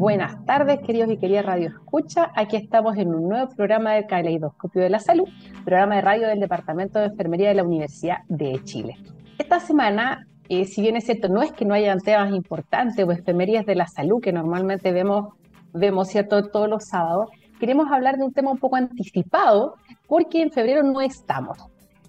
Buenas 0.00 0.42
tardes, 0.46 0.80
queridos 0.80 1.10
y 1.10 1.18
queridas 1.18 1.44
Radio 1.44 1.68
Escucha. 1.68 2.32
Aquí 2.34 2.56
estamos 2.56 2.96
en 2.96 3.14
un 3.14 3.28
nuevo 3.28 3.54
programa 3.54 3.92
de 3.92 4.06
Caleidoscopio 4.06 4.80
de 4.80 4.88
la 4.88 4.98
Salud, 4.98 5.28
programa 5.62 5.96
de 5.96 6.00
radio 6.00 6.28
del 6.28 6.40
Departamento 6.40 6.98
de 6.98 7.04
Enfermería 7.04 7.48
de 7.50 7.56
la 7.56 7.64
Universidad 7.64 8.20
de 8.26 8.64
Chile. 8.64 8.96
Esta 9.38 9.60
semana, 9.60 10.26
eh, 10.48 10.64
si 10.64 10.80
bien 10.80 10.96
es 10.96 11.04
cierto, 11.04 11.28
no 11.28 11.42
es 11.42 11.52
que 11.52 11.66
no 11.66 11.74
hayan 11.74 12.00
temas 12.00 12.32
importantes 12.32 13.06
o 13.06 13.12
enfermerías 13.12 13.66
de 13.66 13.74
la 13.74 13.86
salud 13.86 14.22
que 14.22 14.32
normalmente 14.32 14.90
vemos, 14.90 15.34
vemos 15.74 16.08
cierto, 16.08 16.48
todos 16.48 16.66
los 16.66 16.86
sábados, 16.86 17.28
queremos 17.58 17.92
hablar 17.92 18.16
de 18.16 18.24
un 18.24 18.32
tema 18.32 18.52
un 18.52 18.58
poco 18.58 18.76
anticipado 18.76 19.74
porque 20.06 20.40
en 20.40 20.50
febrero 20.50 20.82
no 20.82 21.02
estamos. 21.02 21.58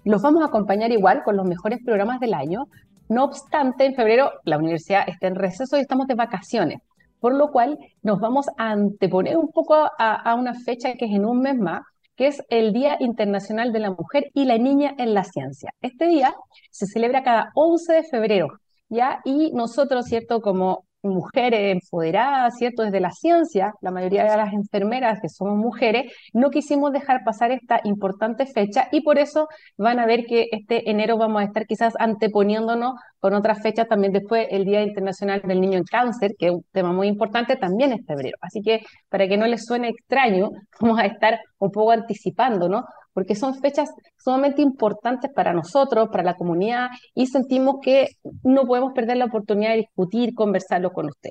Los 0.06 0.22
vamos 0.22 0.42
a 0.42 0.46
acompañar 0.46 0.92
igual 0.92 1.22
con 1.24 1.36
los 1.36 1.44
mejores 1.44 1.80
programas 1.84 2.20
del 2.20 2.32
año. 2.32 2.68
No 3.10 3.24
obstante, 3.24 3.84
en 3.84 3.94
febrero 3.94 4.30
la 4.44 4.56
universidad 4.56 5.06
está 5.06 5.26
en 5.26 5.34
receso 5.34 5.76
y 5.76 5.80
estamos 5.80 6.06
de 6.06 6.14
vacaciones 6.14 6.80
por 7.22 7.34
lo 7.34 7.52
cual 7.52 7.78
nos 8.02 8.18
vamos 8.18 8.48
a 8.58 8.72
anteponer 8.72 9.36
un 9.36 9.52
poco 9.52 9.76
a, 9.76 10.34
una 10.34 10.54
fecha 10.54 10.94
que 10.94 11.04
es 11.04 11.12
en 11.12 11.24
un 11.24 11.40
mes 11.40 11.56
más, 11.56 11.82
que 12.16 12.26
es 12.26 12.42
el 12.50 12.72
Día 12.72 12.96
Internacional 12.98 13.72
de 13.72 13.78
la 13.78 13.92
Mujer 13.92 14.32
y 14.34 14.44
la 14.44 14.58
Niña 14.58 14.92
en 14.98 15.14
la 15.14 15.22
Ciencia. 15.22 15.72
Este 15.80 16.08
día 16.08 16.34
se 16.72 16.88
celebra 16.88 17.22
cada 17.22 17.52
11 17.54 17.92
de 17.92 18.02
febrero, 18.02 18.48
¿ya? 18.88 19.20
Y 19.24 19.52
nosotros, 19.52 20.06
¿cierto? 20.06 20.40
Como 20.40 20.84
mujeres 21.02 21.72
empoderadas, 21.72 22.56
¿cierto? 22.56 22.82
Desde 22.82 23.00
la 23.00 23.10
ciencia, 23.10 23.72
la 23.80 23.90
mayoría 23.90 24.24
de 24.24 24.36
las 24.36 24.52
enfermeras 24.52 25.20
que 25.20 25.28
somos 25.28 25.56
mujeres, 25.56 26.12
no 26.32 26.50
quisimos 26.50 26.92
dejar 26.92 27.24
pasar 27.24 27.50
esta 27.50 27.80
importante 27.84 28.46
fecha 28.46 28.88
y 28.92 29.02
por 29.02 29.18
eso 29.18 29.48
van 29.76 29.98
a 29.98 30.06
ver 30.06 30.24
que 30.26 30.48
este 30.52 30.90
enero 30.90 31.16
vamos 31.16 31.42
a 31.42 31.44
estar 31.44 31.66
quizás 31.66 31.94
anteponiéndonos 31.98 32.94
con 33.20 33.34
otras 33.34 33.62
fechas 33.62 33.86
también 33.88 34.12
después 34.12 34.46
el 34.50 34.64
Día 34.64 34.82
Internacional 34.82 35.42
del 35.42 35.60
Niño 35.60 35.78
en 35.78 35.84
Cáncer, 35.84 36.32
que 36.38 36.46
es 36.46 36.52
un 36.52 36.64
tema 36.72 36.92
muy 36.92 37.06
importante, 37.06 37.56
también 37.56 37.92
es 37.92 38.04
febrero. 38.06 38.36
Así 38.40 38.62
que 38.62 38.80
para 39.08 39.28
que 39.28 39.36
no 39.36 39.46
les 39.46 39.64
suene 39.64 39.88
extraño, 39.90 40.50
vamos 40.80 40.98
a 40.98 41.06
estar 41.06 41.38
un 41.58 41.70
poco 41.70 41.92
anticipando, 41.92 42.68
¿no? 42.68 42.84
Porque 43.12 43.34
son 43.34 43.54
fechas 43.54 43.90
sumamente 44.16 44.62
importantes 44.62 45.30
para 45.34 45.52
nosotros, 45.52 46.08
para 46.10 46.22
la 46.22 46.34
comunidad, 46.34 46.88
y 47.14 47.26
sentimos 47.26 47.76
que 47.82 48.08
no 48.42 48.64
podemos 48.64 48.92
perder 48.92 49.18
la 49.18 49.26
oportunidad 49.26 49.70
de 49.70 49.78
discutir, 49.78 50.34
conversarlo 50.34 50.92
con 50.92 51.06
usted. 51.06 51.30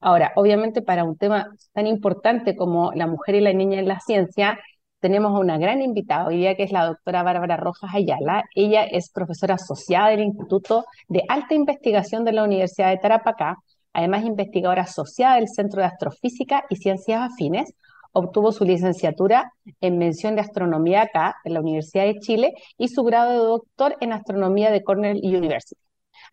Ahora, 0.00 0.32
obviamente 0.36 0.82
para 0.82 1.04
un 1.04 1.16
tema 1.16 1.48
tan 1.72 1.86
importante 1.86 2.56
como 2.56 2.92
la 2.92 3.06
mujer 3.06 3.36
y 3.36 3.40
la 3.40 3.52
niña 3.52 3.80
en 3.80 3.88
la 3.88 4.00
ciencia, 4.00 4.58
tenemos 5.00 5.34
a 5.34 5.38
una 5.38 5.56
gran 5.58 5.80
invitada 5.80 6.26
hoy 6.26 6.36
día 6.36 6.54
que 6.54 6.64
es 6.64 6.72
la 6.72 6.86
doctora 6.86 7.22
Bárbara 7.22 7.56
Rojas 7.56 7.90
Ayala. 7.94 8.44
Ella 8.54 8.84
es 8.84 9.10
profesora 9.10 9.54
asociada 9.54 10.10
del 10.10 10.20
Instituto 10.20 10.84
de 11.08 11.22
Alta 11.28 11.54
Investigación 11.54 12.24
de 12.24 12.32
la 12.32 12.44
Universidad 12.44 12.90
de 12.90 12.98
Tarapacá, 12.98 13.56
además 13.92 14.24
investigadora 14.24 14.82
asociada 14.82 15.36
del 15.36 15.48
Centro 15.48 15.80
de 15.80 15.86
Astrofísica 15.86 16.64
y 16.68 16.76
Ciencias 16.76 17.32
Afines, 17.32 17.72
obtuvo 18.12 18.52
su 18.52 18.64
licenciatura 18.64 19.52
en 19.80 19.98
mención 19.98 20.34
de 20.34 20.42
astronomía 20.42 21.02
acá, 21.02 21.36
en 21.44 21.54
la 21.54 21.60
Universidad 21.60 22.04
de 22.04 22.18
Chile, 22.20 22.52
y 22.78 22.88
su 22.88 23.02
grado 23.04 23.30
de 23.30 23.38
doctor 23.38 23.96
en 24.00 24.12
astronomía 24.12 24.70
de 24.70 24.82
Cornell 24.82 25.20
University. 25.22 25.80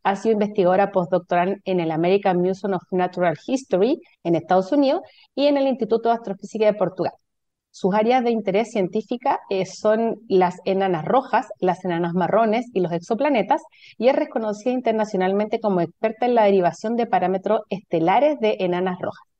Ha 0.03 0.16
sido 0.16 0.33
investigadora 0.33 0.91
postdoctoral 0.91 1.61
en 1.66 1.79
el 1.79 1.91
American 1.91 2.37
Museum 2.37 2.73
of 2.73 2.83
Natural 2.91 3.37
History 3.45 3.99
en 4.23 4.35
Estados 4.35 4.71
Unidos 4.71 5.01
y 5.35 5.47
en 5.47 5.57
el 5.57 5.67
Instituto 5.67 6.09
de 6.09 6.16
Astrofísica 6.16 6.66
de 6.66 6.73
Portugal. 6.73 7.13
Sus 7.71 7.93
áreas 7.93 8.23
de 8.23 8.31
interés 8.31 8.71
científica 8.71 9.39
eh, 9.51 9.66
son 9.67 10.16
las 10.27 10.55
enanas 10.66 11.05
rojas, 11.05 11.47
las 11.59 11.85
enanas 11.85 12.13
marrones 12.13 12.66
y 12.73 12.79
los 12.79 12.91
exoplanetas, 12.91 13.61
y 13.99 14.07
es 14.07 14.16
reconocida 14.16 14.73
internacionalmente 14.73 15.59
como 15.59 15.81
experta 15.81 16.25
en 16.25 16.33
la 16.33 16.45
derivación 16.45 16.95
de 16.95 17.05
parámetros 17.05 17.61
estelares 17.69 18.39
de 18.39 18.57
enanas 18.61 18.97
rojas. 18.99 19.36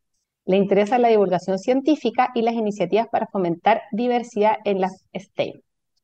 Le 0.47 0.55
interesa 0.55 0.97
la 0.97 1.09
divulgación 1.09 1.59
científica 1.59 2.29
y 2.33 2.41
las 2.41 2.53
iniciativas 2.53 3.09
para 3.09 3.27
fomentar 3.27 3.81
diversidad 3.91 4.55
en 4.63 4.79
las 4.79 5.05
STEM. 5.13 5.59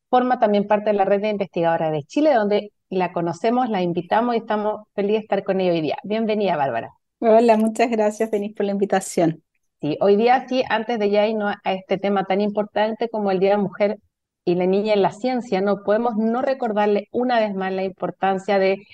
Forma 0.10 0.38
también 0.38 0.68
parte 0.68 0.90
de 0.90 0.98
la 0.98 1.06
red 1.06 1.22
de 1.22 1.30
investigadoras 1.30 1.94
de 1.94 2.04
Chile, 2.04 2.34
donde 2.34 2.74
la 2.90 3.14
conocemos, 3.14 3.70
la 3.70 3.82
invitamos 3.82 4.36
y 4.36 4.40
estamos 4.40 4.82
felices 4.96 5.22
de 5.22 5.24
estar 5.24 5.44
con 5.46 5.62
ella 5.62 5.72
hoy 5.72 5.80
día. 5.80 5.98
Bienvenida, 6.04 6.58
Bárbara. 6.58 6.90
Hola, 7.20 7.56
muchas 7.56 7.90
gracias, 7.90 8.32
Denis, 8.32 8.54
por 8.54 8.66
la 8.66 8.74
invitación. 8.74 9.42
Sí, 9.80 9.98
hoy 10.02 10.18
día 10.18 10.46
sí, 10.50 10.62
antes 10.70 11.00
de 11.00 11.10
ya 11.10 11.26
irnos 11.26 11.56
a 11.64 11.74
este 11.74 11.98
tema 11.98 12.26
tan 12.26 12.42
importante 12.42 13.08
como 13.08 13.32
el 13.32 13.40
Día 13.40 13.52
de 13.52 13.58
la 13.58 13.64
Mujer 13.64 13.98
y 14.44 14.56
la 14.56 14.66
Niña 14.66 14.94
en 14.94 15.04
la 15.04 15.12
Ciencia, 15.12 15.62
no 15.62 15.84
podemos 15.86 16.18
no 16.18 16.42
recordarle 16.42 17.08
una 17.14 17.40
vez 17.40 17.56
más 17.56 17.72
la 17.72 17.84
importancia 17.84 18.60
de 18.60 18.86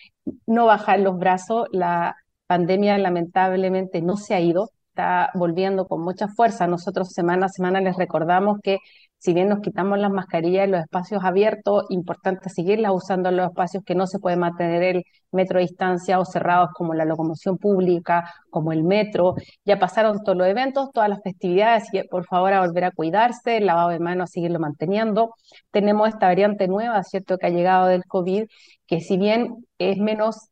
no 0.45 0.67
bajar 0.67 0.99
los 0.99 1.17
brazos. 1.17 1.67
La 1.71 2.17
pandemia 2.45 2.99
lamentablemente 2.99 4.03
no 4.03 4.15
se 4.15 4.35
ha 4.35 4.41
ido, 4.41 4.69
está 4.99 5.31
volviendo 5.33 5.87
con 5.87 6.01
mucha 6.01 6.27
fuerza. 6.27 6.67
Nosotros 6.67 7.09
semana 7.13 7.45
a 7.45 7.49
semana 7.49 7.79
les 7.81 7.95
recordamos 7.97 8.59
que 8.61 8.79
si 9.17 9.33
bien 9.33 9.49
nos 9.49 9.59
quitamos 9.59 9.99
las 9.99 10.11
mascarillas 10.11 10.65
en 10.65 10.71
los 10.71 10.81
espacios 10.81 11.23
abiertos, 11.25 11.85
importante 11.89 12.49
seguirlas 12.49 12.93
usando 12.93 13.29
en 13.29 13.37
los 13.37 13.47
espacios 13.47 13.83
que 13.85 13.95
no 13.95 14.07
se 14.07 14.19
puede 14.19 14.37
mantener 14.37 14.83
el 14.83 15.03
metro 15.31 15.59
de 15.59 15.65
distancia 15.65 16.19
o 16.19 16.25
cerrados 16.25 16.69
como 16.73 16.93
la 16.93 17.03
locomoción 17.03 17.57
pública, 17.57 18.33
como 18.49 18.71
el 18.71 18.83
metro. 18.83 19.35
Ya 19.65 19.77
pasaron 19.77 20.23
todos 20.23 20.37
los 20.37 20.47
eventos, 20.47 20.89
todas 20.93 21.09
las 21.09 21.19
festividades, 21.21 21.93
y 21.93 22.01
por 22.07 22.25
favor 22.25 22.53
a 22.53 22.61
volver 22.61 22.85
a 22.85 22.91
cuidarse, 22.91 23.57
el 23.57 23.65
lavado 23.65 23.89
de 23.89 23.99
manos, 23.99 24.29
a 24.29 24.33
seguirlo 24.33 24.59
manteniendo. 24.59 25.33
Tenemos 25.71 26.07
esta 26.09 26.27
variante 26.27 26.67
nueva, 26.67 27.03
¿cierto?, 27.03 27.37
que 27.37 27.47
ha 27.47 27.49
llegado 27.49 27.87
del 27.87 28.05
COVID, 28.05 28.45
que 28.87 29.01
si 29.01 29.17
bien 29.17 29.65
es 29.79 29.97
menos 29.97 30.49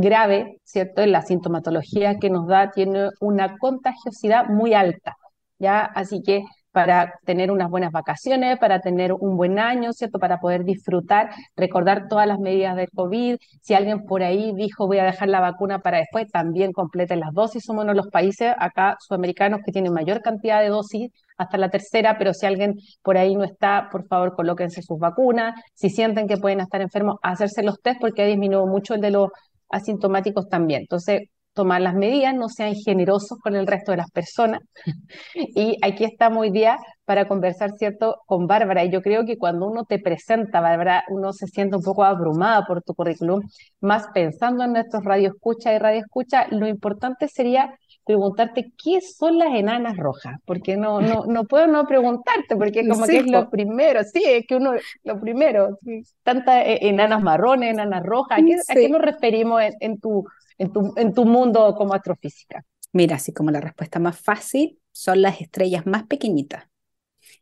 grave, 0.00 0.58
¿cierto? 0.64 1.04
La 1.06 1.22
sintomatología 1.22 2.16
que 2.18 2.30
nos 2.30 2.46
da 2.46 2.70
tiene 2.70 3.08
una 3.20 3.56
contagiosidad 3.58 4.46
muy 4.48 4.74
alta, 4.74 5.16
¿ya? 5.58 5.80
Así 5.80 6.22
que 6.22 6.44
para 6.76 7.14
tener 7.24 7.50
unas 7.50 7.70
buenas 7.70 7.90
vacaciones, 7.90 8.58
para 8.58 8.80
tener 8.80 9.14
un 9.14 9.38
buen 9.38 9.58
año, 9.58 9.94
¿cierto? 9.94 10.18
Para 10.18 10.40
poder 10.40 10.62
disfrutar, 10.62 11.30
recordar 11.56 12.06
todas 12.06 12.26
las 12.26 12.38
medidas 12.38 12.76
del 12.76 12.90
COVID. 12.94 13.38
Si 13.62 13.72
alguien 13.72 14.04
por 14.04 14.22
ahí 14.22 14.52
dijo 14.54 14.86
voy 14.86 14.98
a 14.98 15.04
dejar 15.04 15.28
la 15.28 15.40
vacuna 15.40 15.78
para 15.78 15.96
después, 15.98 16.30
también 16.30 16.72
completen 16.72 17.20
las 17.20 17.32
dosis. 17.32 17.64
Somos 17.64 17.84
uno 17.84 17.92
de 17.92 17.96
los 17.96 18.08
países 18.08 18.52
acá 18.58 18.96
sudamericanos 19.00 19.60
que 19.64 19.72
tienen 19.72 19.94
mayor 19.94 20.20
cantidad 20.20 20.60
de 20.60 20.68
dosis 20.68 21.10
hasta 21.38 21.56
la 21.56 21.70
tercera, 21.70 22.18
pero 22.18 22.34
si 22.34 22.44
alguien 22.44 22.74
por 23.02 23.16
ahí 23.16 23.34
no 23.34 23.44
está, 23.44 23.88
por 23.90 24.06
favor 24.06 24.34
colóquense 24.34 24.82
sus 24.82 24.98
vacunas. 24.98 25.54
Si 25.72 25.88
sienten 25.88 26.28
que 26.28 26.36
pueden 26.36 26.60
estar 26.60 26.82
enfermos, 26.82 27.16
hacerse 27.22 27.62
los 27.62 27.80
test 27.80 27.98
porque 28.02 28.20
ha 28.20 28.26
disminuido 28.26 28.66
mucho 28.66 28.94
el 28.94 29.00
de 29.00 29.12
los 29.12 29.30
asintomáticos 29.68 30.48
también. 30.48 30.82
Entonces, 30.82 31.22
tomar 31.56 31.80
las 31.80 31.94
medidas, 31.94 32.34
no 32.34 32.48
sean 32.48 32.74
generosos 32.74 33.38
con 33.38 33.56
el 33.56 33.66
resto 33.66 33.92
de 33.92 33.96
las 33.98 34.10
personas. 34.10 34.60
y 35.34 35.76
aquí 35.82 36.04
estamos 36.04 36.42
hoy 36.42 36.50
día 36.50 36.76
para 37.06 37.26
conversar, 37.26 37.70
¿cierto?, 37.78 38.16
con 38.26 38.46
Bárbara. 38.46 38.84
Y 38.84 38.90
yo 38.90 39.00
creo 39.00 39.24
que 39.24 39.38
cuando 39.38 39.66
uno 39.66 39.84
te 39.84 39.98
presenta, 39.98 40.60
Bárbara, 40.60 41.04
uno 41.08 41.32
se 41.32 41.46
siente 41.46 41.76
un 41.76 41.82
poco 41.82 42.04
abrumada 42.04 42.64
por 42.66 42.82
tu 42.82 42.94
currículum, 42.94 43.40
más 43.80 44.06
pensando 44.12 44.64
en 44.64 44.72
nuestros 44.74 45.02
radioescucha 45.04 45.72
y 45.74 45.78
radioescucha, 45.78 46.46
lo 46.50 46.68
importante 46.68 47.26
sería 47.28 47.74
preguntarte 48.06 48.72
qué 48.82 49.00
son 49.00 49.36
las 49.36 49.52
enanas 49.52 49.96
rojas, 49.96 50.38
porque 50.44 50.76
no, 50.76 51.00
no, 51.00 51.26
no 51.26 51.44
puedo 51.44 51.66
no 51.66 51.86
preguntarte, 51.88 52.54
porque 52.56 52.86
como 52.86 53.04
que 53.04 53.18
es 53.18 53.26
lo 53.26 53.50
primero, 53.50 54.00
sí, 54.04 54.22
es 54.24 54.46
que 54.46 54.54
uno, 54.54 54.74
lo 55.02 55.20
primero, 55.20 55.80
tantas 56.22 56.64
eh, 56.66 56.78
enanas 56.82 57.20
marrones, 57.20 57.70
enanas 57.70 58.04
rojas, 58.04 58.38
¿a 58.38 58.74
qué, 58.74 58.88
nos 58.88 59.02
referimos 59.02 59.60
en, 59.80 59.98
tu, 59.98 60.24
en, 60.56 60.72
tu, 60.72 60.94
en 60.96 61.12
tu 61.12 61.24
mundo 61.24 61.74
como 61.76 61.94
astrofísica? 61.94 62.64
Mira, 62.92 63.16
así 63.16 63.32
como 63.32 63.50
la 63.50 63.60
respuesta 63.60 63.98
más 63.98 64.18
fácil, 64.20 64.78
son 64.92 65.20
las 65.20 65.40
estrellas 65.40 65.84
más 65.84 66.04
pequeñitas, 66.04 66.68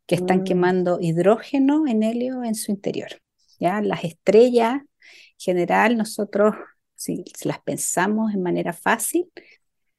que 0.06 0.14
están 0.14 0.40
mm. 0.40 0.44
quemando 0.44 0.98
hidrógeno 0.98 1.86
en 1.86 2.02
helio 2.02 2.42
en 2.42 2.54
su 2.54 2.72
interior. 2.72 3.10
¿ya? 3.60 3.82
Las 3.82 4.02
estrellas, 4.02 4.76
en 4.76 5.38
general, 5.38 5.98
nosotros, 5.98 6.54
si 6.94 7.22
las 7.44 7.60
pensamos 7.60 8.32
en 8.32 8.42
manera 8.42 8.72
fácil, 8.72 9.30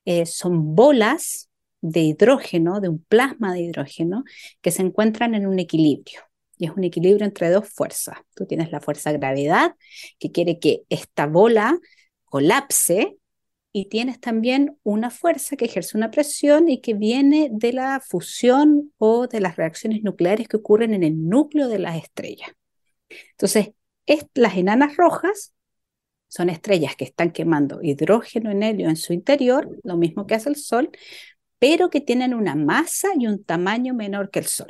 eh, 0.05 0.25
son 0.25 0.75
bolas 0.75 1.49
de 1.81 2.01
hidrógeno, 2.01 2.79
de 2.79 2.89
un 2.89 3.03
plasma 3.03 3.53
de 3.53 3.61
hidrógeno, 3.61 4.23
que 4.61 4.71
se 4.71 4.81
encuentran 4.81 5.35
en 5.35 5.45
un 5.45 5.59
equilibrio. 5.59 6.21
Y 6.57 6.65
es 6.65 6.71
un 6.71 6.83
equilibrio 6.83 7.25
entre 7.25 7.49
dos 7.49 7.69
fuerzas. 7.69 8.17
Tú 8.33 8.45
tienes 8.45 8.71
la 8.71 8.79
fuerza 8.79 9.11
gravedad, 9.11 9.75
que 10.19 10.31
quiere 10.31 10.59
que 10.59 10.83
esta 10.89 11.27
bola 11.27 11.77
colapse 12.25 13.17
y 13.71 13.89
tienes 13.89 14.21
también 14.21 14.77
una 14.83 15.09
fuerza 15.09 15.57
que 15.57 15.65
ejerce 15.65 15.97
una 15.97 16.09
presión 16.09 16.69
y 16.69 16.79
que 16.79 16.93
viene 16.93 17.49
de 17.51 17.73
la 17.73 17.99
fusión 17.99 18.93
o 18.97 19.27
de 19.27 19.41
las 19.41 19.57
reacciones 19.57 20.01
nucleares 20.01 20.47
que 20.47 20.57
ocurren 20.57 20.93
en 20.93 21.03
el 21.03 21.27
núcleo 21.27 21.67
de 21.67 21.79
las 21.79 21.97
estrellas. 21.97 22.49
Entonces, 23.31 23.71
las 24.33 24.55
enanas 24.55 24.95
rojas 24.95 25.53
son 26.35 26.49
estrellas 26.49 26.97
que 26.97 27.05
están 27.05 27.31
quemando 27.31 27.79
hidrógeno 27.81 28.51
en 28.51 28.61
helio 28.61 28.89
en 28.89 28.97
su 28.97 29.13
interior, 29.13 29.69
lo 29.83 29.95
mismo 29.95 30.27
que 30.27 30.35
hace 30.35 30.49
el 30.49 30.57
Sol, 30.57 30.89
pero 31.59 31.89
que 31.89 32.01
tienen 32.01 32.33
una 32.33 32.55
masa 32.55 33.07
y 33.17 33.27
un 33.27 33.41
tamaño 33.45 33.93
menor 33.93 34.29
que 34.31 34.39
el 34.39 34.45
Sol. 34.45 34.67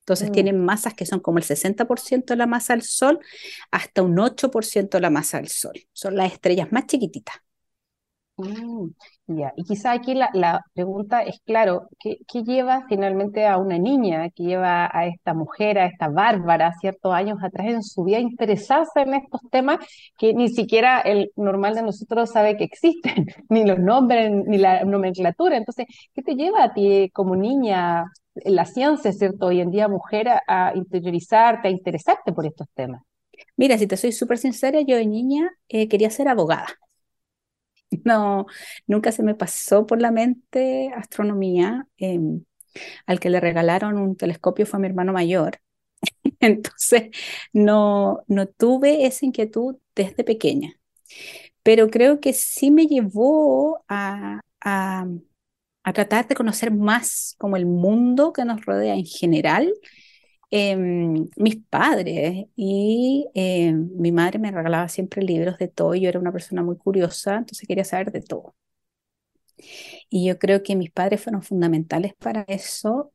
Entonces 0.00 0.30
mm. 0.30 0.32
tienen 0.32 0.64
masas 0.64 0.92
que 0.92 1.06
son 1.06 1.20
como 1.20 1.38
el 1.38 1.44
60% 1.44 2.24
de 2.24 2.36
la 2.36 2.48
masa 2.48 2.72
del 2.72 2.82
Sol 2.82 3.20
hasta 3.70 4.02
un 4.02 4.16
8% 4.16 4.88
de 4.90 5.00
la 5.00 5.10
masa 5.10 5.36
del 5.36 5.46
Sol. 5.46 5.74
Son 5.92 6.16
las 6.16 6.32
estrellas 6.32 6.72
más 6.72 6.86
chiquititas. 6.86 7.36
Mm, 8.36 8.88
ya, 9.26 9.54
y 9.56 9.64
quizá 9.64 9.92
aquí 9.92 10.14
la, 10.14 10.60
pregunta 10.74 11.22
es, 11.22 11.40
claro, 11.46 11.88
¿qué, 11.98 12.18
lleva 12.44 12.84
finalmente 12.88 13.46
a 13.46 13.56
una 13.56 13.78
niña, 13.78 14.28
que 14.30 14.42
lleva 14.42 14.90
a 14.92 15.06
esta 15.06 15.32
mujer, 15.32 15.78
a 15.78 15.86
esta 15.86 16.08
Bárbara, 16.08 16.74
ciertos 16.78 17.14
años 17.14 17.38
atrás 17.42 17.68
en 17.68 17.82
su 17.82 18.04
vida, 18.04 18.18
interesarse 18.18 19.00
en 19.00 19.14
estos 19.14 19.40
temas 19.50 19.78
que 20.18 20.34
ni 20.34 20.50
siquiera 20.50 21.00
el 21.00 21.30
normal 21.36 21.74
de 21.74 21.82
nosotros 21.82 22.30
sabe 22.30 22.58
que 22.58 22.64
existen, 22.64 23.26
ni 23.48 23.64
los 23.64 23.78
nombres, 23.78 24.30
ni 24.30 24.58
la 24.58 24.84
nomenclatura? 24.84 25.56
Entonces, 25.56 25.86
¿qué 26.14 26.22
te 26.22 26.34
lleva 26.34 26.62
a 26.62 26.74
ti 26.74 27.10
como 27.14 27.34
niña, 27.34 28.04
la 28.34 28.66
ciencia, 28.66 29.10
¿cierto? 29.12 29.46
Hoy 29.46 29.60
en 29.60 29.70
día 29.70 29.88
mujer, 29.88 30.28
a, 30.46 30.72
interiorizarte, 30.74 31.68
a 31.68 31.70
interesarte 31.70 32.32
por 32.32 32.44
estos 32.44 32.68
temas? 32.74 33.00
Mira, 33.56 33.78
si 33.78 33.86
te 33.86 33.96
soy 33.96 34.12
súper 34.12 34.36
sincera, 34.36 34.82
yo 34.82 34.96
de 34.96 35.06
niña 35.06 35.50
eh, 35.68 35.88
quería 35.88 36.10
ser 36.10 36.28
abogada. 36.28 36.66
No, 38.04 38.46
nunca 38.86 39.12
se 39.12 39.22
me 39.22 39.34
pasó 39.34 39.86
por 39.86 40.00
la 40.00 40.10
mente 40.10 40.90
astronomía. 40.94 41.88
Em, 41.96 42.44
al 43.06 43.20
que 43.20 43.30
le 43.30 43.40
regalaron 43.40 43.98
un 43.98 44.16
telescopio 44.16 44.66
fue 44.66 44.80
mi 44.80 44.88
hermano 44.88 45.12
mayor. 45.12 45.60
Entonces, 46.40 47.10
no, 47.52 48.24
no 48.28 48.46
tuve 48.48 49.06
esa 49.06 49.26
inquietud 49.26 49.76
desde 49.96 50.24
pequeña. 50.24 50.74
Pero 51.62 51.88
creo 51.90 52.20
que 52.20 52.32
sí 52.32 52.70
me 52.70 52.86
llevó 52.86 53.84
a, 53.88 54.40
a, 54.62 55.06
a 55.84 55.92
tratar 55.92 56.28
de 56.28 56.34
conocer 56.34 56.72
más 56.72 57.36
como 57.38 57.56
el 57.56 57.66
mundo 57.66 58.32
que 58.32 58.44
nos 58.44 58.64
rodea 58.66 58.94
en 58.94 59.06
general 59.06 59.72
Em, 60.56 61.28
mis 61.36 61.56
padres 61.68 62.46
y 62.54 63.26
em, 63.34 63.90
mi 63.96 64.12
madre 64.12 64.38
me 64.38 64.52
regalaba 64.52 64.88
siempre 64.88 65.22
libros 65.22 65.58
de 65.58 65.66
todo. 65.68 65.94
Yo 65.96 66.08
era 66.08 66.20
una 66.20 66.32
persona 66.32 66.62
muy 66.62 66.76
curiosa, 66.76 67.36
entonces 67.38 67.66
quería 67.66 67.84
saber 67.84 68.12
de 68.12 68.20
todo. 68.20 68.54
Y 70.10 70.26
yo 70.26 70.38
creo 70.38 70.62
que 70.62 70.76
mis 70.76 70.90
padres 70.90 71.22
fueron 71.22 71.42
fundamentales 71.42 72.14
para 72.14 72.42
eso, 72.48 73.12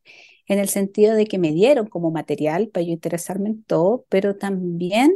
en 0.47 0.59
el 0.59 0.69
sentido 0.69 1.15
de 1.15 1.25
que 1.25 1.37
me 1.37 1.51
dieron 1.51 1.87
como 1.87 2.11
material 2.11 2.69
para 2.69 2.85
yo 2.85 2.91
interesarme 2.91 3.49
en 3.49 3.63
todo, 3.63 4.05
pero 4.09 4.35
también 4.37 5.15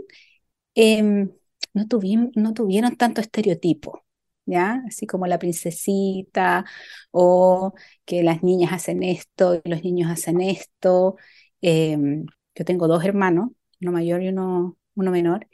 em, 0.75 1.31
no, 1.73 1.87
tuvieron, 1.87 2.31
no 2.35 2.53
tuvieron 2.53 2.95
tanto 2.97 3.21
estereotipo. 3.21 4.03
¿Ya? 4.45 4.83
Así 4.87 5.07
como 5.07 5.27
la 5.27 5.39
princesita 5.39 6.65
o 7.11 7.73
que 8.05 8.23
las 8.23 8.43
niñas 8.43 8.73
hacen 8.73 9.03
esto 9.03 9.61
y 9.63 9.69
los 9.69 9.83
niños 9.83 10.11
hacen 10.11 10.41
esto. 10.41 11.17
Em, 11.63 12.27
yo 12.56 12.65
tengo 12.65 12.89
dos 12.89 13.06
hermanos, 13.06 13.51
uno 13.81 13.94
mayor 13.94 14.24
y 14.24 14.30
uno, 14.30 14.77
uno 14.95 15.12
menor, 15.12 15.48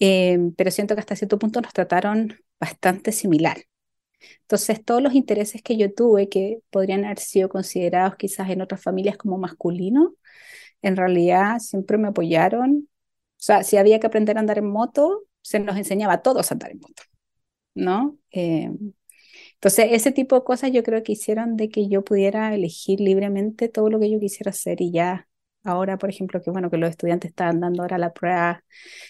em, 0.00 0.52
pero 0.54 0.70
siento 0.72 0.94
que 0.96 1.00
hasta 1.00 1.16
cierto 1.16 1.38
punto 1.38 1.60
nos 1.62 1.74
trataron 1.74 2.34
bastante 2.60 3.12
similar. 3.12 3.58
Entonces, 4.42 4.84
todos 4.84 5.02
los 5.02 5.14
intereses 5.14 5.62
que 5.62 5.76
yo 5.76 5.92
tuve, 5.94 6.28
que 6.28 6.60
podrían 6.70 7.04
haber 7.04 7.18
sido 7.20 7.48
considerados 7.48 8.16
quizás 8.16 8.50
en 8.50 8.62
otras 8.62 8.82
familias 8.82 9.16
como 9.18 9.38
masculinos, 9.38 10.10
en 10.82 10.96
realidad 10.96 11.58
siempre 11.60 11.98
me 11.98 12.08
apoyaron. 12.08 12.88
O 13.38 13.44
sea, 13.44 13.64
si 13.64 13.76
había 13.78 14.00
que 14.00 14.06
aprender 14.08 14.36
a 14.38 14.40
andar 14.40 14.58
en 14.58 14.68
moto, 14.70 15.24
se 15.42 15.60
nos 15.60 15.76
enseñaba 15.76 16.14
a 16.14 16.22
todos 16.22 16.50
a 16.50 16.54
andar 16.54 16.72
en 16.72 16.80
moto, 16.80 17.02
¿no? 17.74 18.18
Em, 18.30 18.94
entonces, 19.54 19.88
ese 19.92 20.12
tipo 20.12 20.36
de 20.36 20.44
cosas 20.44 20.72
yo 20.72 20.82
creo 20.82 21.02
que 21.02 21.12
hicieron 21.12 21.56
de 21.56 21.68
que 21.70 21.88
yo 21.88 22.04
pudiera 22.04 22.54
elegir 22.54 23.00
libremente 23.00 23.68
todo 23.68 23.90
lo 23.90 24.00
que 24.00 24.10
yo 24.10 24.20
quisiera 24.20 24.50
hacer 24.50 24.80
y 24.82 24.92
ya 24.92 25.28
ahora, 25.64 25.98
por 25.98 26.10
ejemplo, 26.10 26.40
que 26.42 26.50
bueno, 26.50 26.70
que 26.70 26.76
los 26.78 26.90
estudiantes 26.90 27.30
están 27.30 27.60
dando 27.60 27.82
ahora 27.82 27.98
la 27.98 28.12
prueba 28.12 28.64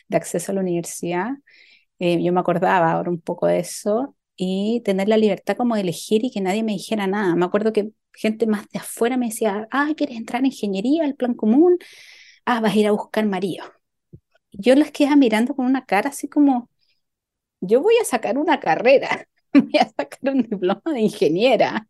de 0.09 0.17
acceso 0.17 0.53
a 0.53 0.55
la 0.57 0.61
universidad, 0.63 1.31
eh, 1.99 2.23
yo 2.23 2.33
me 2.33 2.41
acordaba 2.41 2.93
ahora 2.93 3.11
un 3.11 3.21
poco 3.21 3.47
de 3.47 3.61
eso 3.61 4.17
y 4.37 4.83
tener 4.85 5.09
la 5.09 5.17
libertad 5.17 5.57
como 5.57 5.75
de 5.77 5.83
elegir 5.83 6.25
y 6.25 6.31
que 6.33 6.41
nadie 6.41 6.63
me 6.65 6.73
dijera 6.73 7.07
nada. 7.07 7.35
Me 7.37 7.45
acuerdo 7.45 7.73
que 7.73 7.93
gente 8.15 8.47
más 8.47 8.69
de 8.71 8.79
afuera 8.81 9.17
me 9.17 9.27
decía, 9.29 9.69
ah, 9.71 9.91
¿quieres 9.97 10.17
entrar 10.17 10.41
en 10.41 10.47
ingeniería, 10.47 11.05
al 11.05 11.15
plan 11.17 11.35
común? 11.35 11.79
Ah, 12.47 12.61
vas 12.61 12.75
a 12.75 12.79
ir 12.79 12.87
a 12.89 12.93
buscar 12.93 13.27
marido. 13.27 13.65
Yo 14.53 14.75
las 14.75 14.91
quedaba 14.93 15.17
mirando 15.17 15.55
con 15.55 15.67
una 15.67 15.85
cara 15.87 16.11
así 16.11 16.29
como, 16.29 16.71
yo 17.61 17.83
voy 17.83 17.95
a 18.01 18.05
sacar 18.05 18.39
una 18.39 18.61
carrera, 18.61 19.29
voy 19.55 19.73
a 19.81 19.87
sacar 19.89 20.21
un 20.35 20.43
diploma 20.43 20.83
de 20.87 21.01
ingeniera. 21.01 21.89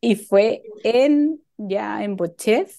Y 0.00 0.16
fue 0.16 0.62
en, 0.84 1.42
ya 1.58 2.04
en 2.04 2.16
Bochef, 2.16 2.76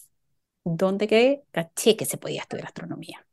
donde 0.65 1.07
que 1.07 1.43
caché 1.51 1.97
que 1.97 2.05
se 2.05 2.17
podía 2.19 2.41
estudiar 2.41 2.67
astronomía. 2.67 3.25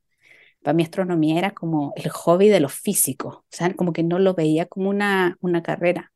Para 0.62 0.74
mí 0.74 0.82
astronomía 0.84 1.38
era 1.38 1.52
como 1.52 1.92
el 1.96 2.10
hobby 2.10 2.48
de 2.48 2.60
los 2.60 2.74
físicos, 2.74 3.36
o 3.38 3.44
sea, 3.50 3.74
como 3.74 3.92
que 3.92 4.02
no 4.04 4.18
lo 4.18 4.34
veía 4.34 4.66
como 4.66 4.90
una, 4.90 5.36
una 5.40 5.62
carrera. 5.62 6.12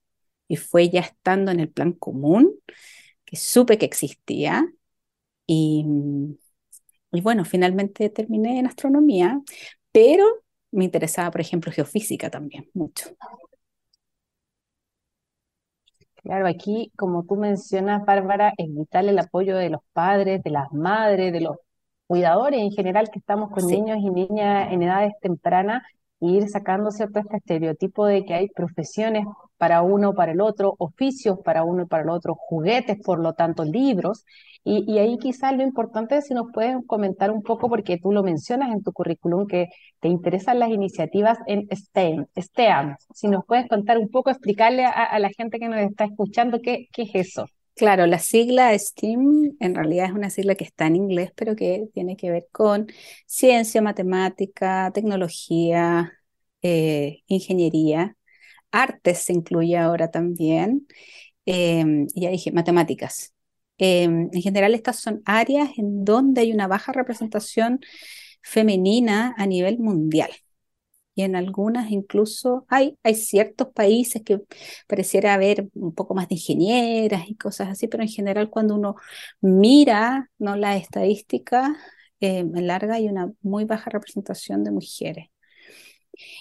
Y 0.49 0.57
fue 0.57 0.91
ya 0.91 1.01
estando 1.01 1.51
en 1.53 1.61
el 1.61 1.71
plan 1.71 1.93
común 1.93 2.53
que 3.25 3.37
supe 3.37 3.79
que 3.79 3.87
existía 3.87 4.67
y, 5.47 5.85
y 7.13 7.21
bueno, 7.21 7.45
finalmente 7.45 8.11
terminé 8.11 8.59
en 8.59 8.67
astronomía, 8.67 9.41
pero 9.93 10.25
me 10.73 10.85
interesaba, 10.85 11.31
por 11.31 11.41
ejemplo, 11.41 11.73
geofísica 11.73 12.31
también 12.31 12.71
mucho. 12.75 13.17
Claro, 16.27 16.49
aquí, 16.49 16.91
como 16.97 17.25
tú 17.25 17.37
mencionas, 17.37 18.05
Bárbara, 18.05 18.53
es 18.59 18.67
vital 18.75 19.09
el 19.09 19.19
apoyo 19.21 19.57
de 19.57 19.71
los 19.71 19.81
padres, 19.93 20.43
de 20.43 20.51
las 20.51 20.73
madres, 20.73 21.33
de 21.33 21.41
los 21.41 21.59
cuidadores 22.09 22.61
en 22.61 22.73
general 22.73 23.11
que 23.13 23.21
estamos 23.21 23.51
con 23.53 23.65
niños 23.69 23.99
y 24.01 24.11
niñas 24.11 24.73
en 24.73 24.83
edades 24.83 25.13
tempranas 25.21 25.85
e 26.21 26.27
ir 26.27 26.49
sacando 26.49 26.91
cierto 26.91 27.21
este 27.21 27.37
estereotipo 27.37 28.07
de 28.07 28.25
que 28.25 28.35
hay 28.35 28.49
profesiones 28.49 29.27
para 29.59 29.83
uno, 29.83 30.15
para 30.15 30.33
el 30.33 30.41
otro, 30.41 30.75
oficios 30.79 31.39
para 31.45 31.65
uno 31.65 31.83
y 31.85 31.87
para 31.87 32.03
el 32.03 32.11
otro, 32.11 32.35
juguetes, 32.35 32.99
por 33.03 33.21
lo 33.21 33.35
tanto, 33.35 33.65
libros. 33.65 34.25
Y, 34.65 34.99
ahí 34.99 35.17
quizás 35.19 35.57
lo 35.57 35.63
importante 35.63 36.17
es 36.17 36.27
si 36.27 36.35
nos 36.35 36.47
puedes 36.53 36.77
comentar 36.87 37.31
un 37.31 37.43
poco, 37.43 37.69
porque 37.69 37.99
tú 37.99 38.11
lo 38.13 38.25
mencionas 38.25 38.73
en 38.73 38.83
tu 38.83 38.93
currículum, 38.93 39.47
que 39.47 39.69
te 40.01 40.09
interesan 40.09 40.59
las 40.59 40.71
iniciativas 40.71 41.39
en 41.47 41.69
STEM, 41.71 42.27
STEAM. 42.37 42.97
Si 43.15 43.29
nos 43.29 43.45
puedes 43.47 43.69
contar 43.69 43.99
un 43.99 44.09
poco, 44.09 44.31
explicarle 44.31 44.85
a, 44.85 45.19
la 45.21 45.31
gente 45.31 45.61
que 45.61 45.69
nos 45.69 45.79
está 45.79 46.05
escuchando 46.07 46.61
qué, 46.61 46.89
qué 46.93 47.03
es 47.03 47.11
eso. 47.15 47.47
Claro, 47.77 48.07
la 48.07 48.19
sigla 48.19 48.73
STEAM 48.79 49.57
en 49.61 49.75
realidad 49.75 50.07
es 50.07 50.13
una 50.13 50.31
sigla 50.31 50.55
que 50.55 50.65
está 50.65 50.87
en 50.87 50.97
inglés, 50.97 51.31
pero 51.37 51.55
que 51.57 51.89
tiene 51.93 52.17
que 52.17 52.31
ver 52.31 52.47
con 52.51 52.87
ciencia, 53.27 53.83
matemática, 53.83 54.91
tecnología, 54.95 56.13
eh, 56.63 57.23
ingeniería 57.27 58.17
artes 58.73 59.21
se 59.21 59.33
incluye 59.35 59.79
ahora 59.79 60.11
también, 60.13 60.87
y 61.47 62.21
ya 62.23 62.31
dije, 62.31 62.53
matemáticas. 62.53 63.35
Em, 63.79 64.29
en 64.33 64.43
general, 64.43 64.75
estas 64.75 65.01
son 65.01 65.23
áreas 65.27 65.71
en 65.79 66.05
donde 66.05 66.43
hay 66.43 66.53
una 66.53 66.69
baja 66.69 66.93
representación 66.93 67.81
femenina 68.43 69.35
a 69.39 69.47
nivel 69.47 69.79
mundial. 69.79 70.31
Y 71.17 71.23
en 71.23 71.35
algunas 71.35 71.91
incluso 71.91 72.67
hay, 72.69 72.99
hay 73.03 73.15
ciertos 73.17 73.69
países 73.69 74.23
que 74.23 74.43
pareciera 74.87 75.35
haber 75.35 75.69
un 75.75 75.95
poco 75.95 76.15
más 76.15 76.29
de 76.29 76.37
ingenieras 76.37 77.29
y 77.29 77.37
cosas 77.37 77.71
así, 77.71 77.89
pero 77.89 78.03
en 78.03 78.11
general 78.11 78.51
cuando 78.51 78.77
uno 78.77 78.97
mira 79.41 80.31
¿no? 80.39 80.57
la 80.57 80.77
estadística 80.77 81.77
en 82.21 82.67
larga 82.67 82.95
hay 82.97 83.09
una 83.09 83.33
muy 83.43 83.65
baja 83.65 83.91
representación 83.91 84.63
de 84.65 84.71
mujeres. 84.73 85.29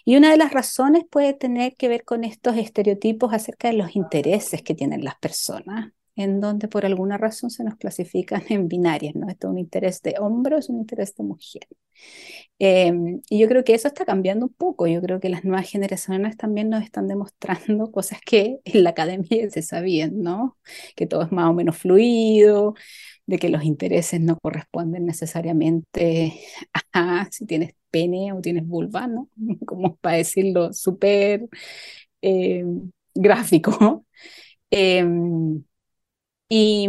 Y 0.05 0.15
una 0.17 0.31
de 0.31 0.37
las 0.37 0.51
razones 0.53 1.03
puede 1.09 1.33
tener 1.33 1.75
que 1.75 1.87
ver 1.89 2.03
con 2.05 2.23
estos 2.23 2.57
estereotipos 2.57 3.33
acerca 3.33 3.69
de 3.69 3.75
los 3.75 3.95
intereses 3.95 4.61
que 4.61 4.75
tienen 4.75 5.03
las 5.03 5.15
personas, 5.17 5.91
en 6.15 6.41
donde 6.41 6.67
por 6.67 6.85
alguna 6.85 7.17
razón 7.17 7.49
se 7.49 7.63
nos 7.63 7.75
clasifican 7.75 8.43
en 8.49 8.67
binarias, 8.67 9.15
¿no? 9.15 9.29
Esto 9.29 9.47
es 9.47 9.51
un 9.51 9.59
interés 9.59 10.01
de 10.01 10.15
hombre 10.19 10.57
es 10.57 10.69
un 10.69 10.77
interés 10.77 11.15
de 11.15 11.23
mujer. 11.23 11.67
Em, 12.59 13.21
y 13.29 13.39
yo 13.39 13.47
creo 13.47 13.63
que 13.63 13.73
eso 13.73 13.87
está 13.87 14.05
cambiando 14.05 14.45
un 14.45 14.53
poco. 14.53 14.87
Yo 14.87 15.01
creo 15.01 15.19
que 15.19 15.29
las 15.29 15.43
nuevas 15.43 15.69
generaciones 15.69 16.37
también 16.37 16.69
nos 16.69 16.83
están 16.83 17.07
demostrando 17.07 17.91
cosas 17.91 18.19
que 18.25 18.59
en 18.63 18.83
la 18.83 18.91
academia 18.91 19.49
se 19.49 19.61
sabían, 19.61 20.21
¿no? 20.21 20.57
Que 20.95 21.05
todo 21.07 21.23
es 21.23 21.31
más 21.31 21.49
o 21.49 21.53
menos 21.53 21.77
fluido, 21.77 22.75
de 23.25 23.37
que 23.39 23.49
los 23.49 23.63
intereses 23.63 24.21
no 24.21 24.37
corresponden 24.39 25.05
necesariamente 25.05 26.33
a 26.93 27.27
si 27.31 27.45
tienes 27.45 27.73
pene 27.91 28.33
o 28.33 28.41
tienes 28.41 28.65
vulva, 28.67 29.07
¿no? 29.07 29.29
Como 29.65 29.95
para 29.97 30.17
decirlo 30.17 30.73
súper 30.73 31.47
em, 32.21 32.91
gráfico. 33.13 34.05
Em, 34.69 35.63
y, 36.47 36.87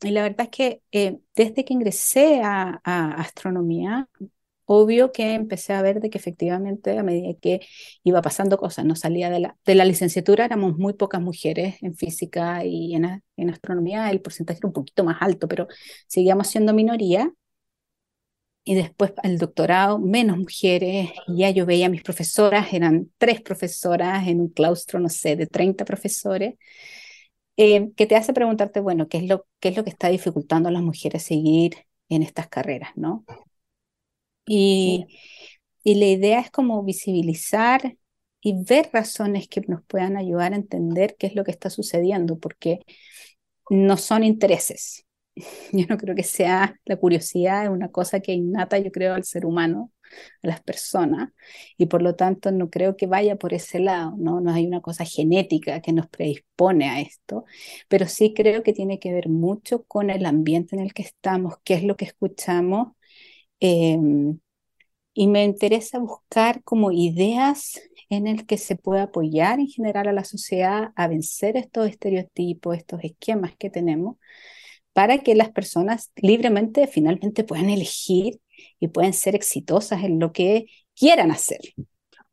la 0.00 0.22
verdad 0.22 0.42
es 0.42 0.48
que 0.50 0.82
eh, 0.92 1.18
desde 1.36 1.64
que 1.64 1.74
ingresé 1.74 2.40
a, 2.42 2.80
astronomía, 2.84 4.08
obvio 4.64 5.12
que 5.12 5.34
empecé 5.34 5.72
a 5.72 5.82
ver 5.82 6.00
de 6.00 6.10
que 6.10 6.18
efectivamente 6.18 6.98
a 6.98 7.02
medida 7.02 7.34
que 7.40 7.60
iba 8.04 8.20
pasando 8.22 8.58
cosas, 8.58 8.84
no 8.84 8.96
salía 8.96 9.30
de 9.30 9.40
la, 9.40 9.56
de 9.64 9.74
la 9.74 9.84
licenciatura, 9.84 10.44
éramos 10.44 10.76
muy 10.78 10.94
pocas 10.94 11.20
mujeres 11.22 11.76
en 11.82 11.94
física 11.96 12.64
y 12.64 12.94
en, 12.94 13.22
en 13.36 13.50
astronomía 13.50 14.10
el 14.10 14.20
porcentaje 14.20 14.58
era 14.58 14.68
un 14.68 14.74
poquito 14.74 15.04
más 15.04 15.18
alto, 15.22 15.48
pero 15.48 15.68
seguíamos 16.06 16.48
siendo 16.48 16.74
minoría. 16.74 17.32
Y 18.64 18.74
después 18.74 19.12
el 19.22 19.38
doctorado, 19.38 19.98
menos 19.98 20.36
mujeres, 20.36 21.10
y 21.26 21.38
ya 21.38 21.50
yo 21.50 21.64
veía 21.64 21.86
a 21.86 21.88
mis 21.88 22.02
profesoras, 22.02 22.72
eran 22.74 23.10
tres 23.16 23.40
profesoras 23.40 24.28
en 24.28 24.40
un 24.42 24.48
claustro, 24.50 25.00
no 25.00 25.08
sé, 25.08 25.36
de 25.36 25.46
30 25.46 25.86
profesores. 25.86 26.54
Eh, 27.58 27.92
que 27.96 28.06
te 28.06 28.16
hace 28.16 28.32
preguntarte, 28.32 28.80
bueno, 28.80 29.08
¿qué 29.08 29.18
es, 29.18 29.24
lo, 29.28 29.46
¿qué 29.60 29.68
es 29.70 29.76
lo 29.76 29.84
que 29.84 29.90
está 29.90 30.08
dificultando 30.08 30.68
a 30.70 30.72
las 30.72 30.82
mujeres 30.82 31.24
seguir 31.24 31.76
en 32.08 32.22
estas 32.22 32.48
carreras, 32.48 32.90
no? 32.96 33.24
Y, 34.46 35.06
y 35.84 35.96
la 35.96 36.06
idea 36.06 36.40
es 36.40 36.50
como 36.50 36.82
visibilizar 36.84 37.96
y 38.40 38.64
ver 38.64 38.90
razones 38.92 39.48
que 39.48 39.62
nos 39.68 39.84
puedan 39.84 40.16
ayudar 40.16 40.52
a 40.52 40.56
entender 40.56 41.16
qué 41.18 41.26
es 41.28 41.34
lo 41.34 41.44
que 41.44 41.50
está 41.52 41.70
sucediendo, 41.70 42.38
porque 42.38 42.80
no 43.70 43.96
son 43.98 44.24
intereses. 44.24 45.06
Yo 45.72 45.86
no 45.88 45.98
creo 45.98 46.14
que 46.16 46.24
sea 46.24 46.76
la 46.86 46.96
curiosidad, 46.96 47.64
es 47.64 47.70
una 47.70 47.90
cosa 47.90 48.20
que 48.20 48.32
innata, 48.34 48.78
yo 48.78 48.90
creo, 48.92 49.14
al 49.14 49.24
ser 49.24 49.46
humano 49.46 49.92
a 50.42 50.46
las 50.46 50.60
personas 50.62 51.30
y 51.76 51.86
por 51.86 52.02
lo 52.02 52.14
tanto 52.16 52.52
no 52.52 52.70
creo 52.70 52.96
que 52.96 53.06
vaya 53.06 53.36
por 53.36 53.54
ese 53.54 53.80
lado, 53.80 54.14
¿no? 54.18 54.40
No 54.40 54.52
hay 54.52 54.66
una 54.66 54.80
cosa 54.80 55.04
genética 55.04 55.80
que 55.80 55.92
nos 55.92 56.08
predispone 56.08 56.88
a 56.88 57.00
esto, 57.00 57.44
pero 57.88 58.06
sí 58.08 58.34
creo 58.34 58.62
que 58.62 58.72
tiene 58.72 58.98
que 58.98 59.12
ver 59.12 59.28
mucho 59.28 59.84
con 59.84 60.10
el 60.10 60.26
ambiente 60.26 60.76
en 60.76 60.82
el 60.82 60.92
que 60.94 61.02
estamos, 61.02 61.56
qué 61.64 61.74
es 61.74 61.84
lo 61.84 61.96
que 61.96 62.06
escuchamos. 62.06 62.88
Em, 63.60 64.38
y 65.14 65.26
me 65.26 65.44
interesa 65.44 65.98
buscar 65.98 66.62
como 66.64 66.92
ideas 66.92 67.80
en 68.08 68.26
el 68.26 68.46
que 68.46 68.58
se 68.58 68.76
pueda 68.76 69.04
apoyar 69.04 69.60
en 69.60 69.68
general 69.68 70.08
a 70.08 70.12
la 70.12 70.24
sociedad 70.24 70.92
a 70.96 71.08
vencer 71.08 71.56
estos 71.56 71.88
estereotipos, 71.88 72.76
estos 72.76 73.00
esquemas 73.02 73.56
que 73.56 73.70
tenemos, 73.70 74.16
para 74.92 75.18
que 75.18 75.34
las 75.34 75.50
personas 75.50 76.12
libremente 76.16 76.86
finalmente 76.86 77.44
puedan 77.44 77.70
elegir 77.70 78.40
y 78.78 78.88
pueden 78.88 79.12
ser 79.12 79.34
exitosas 79.34 80.02
en 80.04 80.18
lo 80.18 80.32
que 80.32 80.66
quieran 80.94 81.30
hacer. 81.30 81.60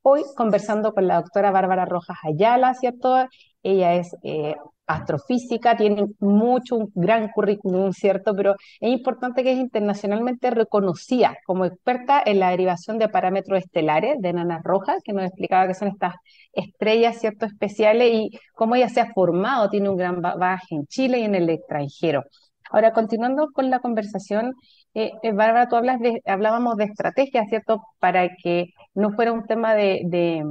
Hoy 0.01 0.23
conversando 0.35 0.93
con 0.93 1.07
la 1.07 1.15
doctora 1.15 1.51
Bárbara 1.51 1.85
Rojas 1.85 2.17
Ayala, 2.23 2.73
¿cierto? 2.75 3.27
Ella 3.63 3.95
es 3.95 4.15
eh, 4.23 4.55
astrofísica, 4.87 5.75
tiene 5.75 6.05
mucho, 6.19 6.75
un 6.75 6.91
gran 6.93 7.29
currículum, 7.29 7.91
¿cierto? 7.91 8.35
Pero 8.35 8.55
es 8.79 8.91
importante 8.91 9.43
que 9.43 9.53
es 9.53 9.57
internacionalmente 9.57 10.51
reconocida 10.51 11.35
como 11.45 11.65
experta 11.65 12.21
en 12.25 12.39
la 12.39 12.51
derivación 12.51 12.99
de 12.99 13.09
parámetros 13.09 13.59
estelares 13.59 14.17
de 14.19 14.33
Nana 14.33 14.61
Rojas, 14.63 15.01
que 15.03 15.13
nos 15.13 15.25
explicaba 15.25 15.67
que 15.67 15.73
son 15.73 15.89
estas 15.89 16.15
estrellas, 16.53 17.19
¿cierto? 17.19 17.45
Especiales 17.45 18.13
y 18.13 18.39
cómo 18.53 18.75
ella 18.75 18.89
se 18.89 19.01
ha 19.01 19.13
formado, 19.13 19.69
tiene 19.69 19.89
un 19.89 19.97
gran 19.97 20.21
bagaje 20.21 20.75
en 20.75 20.85
Chile 20.87 21.19
y 21.19 21.23
en 21.23 21.35
el 21.35 21.49
extranjero. 21.49 22.23
Ahora, 22.71 22.93
continuando 22.93 23.51
con 23.53 23.69
la 23.69 23.79
conversación, 23.79 24.53
eh, 24.93 25.11
eh, 25.23 25.31
Bárbara, 25.33 25.67
tú 25.69 25.75
hablas 25.75 25.99
de, 25.99 26.21
hablábamos 26.25 26.77
de 26.77 26.85
estrategias, 26.85 27.47
¿cierto? 27.49 27.81
Para 27.99 28.29
que 28.37 28.73
no 28.93 29.11
fuera 29.11 29.31
un 29.31 29.45
tema 29.45 29.73
de, 29.75 30.01
de, 30.05 30.43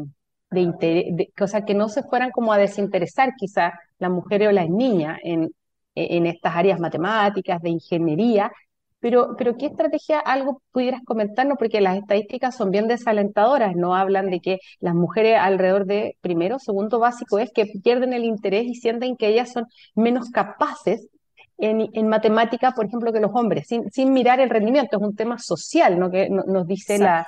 de 0.50 0.60
interés, 0.60 1.28
o 1.40 1.46
sea, 1.46 1.64
que 1.64 1.74
no 1.74 1.88
se 1.88 2.02
fueran 2.04 2.30
como 2.30 2.52
a 2.52 2.58
desinteresar 2.58 3.34
quizás 3.36 3.72
las 3.98 4.10
mujeres 4.10 4.48
o 4.48 4.52
las 4.52 4.68
niñas 4.68 5.18
en, 5.24 5.50
en 5.94 6.26
estas 6.26 6.54
áreas 6.56 6.80
matemáticas, 6.80 7.60
de 7.62 7.70
ingeniería, 7.70 8.52
pero, 9.00 9.34
pero 9.36 9.56
¿qué 9.58 9.66
estrategia 9.66 10.18
algo 10.18 10.62
pudieras 10.72 11.02
comentarnos? 11.04 11.58
Porque 11.58 11.80
las 11.82 11.98
estadísticas 11.98 12.56
son 12.56 12.70
bien 12.70 12.88
desalentadoras, 12.88 13.76
no 13.76 13.94
hablan 13.94 14.30
de 14.30 14.40
que 14.40 14.58
las 14.80 14.94
mujeres 14.94 15.36
alrededor 15.38 15.84
de 15.86 16.16
primero, 16.22 16.58
segundo 16.58 16.98
básico 16.98 17.38
es 17.38 17.50
que 17.52 17.66
pierden 17.82 18.14
el 18.14 18.24
interés 18.24 18.64
y 18.66 18.74
sienten 18.74 19.16
que 19.16 19.28
ellas 19.28 19.52
son 19.52 19.66
menos 19.94 20.30
capaces 20.30 21.08
en, 21.58 21.88
en 21.92 22.08
matemática, 22.08 22.72
por 22.72 22.86
ejemplo, 22.86 23.12
que 23.12 23.20
los 23.20 23.30
hombres, 23.34 23.66
sin, 23.68 23.90
sin 23.90 24.12
mirar 24.12 24.40
el 24.40 24.50
rendimiento, 24.50 24.96
es 24.96 25.02
un 25.02 25.14
tema 25.14 25.38
social, 25.38 25.98
¿no? 25.98 26.10
Que 26.10 26.28
nos 26.28 26.66
dice 26.66 26.98
la 26.98 27.26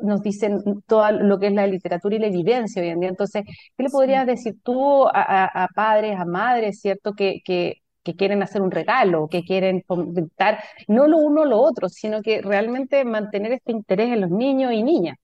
nos 0.00 0.22
dicen 0.22 0.62
todo 0.86 1.10
lo 1.12 1.38
que 1.38 1.48
es 1.48 1.52
la 1.52 1.66
literatura 1.66 2.16
y 2.16 2.18
la 2.18 2.28
evidencia 2.28 2.82
hoy 2.82 2.88
en 2.88 3.00
día. 3.00 3.10
Entonces, 3.10 3.44
¿qué 3.44 3.82
le 3.82 3.90
podrías 3.90 4.26
decir 4.26 4.54
tú 4.62 5.06
a, 5.06 5.68
padres, 5.74 6.18
a 6.18 6.24
madres, 6.24 6.80
cierto, 6.80 7.12
que, 7.12 7.40
que, 7.44 7.74
que, 8.02 8.14
quieren 8.14 8.42
hacer 8.42 8.62
un 8.62 8.70
regalo, 8.70 9.28
que 9.28 9.42
quieren 9.42 9.82
fomentar 9.86 10.62
no 10.88 11.06
lo 11.06 11.18
uno 11.18 11.42
o 11.42 11.44
lo 11.44 11.60
otro, 11.60 11.88
sino 11.88 12.22
que 12.22 12.40
realmente 12.42 13.04
mantener 13.04 13.52
este 13.52 13.72
interés 13.72 14.12
en 14.12 14.22
los 14.22 14.30
niños 14.30 14.72
y 14.72 14.82
niñas? 14.82 15.16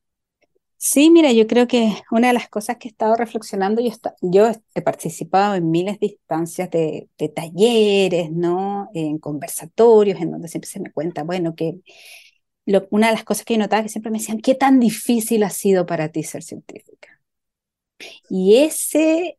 Sí, 0.81 1.11
mira, 1.11 1.33
yo 1.33 1.47
creo 1.49 1.67
que 1.67 1.93
una 2.13 2.29
de 2.29 2.35
las 2.35 2.49
cosas 2.49 2.77
que 2.79 2.87
he 2.89 2.91
estado 2.91 3.17
reflexionando, 3.17 3.83
yo, 3.83 3.91
yo 4.23 4.51
he 4.75 4.83
participado 4.83 5.57
en 5.57 5.71
miles 5.71 5.99
de 5.99 6.07
instancias 6.07 6.71
de, 6.71 7.09
talleres, 7.35 8.31
¿no? 8.31 8.89
En 8.95 9.19
conversatorios, 9.19 10.21
en 10.21 10.31
donde 10.31 10.47
siempre 10.49 10.71
se 10.71 10.81
me 10.81 10.93
cuenta, 10.93 11.25
bueno, 11.25 11.55
que 11.57 11.81
una 12.91 13.09
de 13.09 13.15
las 13.15 13.25
cosas 13.25 13.45
que 13.45 13.55
he 13.55 13.59
notado 13.59 13.83
que 13.83 13.89
siempre 13.89 14.13
me 14.13 14.19
decían, 14.19 14.41
¿qué 14.41 14.55
tan 14.55 14.79
difícil 14.81 15.43
ha 15.43 15.51
sido 15.51 15.87
para 15.87 16.11
ti 16.11 16.23
ser 16.23 16.43
científica? 16.45 17.21
Y 18.29 18.57
ese, 18.59 19.39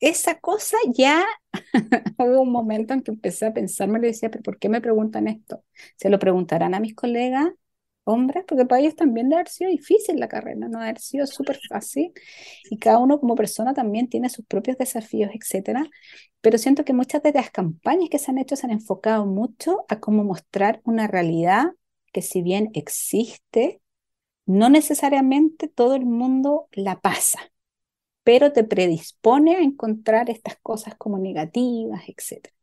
esa 0.00 0.40
cosa 0.40 0.76
ya 0.94 1.24
hubo 2.18 2.42
un 2.42 2.52
momento 2.52 2.94
en 2.94 3.02
que 3.02 3.12
empecé 3.12 3.46
a 3.46 3.54
pensarme 3.54 3.98
y 3.98 4.02
decía, 4.02 4.30
¿pero 4.30 4.42
por 4.42 4.58
qué 4.58 4.68
me 4.68 4.80
preguntan 4.80 5.28
esto? 5.28 5.64
¿Se 5.96 6.10
lo 6.10 6.18
preguntarán 6.18 6.74
a 6.74 6.80
mis 6.80 6.94
colegas? 6.94 7.48
Hombres, 8.04 8.44
porque 8.46 8.66
para 8.66 8.80
ellos 8.80 8.96
también 8.96 9.28
debe 9.28 9.40
haber 9.40 9.48
sido 9.48 9.70
difícil 9.70 10.18
la 10.20 10.28
carrera, 10.28 10.60
no 10.60 10.78
debe 10.78 10.84
haber 10.84 11.00
sido 11.00 11.26
súper 11.26 11.58
fácil, 11.68 12.12
y 12.70 12.78
cada 12.78 12.98
uno 12.98 13.20
como 13.20 13.34
persona 13.34 13.74
también 13.74 14.08
tiene 14.08 14.28
sus 14.30 14.46
propios 14.46 14.78
desafíos, 14.78 15.30
etcétera, 15.34 15.88
pero 16.40 16.58
siento 16.58 16.84
que 16.84 16.92
muchas 16.92 17.22
de 17.22 17.32
las 17.32 17.50
campañas 17.50 18.10
que 18.10 18.18
se 18.18 18.30
han 18.30 18.38
hecho 18.38 18.56
se 18.56 18.66
han 18.66 18.72
enfocado 18.72 19.26
mucho 19.26 19.84
a 19.88 20.00
cómo 20.00 20.24
mostrar 20.24 20.80
una 20.84 21.06
realidad 21.06 21.72
que 22.12 22.22
si 22.22 22.42
bien 22.42 22.70
existe, 22.74 23.80
no 24.46 24.70
necesariamente 24.70 25.68
todo 25.68 25.94
el 25.96 26.06
mundo 26.06 26.68
la 26.72 27.00
pasa, 27.00 27.40
pero 28.24 28.52
te 28.52 28.64
predispone 28.64 29.56
a 29.56 29.60
encontrar 29.62 30.30
estas 30.30 30.56
cosas 30.62 30.94
como 30.96 31.18
negativas, 31.18 32.02
etcétera. 32.08 32.54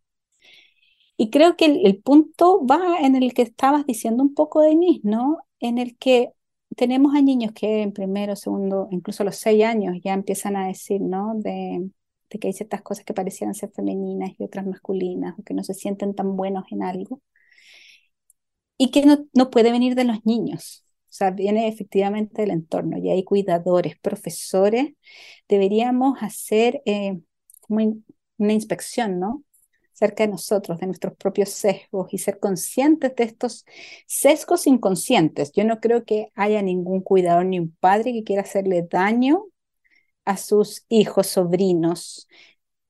Y 1.17 1.29
creo 1.29 1.55
que 1.55 1.65
el, 1.65 2.01
punto 2.01 2.65
va 2.65 2.99
en 3.01 3.15
el 3.15 3.33
que 3.33 3.43
estabas 3.43 3.85
diciendo 3.85 4.23
un 4.23 4.33
poco, 4.33 4.61
Denise, 4.61 5.01
¿no? 5.03 5.39
En 5.59 5.77
el 5.77 5.97
que 5.97 6.31
tenemos 6.75 7.15
a 7.15 7.21
niños 7.21 7.51
que 7.53 7.81
en 7.83 7.93
primero, 7.93 8.35
segundo, 8.35 8.87
incluso 8.91 9.23
a 9.23 9.25
los 9.27 9.35
seis 9.35 9.63
años 9.63 9.97
ya 10.03 10.13
empiezan 10.13 10.55
a 10.55 10.67
decir, 10.67 11.01
¿no? 11.01 11.33
De, 11.35 11.89
de 12.29 12.39
que 12.39 12.47
hay 12.47 12.53
ciertas 12.53 12.81
cosas 12.81 13.05
que 13.05 13.13
parecieran 13.13 13.55
ser 13.55 13.71
femeninas 13.71 14.31
y 14.39 14.43
otras 14.43 14.65
masculinas, 14.65 15.37
o 15.37 15.43
que 15.43 15.53
no 15.53 15.63
se 15.63 15.73
sienten 15.73 16.15
tan 16.15 16.35
buenos 16.37 16.65
en 16.71 16.83
algo. 16.83 17.21
Y 18.77 18.91
que 18.91 19.05
no, 19.05 19.25
no 19.33 19.49
puede 19.51 19.71
venir 19.71 19.95
de 19.95 20.05
los 20.05 20.25
niños, 20.25 20.83
o 21.11 21.13
sea, 21.13 21.31
viene 21.31 21.67
efectivamente 21.67 22.41
del 22.41 22.51
entorno 22.51 22.97
y 22.97 23.09
hay 23.09 23.25
cuidadores, 23.25 23.99
profesores. 23.99 24.93
Deberíamos 25.49 26.17
hacer 26.21 26.81
eh, 26.85 27.19
una 27.67 28.53
inspección, 28.53 29.19
¿no? 29.19 29.43
Cerca 30.01 30.23
de 30.25 30.31
nosotros, 30.31 30.79
de 30.79 30.87
nuestros 30.87 31.15
propios 31.15 31.49
sesgos 31.49 32.11
y 32.11 32.17
ser 32.17 32.39
conscientes 32.39 33.15
de 33.15 33.23
estos 33.23 33.65
sesgos 34.07 34.65
inconscientes. 34.65 35.51
Yo 35.51 35.63
no 35.63 35.79
creo 35.79 36.05
que 36.05 36.31
haya 36.33 36.63
ningún 36.63 37.01
cuidador 37.01 37.45
ni 37.45 37.59
un 37.59 37.75
padre 37.79 38.11
que 38.11 38.23
quiera 38.23 38.41
hacerle 38.41 38.81
daño 38.89 39.45
a 40.25 40.37
sus 40.37 40.85
hijos, 40.89 41.27
sobrinos, 41.27 42.27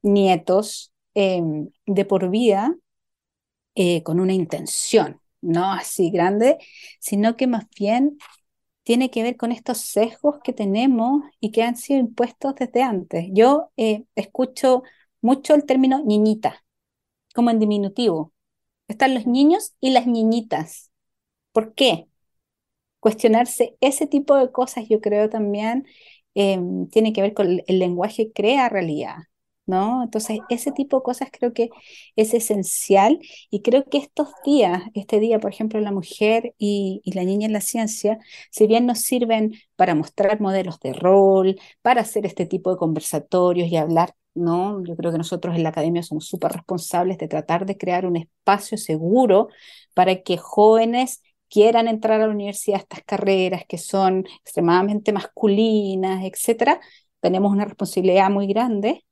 nietos 0.02 0.94
em, 1.14 1.70
de 1.86 2.06
por 2.06 2.30
vida 2.30 2.78
eh, 3.76 4.04
con 4.04 4.22
una 4.22 4.34
intención, 4.34 5.20
no 5.42 5.74
así 5.74 6.12
grande, 6.12 6.60
sino 7.02 7.36
que 7.36 7.48
más 7.48 7.66
bien 7.78 8.18
tiene 8.84 9.12
que 9.12 9.24
ver 9.24 9.36
con 9.36 9.52
estos 9.52 9.80
sesgos 9.80 10.38
que 10.44 10.54
tenemos 10.54 11.24
y 11.42 11.52
que 11.52 11.64
han 11.64 11.76
sido 11.76 12.00
impuestos 12.00 12.56
desde 12.56 12.84
antes. 12.84 13.28
Yo 13.34 13.72
eh, 13.76 14.06
escucho 14.16 14.84
mucho 15.22 15.56
el 15.56 15.66
término 15.66 16.04
niñita 16.06 16.61
como 17.34 17.50
en 17.50 17.60
diminutivo. 17.60 18.34
Están 18.88 19.14
los 19.16 19.28
niños 19.28 19.74
y 19.80 19.92
las 19.92 20.08
niñitas. 20.08 20.92
¿Por 21.52 21.74
qué? 21.76 22.08
Cuestionarse 23.00 23.78
ese 23.82 24.08
tipo 24.08 24.36
de 24.36 24.52
cosas, 24.52 24.86
yo 24.90 25.02
creo 25.02 25.30
también, 25.30 25.88
em, 26.36 26.88
tiene 26.90 27.14
que 27.14 27.22
ver 27.22 27.34
con 27.34 27.62
el, 27.68 27.80
lenguaje 27.80 28.32
crea 28.34 28.70
realidad. 28.70 29.18
¿no? 29.68 30.04
Entonces, 30.04 30.40
ese 30.50 30.72
tipo 30.72 30.98
de 30.98 31.04
cosas 31.04 31.30
creo 31.32 31.54
que 31.54 31.70
es 32.16 32.34
esencial 32.34 33.20
y 33.50 33.62
creo 33.62 33.86
que 33.86 34.00
estos 34.00 34.30
días, 34.46 34.84
este 34.96 35.20
día, 35.20 35.40
por 35.40 35.52
ejemplo, 35.52 35.80
la 35.80 35.92
mujer 35.92 36.54
y, 36.58 37.02
y, 37.06 37.14
la 37.14 37.24
niña 37.24 37.48
en 37.48 37.54
la 37.54 37.62
ciencia, 37.62 38.20
si 38.52 38.68
bien 38.68 38.86
nos 38.86 39.00
sirven 39.02 39.54
para 39.76 39.96
mostrar 39.96 40.42
modelos 40.42 40.80
de 40.80 40.94
rol, 40.94 41.60
para 41.82 42.02
hacer 42.02 42.26
este 42.26 42.46
tipo 42.46 42.72
de 42.72 42.78
conversatorios 42.78 43.70
y 43.70 43.78
hablar, 43.78 44.16
¿no? 44.34 44.84
Yo 44.84 44.96
creo 44.96 45.12
que 45.12 45.18
nosotros 45.18 45.56
en 45.56 45.64
la 45.64 45.70
academia 45.70 46.04
somos 46.04 46.28
súper 46.28 46.54
responsables 46.54 47.18
de 47.18 47.28
tratar 47.28 47.66
de 47.66 47.78
crear 47.78 48.06
un 48.06 48.18
espacio 48.18 48.78
seguro 48.78 49.50
para 49.94 50.22
que 50.24 50.38
jóvenes 50.38 51.22
quieran 51.50 51.88
entrar 51.88 52.22
a 52.22 52.28
la 52.28 52.34
universidad 52.34 52.80
estas 52.80 53.04
carreras 53.04 53.64
que 53.68 53.78
son 53.78 54.26
extremadamente 54.44 55.12
masculinas, 55.14 56.24
etcétera, 56.24 56.80
tenemos 57.20 57.52
una 57.52 57.66
responsabilidad 57.66 58.30
muy 58.30 58.48
grande 58.48 59.04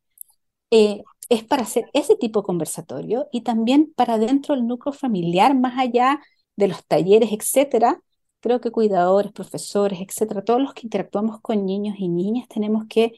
eh, 0.72 1.04
es 1.30 1.44
para 1.44 1.64
hacer 1.64 1.86
ese 1.94 2.16
tipo 2.16 2.42
de 2.42 2.46
conversatorio 2.46 3.28
y 3.32 3.42
también 3.42 3.94
para 3.96 4.18
dentro 4.18 4.56
del 4.56 4.68
núcleo 4.68 4.94
familiar, 4.94 5.56
más 5.56 5.78
allá 5.80 6.22
de 6.56 6.68
los 6.68 6.86
talleres, 6.86 7.32
etcétera. 7.32 8.02
Creo 8.40 8.62
que 8.62 8.72
cuidadores, 8.72 9.32
profesores, 9.32 10.00
etcétera, 10.02 10.44
todos 10.44 10.62
los 10.62 10.74
que 10.74 10.82
interactuamos 10.88 11.42
con 11.42 11.66
niños 11.66 11.96
y 12.00 12.08
niñas 12.10 12.48
tenemos 12.48 12.86
que 12.90 13.14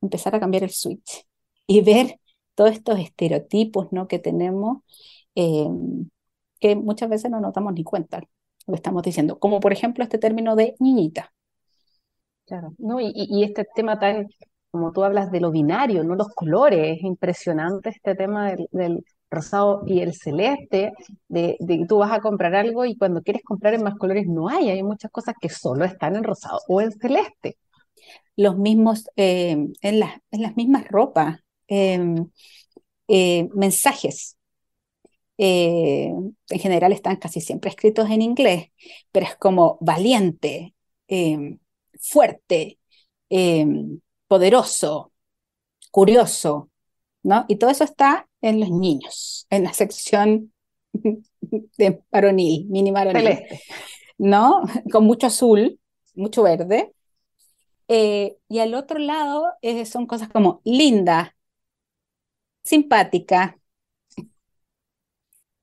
empezar 0.00 0.34
a 0.34 0.40
cambiar 0.40 0.64
el 0.64 0.70
switch 0.70 1.24
y 1.66 1.82
ver 1.82 2.18
todos 2.54 2.72
estos 2.72 2.98
estereotipos 2.98 3.88
¿no? 3.92 4.08
que 4.08 4.18
tenemos 4.18 4.78
eh, 5.34 5.68
que 6.60 6.76
muchas 6.76 7.08
veces 7.08 7.30
no 7.30 7.40
nos 7.40 7.54
damos 7.54 7.72
ni 7.72 7.84
cuenta 7.84 8.22
lo 8.66 8.74
estamos 8.74 9.02
diciendo, 9.02 9.38
como 9.40 9.58
por 9.58 9.72
ejemplo 9.72 10.04
este 10.04 10.18
término 10.18 10.54
de 10.54 10.76
niñita. 10.78 11.32
Claro, 12.46 12.74
no, 12.78 13.00
y, 13.00 13.12
y 13.14 13.42
este 13.44 13.66
tema 13.74 13.98
tan 13.98 14.28
como 14.72 14.92
tú 14.92 15.04
hablas 15.04 15.30
de 15.30 15.40
lo 15.40 15.50
binario, 15.50 16.02
no 16.02 16.14
los 16.16 16.28
colores, 16.28 16.96
es 16.98 17.04
impresionante 17.04 17.90
este 17.90 18.14
tema 18.14 18.54
del, 18.72 19.04
rosado 19.30 19.82
y 19.86 20.00
el 20.00 20.14
celeste, 20.14 20.92
de, 21.28 21.56
que 21.66 21.86
tú 21.86 21.98
vas 21.98 22.12
a 22.12 22.20
comprar 22.20 22.54
algo 22.54 22.84
y 22.84 22.96
cuando 22.96 23.22
quieres 23.22 23.42
comprar 23.44 23.74
en 23.74 23.82
más 23.82 23.96
colores 23.96 24.26
no 24.26 24.48
hay, 24.48 24.70
hay 24.70 24.82
muchas 24.82 25.10
cosas 25.10 25.34
que 25.40 25.48
solo 25.48 25.84
están 25.84 26.16
en 26.16 26.24
rosado 26.24 26.60
o 26.68 26.80
en 26.80 26.92
celeste. 26.92 27.58
Los 28.36 28.58
mismos, 28.58 29.08
eh, 29.16 29.56
en, 29.82 30.00
las, 30.00 30.12
en 30.30 30.42
las 30.42 30.56
mismas 30.56 30.86
ropas, 30.88 31.40
eh, 33.08 33.48
mensajes. 33.54 34.36
Eh, 35.38 36.12
en 36.50 36.58
general 36.60 36.92
están 36.92 37.16
casi 37.16 37.40
siempre 37.40 37.70
escritos 37.70 38.08
en 38.10 38.22
inglés, 38.22 38.70
pero 39.10 39.26
es 39.26 39.36
como 39.36 39.78
valiente, 39.80 40.74
em, 41.08 41.58
fuerte, 42.00 42.78
em, 43.28 44.00
poderoso, 44.28 45.12
curioso, 45.90 46.70
¿no? 47.22 47.44
Y 47.48 47.56
todo 47.56 47.70
eso 47.70 47.84
está 47.84 48.28
en 48.40 48.60
los 48.60 48.70
niños, 48.70 49.46
en 49.50 49.64
la 49.64 49.72
sección 49.72 50.52
de 51.78 52.02
varonil, 52.10 52.66
mini 52.68 52.90
varonil, 52.90 53.38
¿no? 54.18 54.62
Con 54.92 55.04
mucho 55.04 55.26
azul, 55.26 55.78
mucho 56.14 56.42
verde. 56.42 56.92
Eh, 57.88 58.36
y 58.48 58.60
al 58.60 58.74
otro 58.74 58.98
lado 58.98 59.46
eh, 59.60 59.84
son 59.86 60.06
cosas 60.06 60.28
como 60.28 60.60
linda, 60.64 61.34
simpática, 62.64 63.56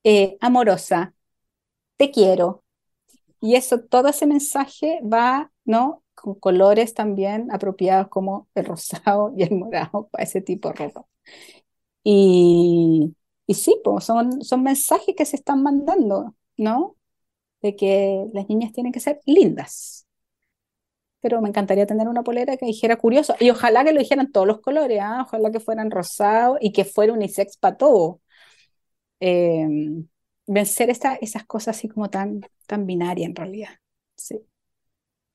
eh, 0.03 0.38
amorosa, 0.41 1.13
te 1.98 2.12
quiero. 2.12 2.63
Y 3.41 3.56
eso, 3.56 3.82
todo 3.82 4.10
ese 4.10 4.27
mensaje 4.27 5.01
va, 5.03 5.51
¿no? 5.65 6.03
con 6.15 6.36
colores 6.36 6.94
también 6.96 7.51
apropiados 7.51 8.10
como 8.10 8.50
el 8.56 8.65
rosado 8.65 9.34
y 9.38 9.44
el 9.44 9.56
morado 9.58 10.08
para 10.12 10.24
ese 10.25 10.41
tipo 10.41 10.70
de 10.70 10.75
ropa. 10.75 11.06
Y, 12.03 13.15
y 13.48 13.53
sí, 13.56 13.79
pues 13.84 14.06
son, 14.06 14.44
son 14.44 14.63
mensajes 14.63 15.15
que 15.18 15.25
se 15.25 15.38
están 15.38 15.63
mandando, 15.63 16.36
¿no? 16.58 16.98
De 17.63 17.75
que 17.77 18.25
las 18.34 18.50
niñas 18.50 18.74
tienen 18.74 18.94
que 18.94 19.01
ser 19.01 19.22
lindas. 19.27 20.08
Pero 21.21 21.41
me 21.41 21.49
encantaría 21.49 21.85
tener 21.85 22.07
una 22.07 22.23
polera 22.23 22.57
que 22.57 22.65
dijera 22.65 22.95
curioso. 22.97 23.35
Y 23.39 23.49
ojalá 23.49 23.83
que 23.83 23.91
lo 23.93 23.99
dijeran 23.99 24.31
todos 24.31 24.47
los 24.47 24.61
colores, 24.61 24.99
¿ah? 25.01 25.23
ojalá 25.27 25.51
que 25.51 25.59
fueran 25.59 25.91
rosados 25.91 26.57
y 26.61 26.72
que 26.72 26.85
fuera 26.85 27.13
unisex 27.13 27.57
para 27.57 27.77
todo. 27.77 28.22
Em, 29.20 30.07
vencer 30.48 30.89
esta, 30.89 31.15
esas 31.15 31.46
cosas 31.46 31.77
así 31.77 31.89
como 31.89 32.09
tan, 32.09 32.41
tan 32.67 32.85
binaria 32.85 33.25
en 33.25 33.35
realidad. 33.35 33.70
Sí. 34.15 34.39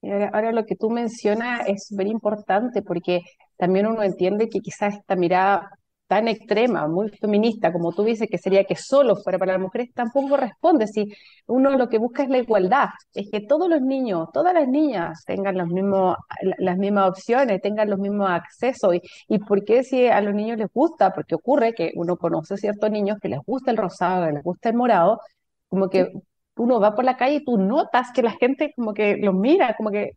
Ahora, 0.02 0.52
lo 0.52 0.66
que 0.66 0.76
tú 0.76 0.90
mencionas 0.90 1.66
es 1.66 1.87
súper 1.87 2.06
importante 2.09 2.82
porque 2.82 3.22
también 3.56 3.87
uno 3.87 4.02
entiende 4.02 4.50
que 4.50 4.61
quizás 4.61 4.94
esta 4.96 5.16
mirada 5.16 5.70
tan 6.14 6.29
extrema, 6.29 6.87
muy 6.87 7.09
feminista, 7.09 7.72
como 7.72 7.92
tú 7.92 8.05
dices, 8.05 8.29
que 8.31 8.38
sería 8.38 8.62
que 8.64 8.77
solo 8.77 9.16
fuera 9.16 9.37
para 9.37 9.55
las 9.55 9.61
mujeres, 9.61 9.92
tampoco 9.92 10.37
responde. 10.37 10.87
Si 10.87 11.12
uno 11.46 11.77
lo 11.77 11.88
que 11.88 11.98
busca 11.98 12.22
es 12.22 12.29
la 12.29 12.38
igualdad, 12.38 12.90
es 13.14 13.29
que 13.33 13.40
todos 13.40 13.68
los 13.68 13.81
niños, 13.81 14.29
todas 14.33 14.55
las 14.55 14.68
niñas 14.68 15.24
tengan 15.27 15.57
las 15.57 15.66
mismas 15.66 17.09
opciones, 17.09 17.61
tengan 17.61 17.90
los 17.90 17.98
mismos 17.98 18.31
accesos. 18.31 18.94
Y, 19.29 19.38
por 19.40 19.64
qué 19.64 19.83
si 19.83 20.07
a 20.07 20.20
los 20.20 20.35
niños 20.35 20.57
les 20.57 20.68
gusta? 20.72 21.12
Porque 21.12 21.35
ocurre 21.35 21.72
que 21.74 21.90
uno 21.96 22.16
conoce 22.16 22.57
ciertos 22.59 22.90
niños 22.92 23.18
que 23.20 23.29
les 23.29 23.40
gusta 23.44 23.72
el 23.72 23.77
rosado, 23.77 24.27
que 24.27 24.33
les 24.35 24.44
gusta 24.44 24.68
el 24.68 24.77
morado, 24.77 25.20
como 25.68 25.88
que 25.88 26.12
uno 26.57 26.79
va 26.79 26.94
por 26.94 27.05
la 27.05 27.16
calle 27.16 27.37
y 27.37 27.44
tú 27.44 27.59
notas 27.59 28.12
que 28.14 28.22
la 28.22 28.31
gente 28.33 28.72
como 28.77 28.94
que 28.94 29.16
los 29.16 29.35
mira, 29.35 29.74
como 29.77 29.90
que 29.90 30.12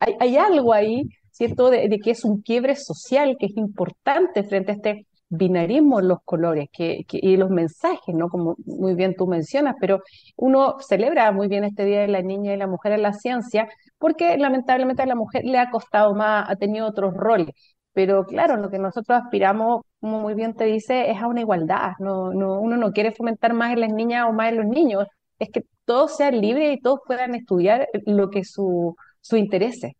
hay 0.00 0.36
algo 0.36 0.72
ahí, 0.72 1.04
¿cierto? 1.34 1.70
De, 1.70 1.88
que 2.02 2.12
es 2.12 2.24
un 2.24 2.42
quiebre 2.42 2.76
social 2.76 3.36
que 3.38 3.46
es 3.46 3.56
importante 3.56 4.44
frente 4.44 4.72
a 4.72 4.74
este 4.76 5.06
binarismo 5.36 6.00
los 6.00 6.18
colores 6.24 6.68
que, 6.72 7.04
y 7.08 7.36
los 7.36 7.50
mensajes, 7.50 8.14
¿no? 8.14 8.28
Como 8.28 8.56
muy 8.64 8.94
bien 8.94 9.14
tú 9.16 9.26
mencionas, 9.26 9.76
pero 9.80 10.02
uno 10.36 10.76
celebra 10.80 11.30
muy 11.32 11.48
bien 11.48 11.64
este 11.64 11.84
Día 11.84 12.00
de 12.00 12.08
la 12.08 12.22
Niña 12.22 12.54
y 12.54 12.56
la 12.56 12.66
Mujer 12.66 12.92
en 12.92 13.02
la 13.02 13.12
Ciencia 13.12 13.68
porque 13.98 14.36
lamentablemente 14.38 15.02
a 15.02 15.06
la 15.06 15.14
mujer 15.14 15.44
le 15.44 15.58
ha 15.58 15.70
costado 15.70 16.14
más, 16.14 16.48
ha 16.48 16.56
tenido 16.56 16.86
otros 16.86 17.14
roles. 17.14 17.50
Pero 17.92 18.24
claro, 18.24 18.56
lo 18.56 18.70
que 18.70 18.78
nosotros 18.78 19.20
aspiramos, 19.22 19.82
como 20.00 20.20
muy 20.20 20.34
bien 20.34 20.54
te 20.54 20.64
dice, 20.64 21.10
es 21.10 21.22
a 21.22 21.28
una 21.28 21.40
igualdad. 21.40 21.92
No, 22.00 22.32
no, 22.32 22.60
uno 22.60 22.76
no 22.76 22.92
quiere 22.92 23.12
fomentar 23.12 23.54
más 23.54 23.72
en 23.72 23.80
las 23.80 23.92
niñas 23.92 24.26
o 24.28 24.32
más 24.32 24.50
en 24.50 24.56
los 24.58 24.66
niños, 24.66 25.06
es 25.38 25.50
que 25.50 25.62
todos 25.84 26.16
sean 26.16 26.40
libres 26.40 26.76
y 26.76 26.80
todos 26.80 27.00
puedan 27.06 27.34
estudiar 27.34 27.88
lo 28.06 28.30
que 28.30 28.44
su, 28.44 28.96
su 29.20 29.36
interese. 29.36 29.96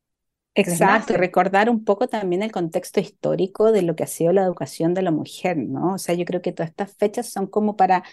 Exacto, 0.56 1.14
recordar 1.16 1.68
un 1.68 1.84
poco 1.84 2.06
también 2.06 2.42
el 2.42 2.52
contexto 2.52 3.00
histórico 3.00 3.72
de 3.72 3.82
lo 3.82 3.96
que 3.96 4.04
ha 4.04 4.06
sido 4.06 4.32
la 4.32 4.44
educación 4.44 4.94
de 4.94 5.02
la 5.02 5.10
mujer, 5.10 5.56
¿no? 5.56 5.94
O 5.94 5.98
sea, 5.98 6.14
yo 6.14 6.24
creo 6.24 6.42
que 6.42 6.52
todas 6.52 6.70
estas 6.70 6.94
fechas 6.96 7.28
son 7.28 7.48
como 7.48 7.76
para 7.76 8.04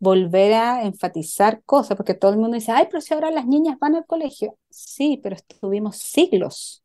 volver 0.00 0.54
a 0.54 0.84
enfatizar 0.84 1.62
cosas, 1.64 1.96
porque 1.96 2.14
todo 2.14 2.32
el 2.32 2.38
mundo 2.38 2.54
dice, 2.56 2.72
ay, 2.72 2.86
pero 2.90 3.02
si 3.02 3.12
ahora 3.14 3.30
las 3.30 3.46
niñas 3.46 3.78
van 3.78 3.94
al 3.94 4.06
colegio. 4.06 4.56
Sí, 4.70 5.20
pero 5.22 5.36
estuvimos 5.36 5.98
siglos 5.98 6.82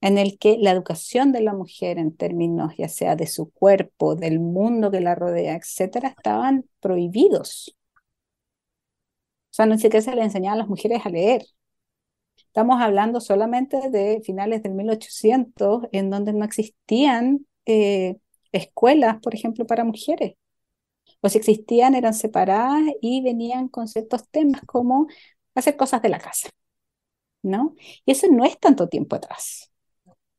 en 0.00 0.18
el 0.18 0.38
que 0.38 0.58
la 0.58 0.72
educación 0.72 1.32
de 1.32 1.42
la 1.42 1.54
mujer 1.54 1.98
en 1.98 2.16
términos 2.16 2.74
ya 2.78 2.88
sea 2.88 3.16
de 3.16 3.26
su 3.26 3.50
cuerpo, 3.52 4.16
del 4.16 4.40
mundo 4.40 4.90
que 4.90 5.00
la 5.00 5.14
rodea, 5.16 5.56
etcétera, 5.56 6.08
estaban 6.10 6.66
prohibidos. 6.80 7.76
O 9.50 9.54
sea, 9.56 9.66
no 9.66 9.76
sé 9.78 9.88
qué 9.90 10.02
se 10.02 10.14
le 10.14 10.22
enseñaba 10.22 10.54
a 10.54 10.58
las 10.58 10.68
mujeres 10.68 11.04
a 11.04 11.08
leer. 11.10 11.42
Estamos 12.56 12.80
hablando 12.80 13.20
solamente 13.20 13.90
de 13.90 14.22
finales 14.24 14.62
del 14.62 14.72
1800, 14.72 15.88
en 15.92 16.08
donde 16.08 16.32
no 16.32 16.42
existían 16.42 17.46
eh, 17.66 18.16
escuelas, 18.50 19.18
por 19.20 19.34
ejemplo, 19.34 19.66
para 19.66 19.84
mujeres. 19.84 20.36
O 21.20 21.28
si 21.28 21.36
existían, 21.36 21.94
eran 21.94 22.14
separadas 22.14 22.80
y 23.02 23.22
venían 23.22 23.68
con 23.68 23.88
ciertos 23.88 24.26
temas 24.30 24.62
como 24.66 25.06
hacer 25.54 25.76
cosas 25.76 26.00
de 26.00 26.08
la 26.08 26.18
casa. 26.18 26.48
¿No? 27.42 27.74
Y 28.06 28.12
eso 28.12 28.26
no 28.30 28.46
es 28.46 28.58
tanto 28.58 28.88
tiempo 28.88 29.16
atrás. 29.16 29.70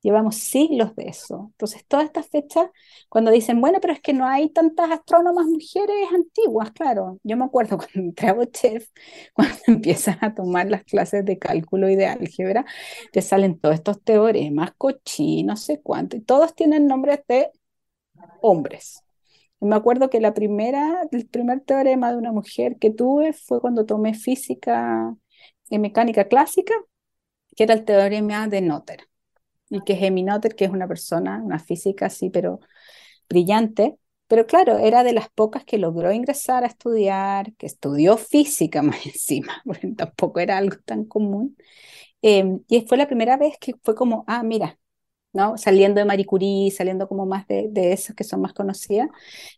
Llevamos 0.07 0.37
siglos 0.37 0.95
de 0.95 1.09
eso. 1.09 1.49
Entonces, 1.51 1.85
todas 1.85 2.05
estas 2.05 2.27
fechas, 2.29 2.69
cuando 3.09 3.29
dicen, 3.29 3.59
bueno, 3.59 3.79
pero 3.81 3.91
es 3.91 3.99
que 3.99 4.13
no 4.13 4.25
hay 4.25 4.49
tantas 4.51 4.89
astrónomas 4.89 5.47
mujeres 5.47 6.07
antiguas, 6.15 6.71
claro. 6.71 7.19
Yo 7.23 7.35
me 7.35 7.43
acuerdo 7.43 7.77
cuando 7.77 7.99
entré 7.99 8.29
a 8.29 8.37
chef, 8.49 8.87
cuando 9.33 9.57
empiezas 9.67 10.17
a 10.21 10.33
tomar 10.33 10.69
las 10.69 10.85
clases 10.85 11.25
de 11.25 11.37
cálculo 11.37 11.89
y 11.89 11.97
de 11.97 12.05
álgebra, 12.05 12.65
te 13.11 13.21
salen 13.21 13.59
todos 13.59 13.75
estos 13.75 14.01
teoremas, 14.01 14.71
cochi, 14.77 15.43
no 15.43 15.57
sé 15.57 15.81
cuánto, 15.81 16.15
y 16.15 16.21
todos 16.21 16.55
tienen 16.55 16.87
nombres 16.87 17.19
de 17.27 17.51
hombres. 18.41 19.03
Y 19.59 19.65
me 19.65 19.75
acuerdo 19.75 20.09
que 20.09 20.21
la 20.21 20.33
primera, 20.33 21.01
el 21.11 21.27
primer 21.27 21.59
teorema 21.61 22.13
de 22.13 22.17
una 22.17 22.31
mujer 22.31 22.77
que 22.79 22.91
tuve 22.91 23.33
fue 23.33 23.59
cuando 23.59 23.85
tomé 23.85 24.13
física 24.13 25.13
y 25.69 25.79
mecánica 25.79 26.29
clásica, 26.29 26.73
que 27.57 27.63
era 27.65 27.73
el 27.73 27.83
teorema 27.83 28.47
de 28.47 28.61
Noether 28.61 29.01
y 29.69 29.81
que 29.81 29.93
es 29.93 30.53
que 30.55 30.65
es 30.65 30.71
una 30.71 30.87
persona, 30.87 31.41
una 31.43 31.59
física 31.59 32.07
así, 32.07 32.29
pero 32.29 32.59
brillante. 33.29 33.97
Pero 34.27 34.45
claro, 34.47 34.77
era 34.79 35.03
de 35.03 35.13
las 35.13 35.29
pocas 35.29 35.63
que 35.65 35.77
logró 35.77 36.11
ingresar 36.11 36.63
a 36.63 36.67
estudiar, 36.67 37.53
que 37.55 37.65
estudió 37.67 38.17
física 38.17 38.81
más 38.83 39.05
encima, 39.05 39.61
porque 39.65 39.87
tampoco 39.95 40.39
era 40.39 40.57
algo 40.57 40.77
tan 40.85 41.05
común. 41.05 41.57
Em, 42.21 42.61
y 42.67 42.81
fue 42.87 42.97
la 42.97 43.07
primera 43.07 43.37
vez 43.37 43.57
que 43.59 43.73
fue 43.83 43.95
como, 43.95 44.25
ah, 44.27 44.43
mira, 44.43 44.79
¿no? 45.33 45.57
Saliendo 45.57 45.99
de 45.99 46.05
Marie 46.05 46.25
Curie, 46.25 46.71
saliendo 46.71 47.07
como 47.07 47.25
más 47.25 47.47
de, 47.47 47.67
de 47.71 47.93
esas 47.93 48.15
que 48.15 48.23
son 48.23 48.41
más 48.41 48.53
conocidas, 48.53 49.09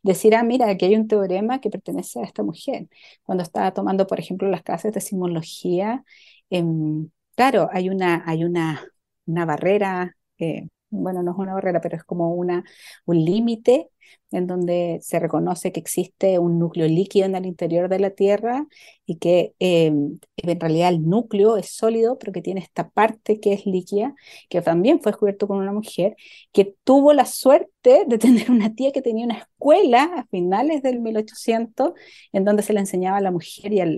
decir, 0.03 0.35
ah, 0.35 0.43
mira, 0.43 0.69
aquí 0.69 0.85
hay 0.85 0.95
un 0.95 1.07
teorema 1.07 1.61
que 1.61 1.69
pertenece 1.69 2.19
a 2.19 2.23
esta 2.23 2.43
mujer. 2.43 2.89
Cuando 3.23 3.43
estaba 3.43 3.73
tomando, 3.73 4.07
por 4.07 4.19
ejemplo, 4.19 4.49
las 4.49 4.63
clases 4.63 4.93
de 4.93 5.01
sismología, 5.01 6.03
em, 6.49 7.09
claro, 7.35 7.69
hay 7.71 7.89
una, 7.89 8.23
hay 8.27 8.43
una, 8.43 8.85
una 9.29 9.45
barrera, 9.45 10.15
eh, 10.39 10.67
bueno, 10.89 11.23
no 11.23 11.31
es 11.31 11.37
una 11.37 11.53
barrera, 11.53 11.81
pero 11.81 11.97
es 11.97 12.03
como 12.03 12.33
una, 12.33 12.63
un 13.05 13.23
límite 13.23 13.89
en 14.31 14.47
donde 14.47 14.99
se 15.01 15.19
reconoce 15.19 15.71
que 15.71 15.79
existe 15.79 16.39
un 16.39 16.59
núcleo 16.59 16.87
líquido 16.87 17.25
en 17.25 17.35
el 17.35 17.45
interior 17.45 17.89
de 17.89 17.99
la 17.99 18.11
Tierra 18.11 18.65
y 19.05 19.17
que 19.17 19.53
em, 19.59 20.19
en 20.37 20.59
realidad 20.59 20.89
el 20.89 21.07
núcleo 21.07 21.57
es 21.57 21.71
sólido, 21.71 22.17
pero 22.19 22.31
que 22.31 22.41
tiene 22.41 22.61
esta 22.61 22.89
parte 22.89 23.39
que 23.39 23.53
es 23.53 23.65
líquida, 23.65 24.15
que 24.49 24.61
también 24.61 25.01
fue 25.01 25.11
descubierto 25.11 25.47
con 25.47 25.57
una 25.57 25.71
mujer 25.71 26.15
que 26.51 26.75
tuvo 26.83 27.13
la 27.13 27.25
suerte 27.25 28.05
de 28.07 28.17
tener 28.17 28.51
una 28.51 28.73
tía 28.73 28.91
que 28.91 29.01
tenía 29.01 29.25
una 29.25 29.37
escuela 29.39 30.03
a 30.15 30.25
finales 30.27 30.81
del 30.83 30.99
1800 30.99 31.93
en 32.31 32.45
donde 32.45 32.63
se 32.63 32.73
le 32.73 32.79
enseñaba 32.79 33.17
a 33.17 33.21
la 33.21 33.31
mujer 33.31 33.73
y 33.73 33.79
al, 33.81 33.97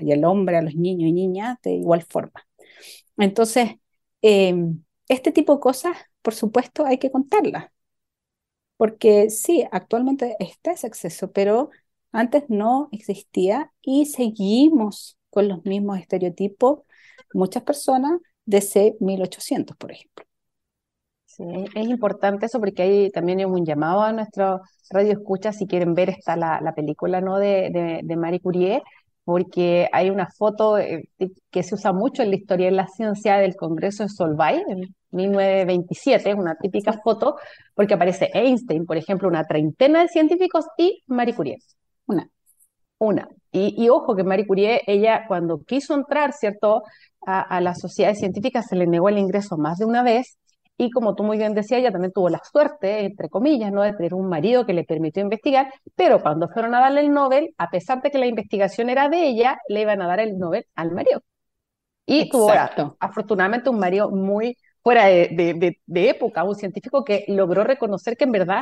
y 0.00 0.12
al 0.12 0.24
hombre, 0.24 0.56
a 0.56 0.62
los 0.62 0.74
niños 0.74 1.08
y 1.08 1.12
niñas 1.12 1.56
de 1.62 1.72
igual 1.74 2.02
forma. 2.02 2.46
Entonces, 3.18 3.76
em, 4.22 4.82
este 5.08 5.32
tipo 5.32 5.54
de 5.54 5.60
cosas, 5.60 5.96
por 6.22 6.34
supuesto, 6.34 6.84
hay 6.86 6.98
que 6.98 7.10
contarlas 7.10 7.70
porque 8.76 9.30
sí, 9.30 9.64
actualmente 9.70 10.36
está 10.38 10.72
ese 10.72 10.86
acceso, 10.86 11.32
pero 11.32 11.70
antes 12.12 12.44
no 12.48 12.88
existía 12.92 13.72
y 13.82 14.06
seguimos 14.06 15.18
con 15.30 15.48
los 15.48 15.64
mismos 15.64 15.98
estereotipos, 15.98 16.80
muchas 17.32 17.62
personas 17.62 18.20
de 18.44 18.58
ese 18.58 18.96
1800, 19.00 19.76
por 19.76 19.92
ejemplo. 19.92 20.24
Sí, 21.24 21.44
es 21.74 21.88
importante 21.88 22.46
eso 22.46 22.60
porque 22.60 22.82
hay 22.82 23.10
también 23.10 23.44
un 23.44 23.66
llamado 23.66 24.02
a 24.02 24.12
nuestro 24.12 24.62
radio 24.88 25.12
escucha 25.12 25.52
si 25.52 25.66
quieren 25.66 25.92
ver 25.94 26.08
esta 26.08 26.34
la, 26.36 26.60
la 26.62 26.74
película 26.74 27.20
¿no? 27.20 27.38
de, 27.38 28.00
de, 28.02 28.16
Marie 28.16 28.40
Curie, 28.40 28.82
porque 29.26 29.88
hay 29.92 30.08
una 30.08 30.28
foto 30.30 30.78
eh, 30.78 31.10
que 31.50 31.64
se 31.64 31.74
usa 31.74 31.92
mucho 31.92 32.22
en 32.22 32.30
la 32.30 32.36
historia 32.36 32.66
de 32.66 32.72
la 32.72 32.86
ciencia 32.86 33.38
del 33.38 33.56
Congreso 33.56 34.04
de 34.04 34.08
Solvay, 34.08 34.62
1927, 35.10 36.30
es 36.30 36.36
una 36.36 36.54
típica 36.54 36.92
foto, 37.02 37.34
porque 37.74 37.94
aparece 37.94 38.30
Einstein, 38.32 38.86
por 38.86 38.96
ejemplo, 38.96 39.26
una 39.26 39.42
treintena 39.42 40.02
de 40.02 40.08
científicos 40.08 40.66
y 40.78 41.02
Marie 41.08 41.34
Curie. 41.34 41.58
Una. 42.06 42.30
Una. 42.98 43.28
Y, 43.50 43.88
ojo 43.88 44.14
que 44.14 44.22
Marie 44.22 44.46
Curie, 44.46 44.82
ella 44.86 45.24
cuando 45.26 45.58
quiso 45.58 45.96
entrar, 45.96 46.32
¿cierto?, 46.32 46.84
a, 47.26 47.40
a 47.40 47.60
las 47.60 47.80
sociedades 47.80 48.20
científicas 48.20 48.66
se 48.68 48.76
le 48.76 48.86
negó 48.86 49.08
el 49.08 49.18
ingreso 49.18 49.56
más 49.56 49.78
de 49.78 49.86
una 49.86 50.04
vez, 50.04 50.38
y 50.78 50.90
como 50.90 51.14
tú 51.14 51.22
muy 51.24 51.38
bien 51.38 51.54
decías, 51.54 51.80
ella 51.80 51.92
también 51.92 52.12
tuvo 52.12 52.28
la 52.28 52.40
suerte, 52.44 53.06
entre 53.06 53.28
comillas, 53.28 53.72
¿no? 53.72 53.82
de 53.82 53.92
tener 53.94 54.14
un 54.14 54.28
marido 54.28 54.66
que 54.66 54.74
le 54.74 54.84
permitió 54.84 55.22
investigar, 55.22 55.72
pero 55.94 56.20
cuando 56.20 56.48
fueron 56.48 56.74
a 56.74 56.80
darle 56.80 57.00
el 57.00 57.12
Nobel, 57.12 57.54
a 57.58 57.70
pesar 57.70 58.02
de 58.02 58.10
que 58.10 58.18
la 58.18 58.26
investigación 58.26 58.90
era 58.90 59.08
de 59.08 59.26
ella, 59.26 59.58
le 59.68 59.82
iban 59.82 60.02
a 60.02 60.06
dar 60.06 60.20
el 60.20 60.38
Nobel 60.38 60.66
al 60.74 60.92
marido. 60.92 61.22
Y 62.04 62.28
tuvo 62.28 62.50
afortunadamente 63.00 63.68
un 63.70 63.78
marido 63.78 64.10
muy 64.10 64.56
fuera 64.82 65.06
de, 65.06 65.76
época, 65.86 66.44
un 66.44 66.54
científico 66.54 67.04
que 67.04 67.24
logró 67.26 67.64
reconocer 67.64 68.16
que 68.16 68.24
en 68.24 68.30
verdad 68.32 68.60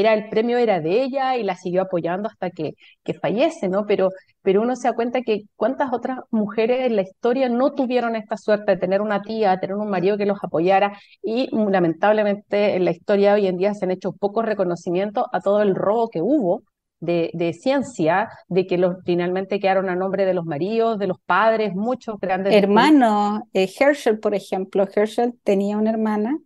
era 0.00 0.12
el 0.14 0.28
premio 0.28 0.58
era 0.58 0.80
de 0.80 1.02
ella 1.02 1.36
y 1.36 1.42
la 1.42 1.56
siguió 1.56 1.82
apoyando 1.82 2.28
hasta 2.28 2.50
que, 2.50 2.72
que 3.02 3.14
fallece, 3.14 3.68
¿no? 3.68 3.86
Pero, 3.86 4.10
pero 4.42 4.60
uno 4.62 4.76
se 4.76 4.88
da 4.88 4.94
cuenta 4.94 5.22
que 5.22 5.44
cuántas 5.56 5.92
otras 5.92 6.18
mujeres 6.30 6.86
en 6.86 6.96
la 6.96 7.02
historia 7.02 7.48
no 7.48 7.72
tuvieron 7.72 8.14
esta 8.14 8.36
suerte 8.36 8.72
de 8.72 8.78
tener 8.78 9.00
una 9.00 9.22
tía, 9.22 9.52
de 9.52 9.58
tener 9.58 9.76
un 9.76 9.88
marido 9.88 10.18
que 10.18 10.26
los 10.26 10.38
apoyara 10.42 10.98
y 11.22 11.48
lamentablemente 11.52 12.76
en 12.76 12.84
la 12.84 12.90
historia 12.90 13.34
hoy 13.34 13.46
en 13.46 13.56
día 13.56 13.74
se 13.74 13.86
han 13.86 13.90
hecho 13.90 14.12
pocos 14.12 14.44
reconocimientos 14.44 15.24
a 15.32 15.40
todo 15.40 15.62
el 15.62 15.74
robo 15.74 16.08
que 16.08 16.20
hubo 16.20 16.62
de, 17.00 17.56
ciencia, 17.58 18.28
de 18.48 18.66
que 18.66 18.78
los, 18.78 18.96
finalmente 19.04 19.60
quedaron 19.60 19.88
a 19.88 19.96
nombre 19.96 20.24
de 20.24 20.34
los 20.34 20.44
maridos, 20.44 20.98
de 20.98 21.06
los 21.06 21.18
padres, 21.24 21.74
muchos 21.74 22.16
grandes... 22.20 22.54
Hermano, 22.54 23.42
eh, 23.52 23.70
Herschel, 23.78 24.18
por 24.18 24.34
ejemplo, 24.34 24.86
Herschel 24.94 25.34
tenía 25.42 25.76
una 25.76 25.90
hermana 25.90 26.38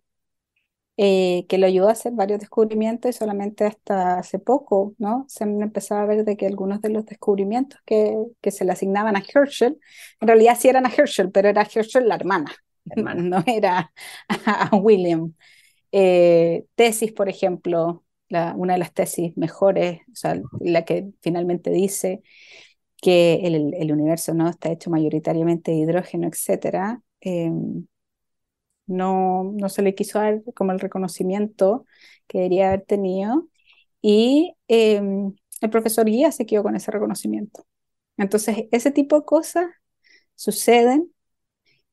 eh, 1.03 1.47
que 1.49 1.57
lo 1.57 1.65
ayudó 1.65 1.89
a 1.89 1.93
hacer 1.93 2.13
varios 2.13 2.39
descubrimientos 2.39 3.09
y 3.09 3.13
solamente 3.13 3.65
hasta 3.65 4.19
hace 4.19 4.37
poco, 4.37 4.93
¿no? 4.99 5.25
Se 5.27 5.45
empezaba 5.45 6.03
a 6.03 6.05
ver 6.05 6.25
de 6.25 6.37
que 6.37 6.45
algunos 6.45 6.79
de 6.79 6.89
los 6.89 7.07
descubrimientos 7.07 7.79
que, 7.87 8.15
que 8.39 8.51
se 8.51 8.65
le 8.65 8.73
asignaban 8.73 9.15
a 9.15 9.23
Herschel, 9.33 9.79
en 10.19 10.27
realidad 10.27 10.55
sí 10.59 10.69
eran 10.69 10.85
a 10.85 10.91
Herschel, 10.95 11.31
pero 11.31 11.49
era 11.49 11.63
Herschel 11.63 12.07
la 12.07 12.13
hermana, 12.13 12.53
no 12.95 13.43
era 13.47 13.91
a 14.45 14.75
William. 14.77 15.33
Eh, 15.91 16.65
tesis, 16.75 17.11
por 17.13 17.29
ejemplo, 17.29 18.03
una 18.29 18.73
de 18.73 18.79
las 18.79 18.93
tesis 18.93 19.35
mejores, 19.37 20.01
o 20.11 20.15
sea, 20.15 20.39
la 20.59 20.85
que 20.85 21.09
finalmente 21.21 21.71
dice 21.71 22.21
que 23.01 23.41
el, 23.43 23.91
universo 23.91 24.35
no 24.35 24.47
está 24.47 24.71
hecho 24.71 24.91
mayoritariamente 24.91 25.71
de 25.71 25.77
hidrógeno, 25.77 26.27
etcétera, 26.27 27.01
em, 27.21 27.87
no, 28.91 29.53
no 29.55 29.69
se 29.69 29.81
le 29.81 29.95
quiso 29.95 30.19
dar 30.19 30.41
como 30.55 30.71
el 30.71 30.79
reconocimiento 30.79 31.85
que 32.27 32.39
debería 32.39 32.69
haber 32.69 32.83
tenido 32.85 33.47
y 34.01 34.55
em, 34.67 35.33
el 35.61 35.69
profesor 35.69 36.05
Guía 36.05 36.31
se 36.31 36.45
quedó 36.45 36.63
con 36.63 36.75
ese 36.75 36.91
reconocimiento. 36.91 37.65
Entonces, 38.17 38.65
ese 38.71 38.91
tipo 38.91 39.17
de 39.19 39.25
cosas 39.25 39.67
suceden, 40.35 41.13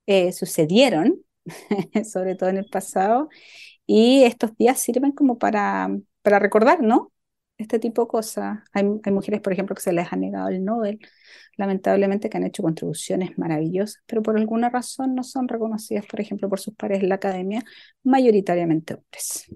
eh, 0.07 0.33
sucedieron, 0.33 1.23
sobre 2.11 2.35
todo 2.37 2.51
en 2.51 2.59
el 2.59 2.67
pasado, 2.67 3.29
y 3.87 4.25
estos 4.25 4.57
días 4.57 4.81
sirven 4.81 5.13
como 5.13 5.39
para 5.39 5.91
para 6.23 6.39
recordar, 6.41 6.83
¿no? 6.83 7.13
Este 7.59 7.81
tipo 7.81 8.03
de 8.03 8.09
cosas. 8.09 8.61
Hay, 8.73 8.85
mujeres, 8.85 9.41
por 9.41 9.53
ejemplo, 9.53 9.75
que 9.75 9.83
se 9.83 9.93
les 9.93 10.13
ha 10.13 10.17
negado 10.17 10.49
el 10.49 10.65
Nobel, 10.65 11.01
lamentablemente, 11.57 12.31
que 12.31 12.37
han 12.37 12.45
hecho 12.45 12.63
contribuciones 12.63 13.37
maravillosas, 13.37 14.01
pero 14.07 14.23
por 14.23 14.37
alguna 14.37 14.71
razón 14.71 15.17
no 15.17 15.25
son 15.25 15.49
reconocidas, 15.49 16.07
por 16.07 16.21
ejemplo, 16.21 16.49
por 16.49 16.61
sus 16.61 16.75
pares 16.75 17.01
en 17.03 17.09
la 17.09 17.17
academia, 17.17 17.63
mayoritariamente 18.05 18.95
hombres. 18.95 19.47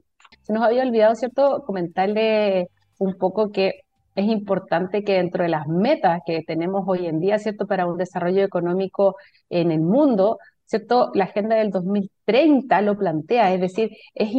Se 0.42 0.52
nos 0.52 0.64
había 0.64 0.82
olvidado, 0.82 1.14
¿cierto?, 1.14 1.62
comentarle 1.64 2.68
un 2.98 3.16
poco 3.16 3.52
que 3.52 3.82
es 4.16 4.26
importante 4.26 5.04
que 5.04 5.14
dentro 5.14 5.44
de 5.44 5.50
las 5.50 5.68
metas 5.68 6.20
que 6.26 6.42
tenemos 6.42 6.84
hoy 6.88 7.06
en 7.06 7.20
día, 7.20 7.38
¿cierto?, 7.38 7.68
para 7.68 7.86
un 7.86 7.98
desarrollo 7.98 8.42
económico 8.42 9.16
en 9.48 9.70
el 9.70 9.80
mundo, 9.80 10.38
¿cierto? 10.64 11.10
La 11.14 11.24
agenda 11.24 11.56
del 11.56 11.70
2030 11.70 12.80
lo 12.82 12.98
plantea, 12.98 13.54
es 13.54 13.60
decir, 13.60 13.90
es 14.14 14.34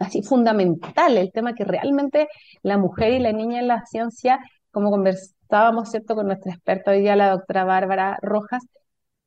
así 0.00 0.22
fundamental, 0.22 1.16
el 1.16 1.30
tema 1.32 1.54
que 1.54 1.64
realmente 1.64 2.28
la 2.62 2.78
mujer 2.78 3.12
y 3.12 3.20
la 3.20 3.32
niña 3.32 3.60
en 3.60 3.68
la 3.68 3.84
ciencia, 3.86 4.40
como 4.72 4.90
conversábamos, 4.90 5.90
¿cierto?, 5.90 6.14
con 6.16 6.26
nuestra 6.26 6.52
experta 6.52 6.90
hoy 6.92 7.00
día, 7.02 7.16
la 7.16 7.30
doctora 7.30 7.64
Bárbara 7.64 8.18
Rojas, 8.22 8.62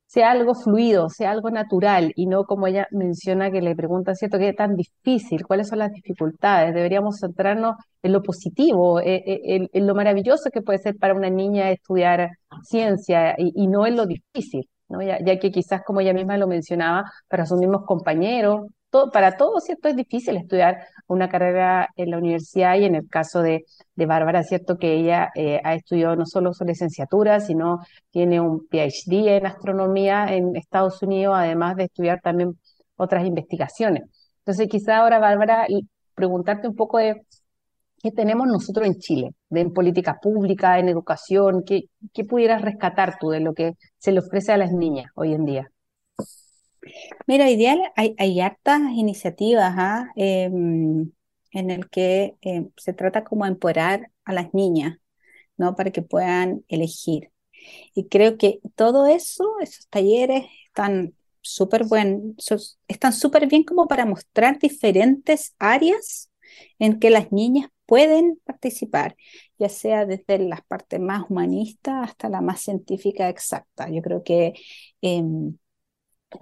sea 0.06 0.30
algo 0.30 0.54
fluido, 0.54 1.08
sea 1.08 1.30
algo 1.32 1.50
natural 1.50 2.12
y 2.14 2.26
no 2.26 2.44
como 2.44 2.66
ella 2.66 2.86
menciona 2.92 3.50
que 3.50 3.60
le 3.62 3.74
pregunta, 3.74 4.14
¿cierto?, 4.14 4.38
qué 4.38 4.50
es 4.50 4.56
tan 4.56 4.76
difícil, 4.76 5.46
cuáles 5.46 5.68
son 5.68 5.78
las 5.78 5.92
dificultades. 5.92 6.74
Deberíamos 6.74 7.18
centrarnos 7.20 7.76
en 8.02 8.12
lo 8.12 8.22
positivo, 8.22 9.00
eh, 9.00 9.22
eh, 9.26 9.68
en, 9.72 9.86
lo 9.86 9.94
maravilloso 9.94 10.50
que 10.50 10.62
puede 10.62 10.78
ser 10.78 10.96
para 10.98 11.14
una 11.14 11.30
niña 11.30 11.70
estudiar 11.70 12.30
ciencia 12.62 13.34
y, 13.38 13.66
no 13.66 13.86
en 13.86 13.96
lo 13.96 14.06
difícil, 14.06 14.68
¿no? 14.88 15.02
Ya, 15.02 15.18
ya, 15.24 15.38
que 15.38 15.50
quizás, 15.50 15.82
como 15.84 16.00
ella 16.00 16.12
misma 16.12 16.36
lo 16.36 16.46
mencionaba, 16.46 17.04
para 17.28 17.46
sus 17.46 17.58
mismos 17.58 17.84
compañeros 17.86 18.66
para 19.12 19.36
todos, 19.36 19.64
¿cierto? 19.64 19.88
Es 19.88 19.96
difícil 19.96 20.36
estudiar 20.36 20.86
una 21.06 21.28
carrera 21.28 21.88
en 21.96 22.10
la 22.10 22.18
universidad 22.18 22.76
y 22.76 22.84
en 22.84 22.94
el 22.94 23.08
caso 23.08 23.42
de, 23.42 23.64
de 23.94 24.06
Bárbara, 24.06 24.42
¿cierto? 24.42 24.76
Que 24.78 24.94
ella 24.94 25.30
eh, 25.34 25.60
ha 25.64 25.74
estudiado 25.74 26.16
no 26.16 26.26
solo 26.26 26.52
su 26.52 26.64
licenciatura, 26.64 27.40
sino 27.40 27.80
tiene 28.10 28.40
un 28.40 28.66
PhD 28.68 29.36
en 29.36 29.46
astronomía 29.46 30.26
en 30.26 30.56
Estados 30.56 31.02
Unidos, 31.02 31.34
además 31.36 31.76
de 31.76 31.84
estudiar 31.84 32.20
también 32.20 32.58
otras 32.96 33.26
investigaciones. 33.26 34.04
Entonces, 34.38 34.68
quizá 34.68 34.98
ahora, 34.98 35.18
Bárbara, 35.18 35.66
preguntarte 36.14 36.68
un 36.68 36.74
poco 36.76 36.98
de 36.98 37.22
qué 38.02 38.10
tenemos 38.12 38.46
nosotros 38.46 38.86
en 38.86 38.96
Chile, 38.98 39.30
de 39.48 39.60
en 39.60 39.72
política 39.72 40.18
pública, 40.20 40.78
en 40.78 40.88
educación, 40.88 41.62
qué, 41.66 41.84
qué 42.12 42.24
pudieras 42.24 42.62
rescatar 42.62 43.16
tú 43.18 43.30
de 43.30 43.40
lo 43.40 43.54
que 43.54 43.72
se 43.98 44.12
le 44.12 44.20
ofrece 44.20 44.52
a 44.52 44.58
las 44.58 44.72
niñas 44.72 45.06
hoy 45.14 45.32
en 45.34 45.44
día. 45.44 45.70
Mira, 47.26 47.50
ideal, 47.50 47.80
hay, 47.96 48.14
hay 48.18 48.40
hartas 48.40 48.80
iniciativas 48.94 49.74
¿ah? 49.76 50.10
em, 50.16 51.12
en 51.52 51.70
el 51.70 51.88
que 51.88 52.36
em, 52.42 52.70
se 52.76 52.92
trata 52.92 53.24
como 53.24 53.46
empoderar 53.46 54.10
a 54.24 54.32
las 54.32 54.52
niñas, 54.54 54.98
¿no? 55.56 55.76
Para 55.76 55.90
que 55.90 56.02
puedan 56.02 56.64
elegir. 56.68 57.30
Y 57.94 58.08
creo 58.08 58.36
que 58.38 58.60
todo 58.76 59.06
eso, 59.06 59.44
esos 59.60 59.88
talleres 59.88 60.44
están 60.66 61.14
súper 61.40 61.84
buenos, 61.84 62.78
están 62.88 63.12
súper 63.12 63.46
bien 63.46 63.64
como 63.64 63.86
para 63.86 64.06
mostrar 64.06 64.58
diferentes 64.58 65.54
áreas 65.58 66.30
en 66.78 66.98
que 66.98 67.10
las 67.10 67.32
niñas 67.32 67.68
pueden 67.86 68.40
participar, 68.44 69.16
ya 69.58 69.68
sea 69.68 70.06
desde 70.06 70.38
las 70.38 70.62
partes 70.64 71.00
más 71.00 71.24
humanistas 71.28 72.08
hasta 72.10 72.28
la 72.28 72.40
más 72.40 72.60
científica 72.60 73.28
exacta. 73.28 73.90
Yo 73.90 74.02
creo 74.02 74.22
que 74.24 74.54
em, 75.02 75.56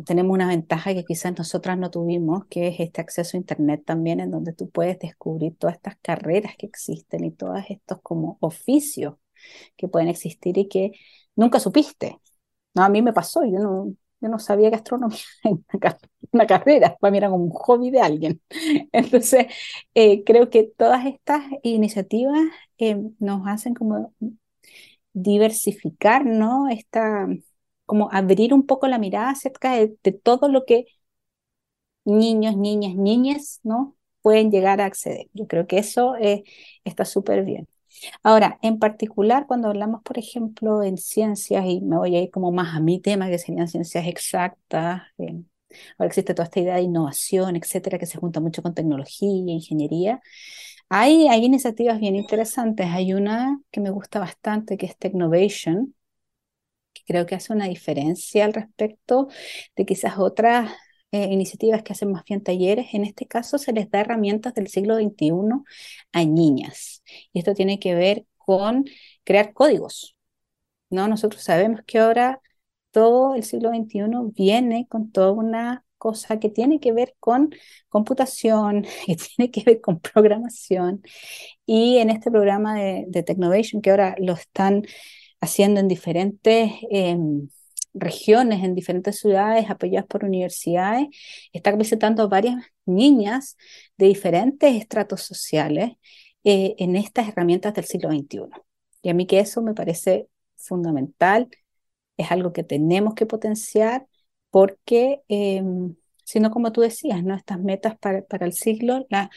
tenemos 0.05 0.33
una 0.35 0.49
ventaja 0.49 0.95
que 0.95 1.05
quizás 1.05 1.37
nosotras 1.37 1.79
no 1.79 1.91
tuvimos, 1.91 2.47
que 2.47 2.69
es 2.69 2.81
este 2.81 3.01
acceso 3.01 3.37
a 3.37 3.41
Internet 3.41 3.83
también, 3.85 4.21
en 4.21 4.31
donde 4.31 4.53
tú 4.53 4.71
puedes 4.71 4.99
descubrir 4.99 5.57
todas 5.57 5.77
estas 5.77 5.97
carreras 6.03 6.57
que 6.57 6.67
existen 6.67 7.25
y 7.25 7.33
todos 7.33 7.63
estos 7.69 8.01
como 8.03 8.39
oficios 8.41 9.15
que 9.77 9.89
pueden 9.89 10.09
existir 10.09 10.59
y 10.59 10.69
que 10.69 10.93
nunca 11.37 11.61
supiste. 11.61 12.19
No, 12.75 12.85
a 12.85 12.89
mí 12.89 13.03
me 13.03 13.13
pasó, 13.13 13.45
yo 13.45 13.59
no, 13.59 13.95
yo 14.21 14.29
no 14.29 14.39
sabía 14.39 14.71
que 14.71 14.77
astronomía 14.77 15.19
era 15.73 15.99
una, 16.33 16.47
carrera, 16.47 16.97
para 17.01 17.11
mí 17.11 17.19
era 17.19 17.29
como 17.31 17.45
un 17.45 17.51
hobby 17.51 17.91
de 17.91 18.01
alguien. 18.01 18.41
Entonces, 18.93 19.47
eh, 19.95 20.25
creo 20.25 20.51
que 20.51 20.65
todas 20.77 21.07
estas 21.07 21.43
iniciativas 21.63 22.41
eh, 22.79 22.97
nos 23.19 23.47
hacen 23.47 23.75
como 23.75 24.15
diversificar, 25.13 26.25
¿no? 26.25 26.69
Esta, 26.69 27.29
como 27.93 28.09
abrir 28.11 28.55
un 28.55 28.65
poco 28.67 28.89
la 28.89 28.99
mirada 28.99 29.29
acerca 29.29 29.75
de, 29.75 29.89
todo 30.25 30.49
lo 30.49 30.65
que 30.65 30.87
niños, 32.07 32.57
niñas, 32.57 32.95
niñas, 32.95 33.61
¿no? 33.65 33.97
Pueden 34.23 34.51
llegar 34.51 34.81
a 34.81 34.87
acceder. 34.87 35.27
Yo 35.35 35.47
creo 35.47 35.67
que 35.67 35.77
eso 35.79 36.17
eh, 36.17 36.43
está 36.85 37.05
súper 37.05 37.45
bien. 37.45 37.69
Ahora, 38.23 38.59
en 38.63 38.79
particular, 38.79 39.47
cuando 39.47 39.69
hablamos, 39.69 40.03
por 40.03 40.19
ejemplo, 40.19 40.83
en 40.83 40.97
ciencias, 40.97 41.67
y 41.67 41.83
me 41.83 41.99
voy 41.99 42.17
a 42.17 42.23
ir 42.23 42.31
como 42.31 42.51
más 42.51 42.75
a 42.75 42.81
mi 42.81 42.99
tema, 42.99 43.29
que 43.29 43.39
serían 43.39 43.69
ciencias 43.69 44.07
exactas, 44.07 45.03
eh, 45.19 45.43
ahora 45.99 46.09
existe 46.09 46.33
toda 46.35 46.45
esta 46.45 46.61
idea 46.61 46.77
de 46.77 46.83
innovación, 46.83 47.57
etcétera, 47.57 47.99
que 47.99 48.07
se 48.07 48.17
junta 48.19 48.41
mucho 48.41 48.63
con 48.63 48.73
tecnología, 48.75 49.53
ingeniería. 49.53 50.23
Hay, 50.89 51.29
hay 51.29 51.45
iniciativas 51.45 52.01
bien 52.01 52.17
interesantes. 52.17 52.87
Hay 52.89 53.13
una 53.13 53.61
que 53.71 53.81
me 53.83 53.91
gusta 53.91 54.19
bastante, 54.19 54.79
que 54.79 54.87
es 54.87 54.97
Technovation, 54.97 55.95
creo 57.07 57.27
que 57.27 57.35
hace 57.35 57.53
una 57.53 57.67
diferencia 57.67 58.45
al 58.45 58.55
respecto 58.55 59.29
de 59.77 59.87
quizás 59.87 60.19
otras 60.19 60.73
eh, 61.13 61.29
iniciativas 61.31 61.83
que 61.83 61.93
hacen 61.93 62.11
más 62.11 62.25
bien 62.25 62.43
talleres, 62.43 62.95
en 62.95 63.05
este 63.05 63.27
caso 63.27 63.59
se 63.59 63.73
les 63.73 63.91
da 63.91 64.01
herramientas 64.01 64.55
del 64.55 64.69
siglo 64.69 64.97
XXI 64.97 65.31
a 66.13 66.25
niñas. 66.25 67.03
Y 67.33 67.41
esto 67.41 67.55
tiene 67.55 67.79
que 67.79 67.95
ver 67.95 68.27
con 68.39 68.85
crear 69.25 69.53
códigos. 69.53 70.17
¿no? 70.91 71.09
Nosotros 71.09 71.43
sabemos 71.43 71.81
que 71.87 71.99
ahora 71.99 72.41
todo 72.93 73.35
el 73.35 73.45
siglo 73.45 73.71
XXI 73.71 74.05
viene 74.35 74.87
con 74.89 75.13
toda 75.13 75.33
una 75.33 75.85
cosa 75.99 76.39
que 76.41 76.51
tiene 76.51 76.81
que 76.81 76.93
ver 76.93 77.15
con 77.21 77.51
computación, 77.89 78.83
que 79.07 79.17
tiene 79.17 79.51
que 79.51 79.63
ver 79.65 79.81
con 79.81 80.01
programación. 80.01 81.03
Y 81.67 81.99
en 81.99 82.11
este 82.11 82.31
programa 82.31 82.75
de, 82.77 83.05
de 83.09 83.23
Technovation, 83.23 83.83
que 83.83 83.91
ahora 83.91 84.17
lo 84.19 84.35
están 84.35 84.83
haciendo 85.43 85.81
en 85.81 85.89
diferentes 85.89 86.73
em, 86.91 87.49
regiones, 87.95 88.63
en 88.65 88.75
diferentes 88.75 89.19
ciudades, 89.19 89.69
apoyadas 89.69 90.07
por 90.07 90.25
universidades, 90.25 91.09
está 91.53 91.73
visitando 91.77 92.29
varias 92.29 92.65
niñas 92.87 93.57
de 93.99 94.07
diferentes 94.07 94.75
estratos 94.75 95.23
sociales 95.23 95.93
eh, 96.45 96.75
en 96.79 96.97
estas 96.97 97.29
herramientas 97.29 97.75
del 97.75 97.85
siglo 97.85 98.11
XXI. 98.11 98.43
Y 99.03 99.11
a 99.11 99.15
mí 99.15 99.27
que 99.27 99.41
eso 99.41 99.63
me 99.63 99.75
parece 99.75 100.29
fundamental, 100.57 101.49
es 102.17 102.31
algo 102.31 102.53
que 102.53 102.63
tenemos 102.65 103.15
que 103.15 103.27
potenciar 103.27 104.07
porque, 104.51 105.23
eh, 105.29 105.63
como 106.53 106.73
tú 106.73 106.83
decías, 106.83 107.25
¿no? 107.25 107.35
estas 107.35 107.59
metas 107.61 107.99
para, 107.99 108.23
para 108.23 108.47
el 108.47 108.53
siglo, 108.53 109.07
la, 109.11 109.31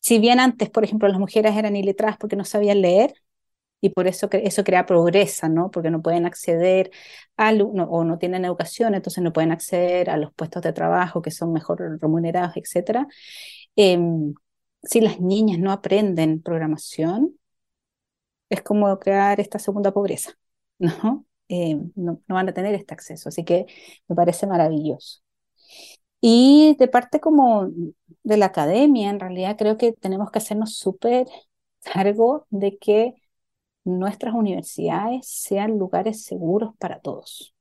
si 0.00 0.18
bien 0.18 0.40
antes, 0.40 0.70
por 0.70 0.84
ejemplo, 0.84 1.08
las 1.08 1.18
mujeres 1.18 1.56
eran 1.56 1.74
iletradas 1.76 2.18
porque 2.18 2.36
no 2.36 2.44
sabían 2.44 2.82
leer, 2.82 3.14
y 3.80 3.90
por 3.90 4.06
eso 4.06 4.28
eso 4.32 4.64
crea 4.64 4.86
progresa, 4.86 5.48
¿no? 5.48 5.70
Porque 5.70 5.90
no 5.90 6.02
pueden 6.02 6.26
acceder 6.26 6.90
a, 7.36 7.52
o 7.52 8.04
no 8.04 8.18
tienen 8.18 8.44
educación, 8.44 8.94
entonces 8.94 9.22
no 9.22 9.32
pueden 9.32 9.52
acceder 9.52 10.10
a 10.10 10.16
los 10.16 10.32
puestos 10.34 10.62
de 10.62 10.72
trabajo 10.72 11.22
que 11.22 11.30
son 11.30 11.52
mejor 11.52 11.98
remunerados, 12.00 12.56
etc. 12.56 13.06
Em, 13.76 14.34
si 14.82 15.00
las 15.00 15.20
niñas 15.20 15.58
no 15.58 15.72
aprenden 15.72 16.42
programación, 16.42 17.38
es 18.48 18.62
como 18.62 18.98
crear 18.98 19.40
esta 19.40 19.58
segunda 19.58 19.92
pobreza, 19.92 20.32
¿no? 20.78 21.26
Em, 21.48 21.92
no, 21.96 22.22
no 22.26 22.34
van 22.34 22.48
a 22.48 22.54
tener 22.54 22.74
este 22.74 22.94
acceso, 22.94 23.28
así 23.30 23.44
que 23.44 23.66
me 24.08 24.16
parece 24.16 24.46
maravilloso. 24.46 25.20
Y 26.20 26.76
de 26.78 26.88
parte 26.88 27.20
como 27.20 27.68
de 28.24 28.36
la 28.36 28.46
academia, 28.46 29.10
en 29.10 29.20
realidad 29.20 29.56
creo 29.56 29.76
que 29.76 29.92
tenemos 29.92 30.30
que 30.30 30.38
hacernos 30.38 30.76
súper 30.76 31.26
cargo 31.80 32.46
de 32.50 32.78
que 32.78 33.14
nuestras 33.88 34.34
universidades 34.34 35.26
sean 35.28 35.78
lugares 35.78 36.24
seguros 36.24 36.74
para 36.78 37.00
todos. 37.00 37.54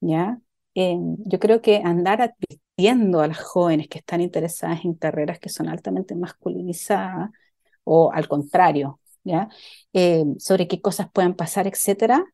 ¿Ya? 0.00 0.40
Em, 0.74 1.16
yo 1.24 1.38
creo 1.40 1.60
que 1.62 1.78
andar 1.84 2.22
advirtiendo 2.22 3.20
a 3.20 3.26
las 3.28 3.38
jóvenes 3.40 3.88
que 3.88 3.98
están 3.98 4.20
interesadas 4.20 4.84
en 4.84 4.94
carreras 4.94 5.40
que 5.40 5.48
son 5.48 5.68
altamente 5.68 6.14
masculinizadas 6.14 7.30
o 7.84 8.12
al 8.12 8.28
contrario, 8.28 9.00
¿ya? 9.24 9.48
Em, 9.92 10.38
sobre 10.38 10.68
qué 10.68 10.80
cosas 10.80 11.08
pueden 11.12 11.34
pasar, 11.34 11.66
etcétera, 11.66 12.24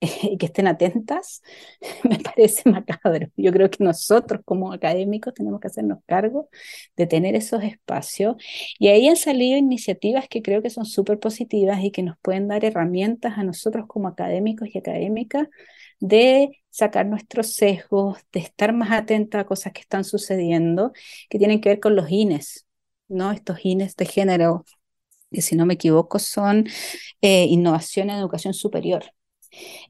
y 0.00 0.36
que 0.38 0.46
estén 0.46 0.66
atentas, 0.66 1.42
me 2.04 2.18
parece 2.18 2.68
macabro. 2.68 3.28
Yo 3.36 3.52
creo 3.52 3.70
que 3.70 3.82
nosotros 3.82 4.42
como 4.44 4.72
académicos 4.72 5.34
tenemos 5.34 5.60
que 5.60 5.68
hacernos 5.68 5.98
cargo 6.06 6.48
de 6.96 7.06
tener 7.06 7.34
esos 7.34 7.62
espacios 7.62 8.36
y 8.78 8.88
ahí 8.88 9.08
han 9.08 9.16
salido 9.16 9.56
iniciativas 9.58 10.28
que 10.28 10.42
creo 10.42 10.62
que 10.62 10.70
son 10.70 10.84
súper 10.84 11.18
positivas 11.18 11.82
y 11.82 11.90
que 11.90 12.02
nos 12.02 12.16
pueden 12.20 12.48
dar 12.48 12.64
herramientas 12.64 13.38
a 13.38 13.44
nosotros 13.44 13.86
como 13.88 14.08
académicos 14.08 14.68
y 14.72 14.78
académicas 14.78 15.48
de 16.00 16.50
sacar 16.70 17.06
nuestros 17.06 17.54
sesgos, 17.54 18.18
de 18.32 18.40
estar 18.40 18.72
más 18.74 18.90
atentos 18.92 19.40
a 19.40 19.46
cosas 19.46 19.72
que 19.72 19.80
están 19.80 20.04
sucediendo, 20.04 20.92
que 21.30 21.38
tienen 21.38 21.60
que 21.60 21.70
ver 21.70 21.80
con 21.80 21.96
los 21.96 22.10
INES, 22.10 22.66
¿no? 23.08 23.32
Estos 23.32 23.64
INES 23.64 23.96
de 23.96 24.04
género, 24.04 24.64
que 25.30 25.40
si 25.42 25.56
no 25.56 25.66
me 25.66 25.74
equivoco 25.74 26.18
son 26.18 26.66
eh, 27.22 27.46
innovación 27.46 28.10
en 28.10 28.16
educación 28.18 28.54
superior 28.54 29.15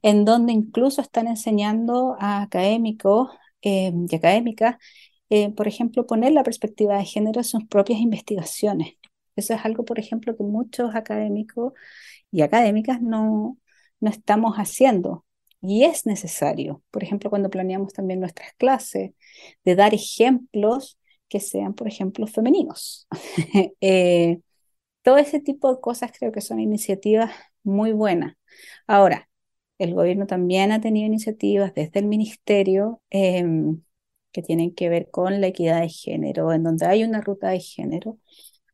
en 0.02 0.24
donde 0.24 0.52
incluso 0.52 1.00
están 1.02 1.28
enseñando 1.28 2.16
a 2.20 2.42
académicos 2.42 3.30
eh, 3.62 3.92
y 4.10 4.14
académicas, 4.14 4.76
eh, 5.30 5.50
por 5.52 5.68
ejemplo, 5.68 6.06
poner 6.06 6.32
la 6.32 6.44
perspectiva 6.44 6.98
de 6.98 7.04
género 7.04 7.40
en 7.40 7.44
sus 7.44 7.64
propias 7.66 8.00
investigaciones. 8.00 8.94
Eso 9.36 9.54
es 9.54 9.64
algo, 9.64 9.84
por 9.84 9.98
ejemplo, 9.98 10.36
que 10.36 10.44
muchos 10.44 10.94
académicos 10.94 11.72
y 12.30 12.42
académicas 12.42 13.00
no, 13.02 13.58
no 14.00 14.10
estamos 14.10 14.56
haciendo. 14.56 15.24
Y 15.60 15.84
es 15.84 16.06
necesario, 16.06 16.82
por 16.90 17.02
ejemplo, 17.02 17.30
cuando 17.30 17.50
planeamos 17.50 17.92
también 17.92 18.20
nuestras 18.20 18.52
clases, 18.54 19.12
de 19.64 19.74
dar 19.74 19.94
ejemplos 19.94 20.98
que 21.28 21.40
sean, 21.40 21.74
por 21.74 21.88
ejemplo, 21.88 22.26
femeninos. 22.26 23.06
Eh, 23.80 24.40
todo 25.02 25.18
ese 25.18 25.40
tipo 25.40 25.72
de 25.74 25.80
cosas 25.80 26.12
creo 26.18 26.32
que 26.32 26.40
son 26.40 26.60
iniciativas 26.60 27.32
muy 27.62 27.92
buenas. 27.92 28.34
Ahora, 28.86 29.28
el 29.78 29.94
gobierno 29.94 30.26
también 30.26 30.72
ha 30.72 30.80
tenido 30.80 31.06
iniciativas 31.06 31.74
desde 31.74 32.00
el 32.00 32.06
ministerio 32.06 33.02
em, 33.10 33.82
que 34.32 34.42
tienen 34.42 34.74
que 34.74 34.88
ver 34.88 35.10
con 35.10 35.40
la 35.40 35.48
equidad 35.48 35.80
de 35.82 35.88
género, 35.88 36.52
en 36.52 36.62
donde 36.62 36.86
hay 36.86 37.04
una 37.04 37.20
ruta 37.20 37.48
de 37.50 37.60
género. 37.60 38.18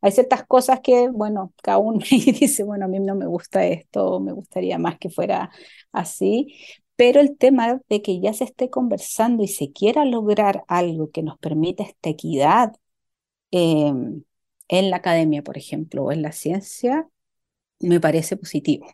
Hay 0.00 0.12
ciertas 0.12 0.44
cosas 0.46 0.80
que, 0.82 1.08
bueno, 1.10 1.54
cada 1.62 1.78
uno 1.78 2.00
dice, 2.10 2.64
bueno, 2.64 2.86
a 2.86 2.88
mí 2.88 3.00
no 3.00 3.14
me 3.16 3.26
gusta 3.26 3.64
esto, 3.66 4.20
me 4.20 4.32
gustaría 4.32 4.78
más 4.78 4.98
que 4.98 5.10
fuera 5.10 5.50
así, 5.92 6.56
pero 6.96 7.20
el 7.20 7.36
tema 7.38 7.80
de 7.88 8.02
que 8.02 8.20
ya 8.20 8.32
se 8.34 8.44
esté 8.44 8.70
conversando 8.70 9.42
y 9.44 9.48
se 9.48 9.72
quiera 9.72 10.04
lograr 10.04 10.64
algo 10.68 11.10
que 11.10 11.22
nos 11.22 11.38
permita 11.38 11.82
esta 11.84 12.10
equidad 12.10 12.74
em, 13.50 14.24
en 14.68 14.90
la 14.90 14.96
academia, 14.98 15.42
por 15.42 15.58
ejemplo, 15.58 16.04
o 16.04 16.12
en 16.12 16.22
la 16.22 16.32
ciencia, 16.32 17.08
me 17.80 18.00
parece 18.00 18.36
positivo 18.36 18.86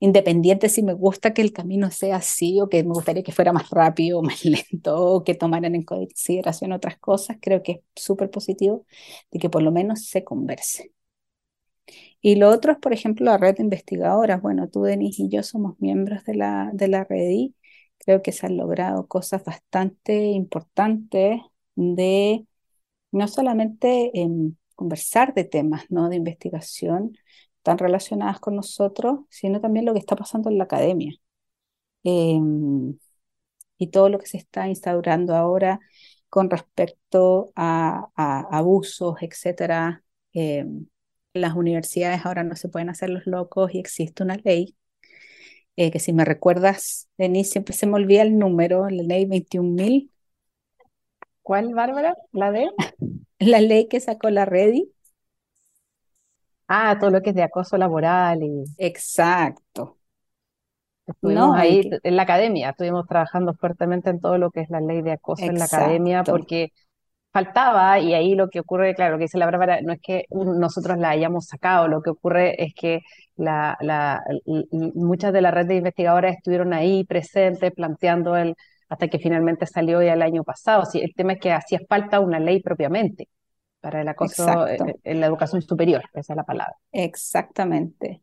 independiente 0.00 0.68
si 0.68 0.82
me 0.82 0.94
gusta 0.94 1.34
que 1.34 1.42
el 1.42 1.52
camino 1.52 1.90
sea 1.90 2.16
así 2.16 2.60
o 2.60 2.68
que 2.68 2.82
me 2.84 2.94
gustaría 2.94 3.22
que 3.22 3.32
fuera 3.32 3.52
más 3.52 3.70
rápido 3.70 4.18
o 4.20 4.22
más 4.24 4.44
lento 4.44 4.96
o 4.96 5.24
que 5.24 5.34
tomaran 5.34 5.74
en 5.74 5.84
consideración 5.84 6.72
otras 6.72 6.98
cosas, 6.98 7.38
creo 7.40 7.62
que 7.62 7.72
es 7.72 7.80
súper 8.02 8.30
positivo 8.30 8.86
de 9.30 9.38
que 9.38 9.50
por 9.50 9.62
lo 9.62 9.72
menos 9.72 10.06
se 10.06 10.24
converse. 10.24 10.92
Y 12.20 12.36
lo 12.36 12.50
otro 12.50 12.72
es, 12.72 12.78
por 12.78 12.92
ejemplo, 12.92 13.26
la 13.26 13.38
red 13.38 13.56
de 13.56 13.62
investigadoras. 13.62 14.42
Bueno, 14.42 14.68
tú, 14.68 14.82
Denise 14.82 15.22
y 15.24 15.28
yo 15.28 15.42
somos 15.42 15.78
miembros 15.80 16.24
de 16.24 16.34
la, 16.34 16.70
de 16.74 16.88
la 16.88 17.04
red 17.04 17.30
y 17.30 17.54
creo 17.98 18.22
que 18.22 18.32
se 18.32 18.46
han 18.46 18.56
logrado 18.56 19.06
cosas 19.08 19.44
bastante 19.44 20.24
importantes 20.26 21.40
de 21.76 22.46
no 23.12 23.28
solamente 23.28 24.10
en 24.20 24.58
conversar 24.76 25.34
de 25.34 25.44
temas 25.44 25.86
¿no? 25.90 26.08
de 26.08 26.16
investigación, 26.16 27.16
tan 27.62 27.78
relacionadas 27.78 28.40
con 28.40 28.56
nosotros, 28.56 29.20
sino 29.30 29.60
también 29.60 29.86
lo 29.86 29.92
que 29.94 30.00
está 30.00 30.16
pasando 30.16 30.50
en 30.50 30.58
la 30.58 30.64
academia. 30.64 31.14
Em, 32.04 32.98
y 33.78 33.88
todo 33.88 34.08
lo 34.08 34.18
que 34.18 34.26
se 34.26 34.38
está 34.38 34.68
instaurando 34.68 35.36
ahora 35.36 35.80
con 36.30 36.50
respecto 36.50 37.52
a, 37.56 38.10
abusos, 38.50 39.16
etcétera. 39.22 40.04
Em, 40.32 40.86
las 41.34 41.54
universidades 41.56 42.26
ahora 42.26 42.44
no 42.44 42.56
se 42.56 42.68
pueden 42.68 42.90
hacer 42.90 43.10
los 43.10 43.26
locos 43.26 43.74
y 43.74 43.78
existe 43.80 44.22
una 44.22 44.36
ley 44.44 44.76
eh, 45.76 45.90
que 45.90 45.98
si 45.98 46.12
me 46.12 46.26
recuerdas, 46.26 47.08
Denise, 47.16 47.52
siempre 47.52 47.74
se 47.74 47.86
me 47.86 47.94
olvida 47.94 48.20
el 48.20 48.38
número, 48.38 48.88
la 48.90 49.02
ley 49.02 49.24
21.000. 49.24 50.10
¿Cuál, 51.42 51.74
Bárbara? 51.74 52.14
¿La 52.32 52.52
de? 52.52 52.66
la 53.38 53.60
ley 53.62 53.88
que 53.88 53.98
sacó 54.00 54.28
la 54.28 54.44
Redi. 54.44 54.92
Ah, 56.72 56.96
todo 57.00 57.10
lo 57.10 57.20
que 57.20 57.30
es 57.30 57.34
de 57.34 57.42
acoso 57.42 57.76
laboral 57.76 58.44
y... 58.44 58.62
Exacto. 58.78 59.96
Estuvimos 61.04 61.56
ahí 61.56 61.90
en 62.04 62.14
la 62.14 62.22
academia, 62.22 62.70
estuvimos 62.70 63.08
trabajando 63.08 63.54
fuertemente 63.54 64.10
en 64.10 64.20
todo 64.20 64.38
lo 64.38 64.52
que 64.52 64.60
es 64.60 64.70
la 64.70 64.80
ley 64.80 65.02
de 65.02 65.10
acoso 65.10 65.42
en 65.44 65.58
la 65.58 65.64
academia, 65.64 66.22
porque 66.22 66.68
faltaba, 67.32 67.98
y 67.98 68.14
ahí 68.14 68.36
lo 68.36 68.48
que 68.48 68.60
ocurre, 68.60 68.94
claro, 68.94 69.14
lo 69.14 69.18
que 69.18 69.24
dice 69.24 69.36
la 69.36 69.46
Bárbara, 69.46 69.80
no 69.82 69.92
es 69.92 70.00
que 70.00 70.26
nosotros 70.30 70.96
la 70.98 71.10
hayamos 71.10 71.46
sacado, 71.46 71.88
lo 71.88 72.02
que 72.02 72.10
ocurre 72.10 72.62
es 72.62 72.72
que 72.72 73.00
la, 73.34 73.76
la, 73.80 74.22
muchas 74.70 75.32
de 75.32 75.40
la 75.40 75.50
red 75.50 75.66
de 75.66 75.74
investigadoras 75.74 76.36
estuvieron 76.36 76.72
ahí 76.72 77.02
presentes, 77.02 77.72
planteando 77.72 78.36
el, 78.36 78.54
hasta 78.88 79.08
que 79.08 79.18
finalmente 79.18 79.66
salió 79.66 80.00
ya 80.02 80.12
el 80.12 80.22
año 80.22 80.44
pasado. 80.44 80.84
Sí, 80.84 81.00
el 81.00 81.14
tema 81.16 81.32
es 81.32 81.40
que 81.40 81.50
hacía 81.50 81.80
falta 81.88 82.20
una 82.20 82.38
ley 82.38 82.62
propiamente 82.62 83.26
para 83.80 84.02
el 84.02 84.08
acoso 84.08 84.66
en 84.68 85.20
la 85.20 85.26
educación 85.26 85.62
superior, 85.62 86.02
esa 86.14 86.32
es 86.32 86.36
la 86.36 86.44
palabra. 86.44 86.76
Exactamente. 86.92 88.22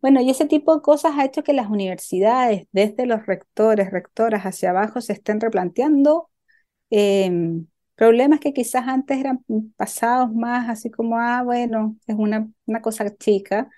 Bueno, 0.00 0.20
y 0.20 0.30
ese 0.30 0.46
tipo 0.46 0.76
de 0.76 0.82
cosas 0.82 1.14
ha 1.16 1.24
hecho 1.24 1.42
que 1.42 1.52
las 1.52 1.68
universidades, 1.68 2.66
desde 2.72 3.06
los 3.06 3.26
rectores, 3.26 3.90
rectoras 3.90 4.44
hacia 4.44 4.70
abajo, 4.70 5.00
se 5.00 5.12
estén 5.12 5.40
replanteando 5.40 6.30
em, 6.90 7.66
problemas 7.96 8.38
que 8.40 8.52
quizás 8.52 8.86
antes 8.86 9.18
eran 9.18 9.44
pasados 9.76 10.32
más 10.32 10.68
así 10.68 10.90
como, 10.90 11.18
ah, 11.18 11.42
bueno, 11.42 11.96
es 12.06 12.14
una, 12.16 12.48
una 12.66 12.80
cosa 12.80 13.14
chica. 13.16 13.68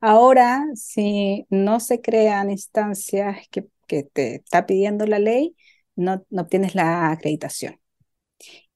Ahora, 0.00 0.64
si 0.74 1.46
no 1.50 1.80
se 1.80 2.00
crean 2.00 2.50
instancias 2.50 3.48
que, 3.50 3.66
que 3.88 4.04
te 4.04 4.36
está 4.36 4.66
pidiendo 4.66 5.06
la 5.06 5.18
ley, 5.18 5.56
no, 5.96 6.24
no 6.30 6.42
obtienes 6.42 6.74
la 6.74 7.10
acreditación. 7.10 7.80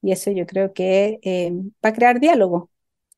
Y 0.01 0.11
eso 0.11 0.31
yo 0.31 0.45
creo 0.45 0.73
que 0.73 1.19
em, 1.23 1.71
va 1.83 1.89
a 1.89 1.93
crear 1.93 2.19
diálogo. 2.19 2.69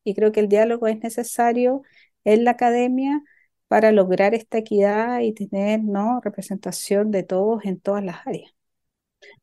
Y 0.03 0.15
creo 0.15 0.31
que 0.31 0.39
el 0.41 0.49
diálogo 0.49 0.87
es 0.87 0.99
necesario 1.01 1.83
en 2.23 2.43
la 2.45 2.51
academia 2.51 3.21
para 3.67 3.91
lograr 3.91 4.33
esta 4.35 4.57
equidad 4.59 5.21
y 5.21 5.33
tener 5.33 5.83
¿no? 5.83 6.19
representación 6.23 7.11
de 7.11 7.23
todos 7.23 7.65
en 7.65 7.79
todas 7.79 8.03
las 8.03 8.27
áreas. 8.27 8.51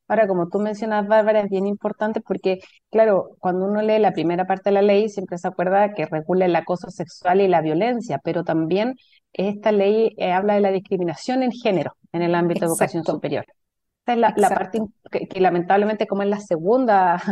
Ahora, 0.08 0.26
como 0.26 0.48
tú 0.48 0.58
mencionas, 0.58 1.06
Bárbara, 1.06 1.40
es 1.42 1.50
bien 1.50 1.66
importante 1.66 2.20
porque, 2.20 2.60
claro, 2.90 3.36
cuando 3.40 3.66
uno 3.66 3.82
lee 3.82 3.98
la 3.98 4.12
primera 4.12 4.46
parte 4.46 4.70
de 4.70 4.74
la 4.74 4.82
ley, 4.82 5.08
siempre 5.08 5.38
se 5.38 5.48
acuerda 5.48 5.92
que 5.94 6.06
regula 6.06 6.46
el 6.46 6.56
acoso 6.56 6.90
sexual 6.90 7.40
y 7.40 7.48
la 7.48 7.60
violencia, 7.60 8.18
pero 8.24 8.42
también 8.44 8.94
esta 9.32 9.70
ley 9.70 10.14
eh, 10.16 10.32
habla 10.32 10.54
de 10.54 10.60
la 10.62 10.72
discriminación 10.72 11.42
en 11.42 11.52
género 11.52 11.96
en 12.12 12.22
el 12.22 12.34
ámbito 12.34 12.60
de 12.60 12.66
educación 12.66 13.04
superior. 13.04 13.44
Esta 14.08 14.30
es 14.30 14.38
la, 14.38 14.48
parte 14.48 14.80
que, 15.10 15.28
que, 15.28 15.40
lamentablemente, 15.40 16.06
como 16.06 16.22
es 16.22 16.28
la 16.28 16.40
segunda 16.40 17.22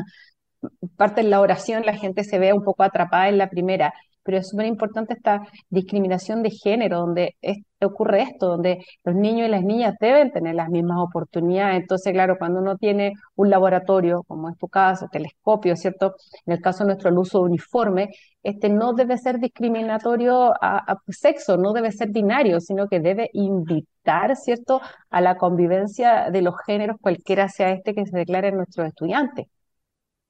parte 0.97 1.23
de 1.23 1.29
la 1.29 1.41
oración, 1.41 1.87
la 1.87 1.97
gente 1.97 2.23
se 2.23 2.39
ve 2.39 2.53
un 2.53 2.62
poco 2.62 2.83
atrapada 2.83 3.29
en 3.29 3.39
la 3.39 3.49
primera 3.49 3.95
pero 4.27 4.39
es 4.39 4.49
súper 4.49 4.67
importante 4.67 5.15
esta 5.15 5.41
discriminación 5.71 6.43
de 6.43 6.51
género, 6.51 6.99
donde 6.99 7.37
ocurre 7.81 8.23
esto, 8.23 8.49
donde 8.49 8.85
los 9.05 9.15
niños 9.15 9.49
y 9.49 9.51
las 9.51 9.62
niñas 9.62 9.95
deben 10.01 10.33
tener 10.33 10.55
las 10.55 10.69
mismas 10.69 10.99
oportunidades. 10.99 11.81
Entonces, 11.83 12.12
claro, 12.12 12.37
cuando 12.39 12.61
uno 12.61 12.77
tiene 12.77 13.12
un 13.37 13.51
laboratorio, 13.51 14.23
como 14.27 14.49
es 14.51 14.57
tu 14.59 14.69
caso, 14.69 15.09
telescopio, 15.11 15.77
¿cierto? 15.77 16.15
En 16.47 16.55
el 16.55 16.61
caso 16.61 16.85
nuestro, 16.85 17.11
el 17.11 17.19
uso 17.19 17.39
de 17.39 17.45
uniforme, 17.45 18.11
este 18.43 18.69
no 18.69 18.93
debe 18.93 19.19
ser 19.19 19.39
discriminatorio 19.39 20.53
a, 20.61 20.79
a 20.79 20.99
sexo, 21.09 21.57
no 21.57 21.73
debe 21.73 21.93
ser 21.93 22.11
binario, 22.11 22.61
sino 22.61 22.89
que 22.89 23.01
debe 23.01 23.31
invitar, 23.33 24.37
¿cierto?, 24.37 24.81
a 25.11 25.21
la 25.21 25.37
convivencia 25.37 26.31
de 26.31 26.43
los 26.43 26.55
géneros, 26.67 26.97
cualquiera 27.01 27.49
sea 27.49 27.71
este 27.73 27.95
que 27.95 28.07
se 28.07 28.19
declare 28.19 28.49
en 28.49 28.57
nuestros 28.57 28.89
estudiantes. 28.89 29.47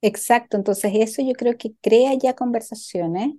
Exacto, 0.03 0.57
entonces 0.57 0.93
eso 0.95 1.23
yo 1.23 1.33
creo 1.33 1.57
que 1.57 1.71
crea 1.81 2.13
ya 2.15 2.35
conversaciones 2.35 3.33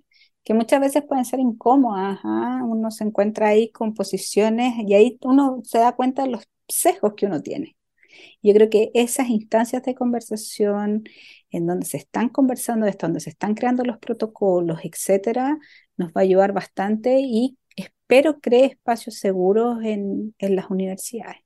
que 0.48 0.54
muchas 0.54 0.80
veces 0.80 1.04
pueden 1.06 1.26
ser 1.26 1.42
incómodas. 1.42 2.20
Uno 2.24 2.90
se 2.90 3.04
encuentra 3.04 3.50
ahí 3.50 3.70
con 3.70 3.94
posiciones 3.94 4.76
y 4.78 4.94
ahí 4.94 5.18
uno 5.24 5.60
se 5.66 5.80
da 5.80 5.92
cuenta 5.92 6.24
de 6.24 6.30
los 6.30 6.48
sesgos 6.70 7.16
que 7.18 7.26
uno 7.26 7.42
tiene. 7.42 7.76
Yo 8.42 8.54
creo 8.54 8.70
que 8.70 8.90
esas 8.94 9.28
instancias 9.28 9.84
de 9.84 9.94
conversación 9.94 11.04
en 11.50 11.68
donde 11.68 11.86
se 11.86 11.98
están 11.98 12.30
conversando 12.30 12.86
esto, 12.86 13.08
donde 13.08 13.20
se 13.20 13.32
están 13.32 13.56
creando 13.56 13.84
los 13.84 13.98
protocolos, 13.98 14.80
etcétera, 14.84 15.58
nos 15.98 16.12
va 16.12 16.22
a 16.22 16.24
ayudar 16.24 16.54
bastante 16.54 17.20
y 17.20 17.58
espero 17.76 18.40
cree 18.40 18.68
espacios 18.68 19.16
seguros 19.16 19.84
en, 19.84 20.34
en 20.40 20.56
las 20.56 20.70
universidades. 20.70 21.42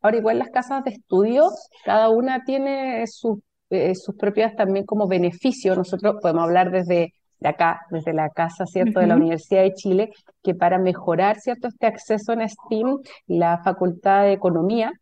Ahora, 0.00 0.16
igual 0.16 0.38
las 0.38 0.50
casas 0.50 0.84
de 0.84 0.92
estudio, 0.92 1.50
cada 1.84 2.08
una 2.08 2.44
tiene 2.44 3.04
sus 3.08 3.40
eh, 3.72 3.94
sus 3.94 4.14
propias 4.16 4.54
también 4.54 4.84
como 4.84 5.08
beneficios. 5.08 5.78
Nosotros 5.78 6.16
podemos 6.20 6.44
hablar 6.44 6.70
desde 6.70 7.14
de 7.42 7.48
acá, 7.48 7.80
desde 7.90 8.12
la 8.12 8.30
casa, 8.30 8.66
¿cierto?, 8.66 9.00
de 9.00 9.06
la 9.06 9.16
Universidad 9.16 9.62
de 9.62 9.74
Chile, 9.74 10.12
que 10.42 10.54
para 10.54 10.78
mejorar, 10.78 11.38
¿cierto?, 11.40 11.68
este 11.68 11.86
acceso 11.86 12.32
en 12.32 12.48
STEAM, 12.48 12.98
la 13.26 13.62
Facultad 13.62 14.22
de 14.22 14.32
Economía 14.32 14.92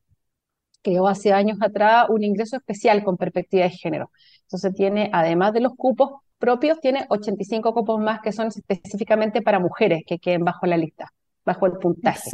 creó 0.83 1.07
hace 1.09 1.33
años 1.33 1.59
atrás 1.61 2.07
un 2.09 2.24
ingreso 2.24 2.57
especial 2.57 3.05
con 3.05 3.16
perspectiva 3.16 3.64
de 3.64 3.70
género. 3.70 4.11
Entonces 4.42 4.74
tiene, 4.74 5.11
además 5.12 5.53
de 5.53 5.61
los 5.61 5.74
cupos 5.76 6.11
propios, 6.38 6.81
tiene 6.81 7.07
85 7.09 7.74
cupos 7.74 8.00
más 8.00 8.20
que 8.20 8.33
son 8.33 8.48
específicamente 8.48 9.42
para 9.42 9.61
mujeres 9.61 10.03
que 10.07 10.18
queden 10.18 10.44
bajo 10.44 10.66
la 10.66 10.76
lista, 10.76 11.12
bajo 11.44 11.66
el 11.66 11.72
puntaje. 11.72 12.31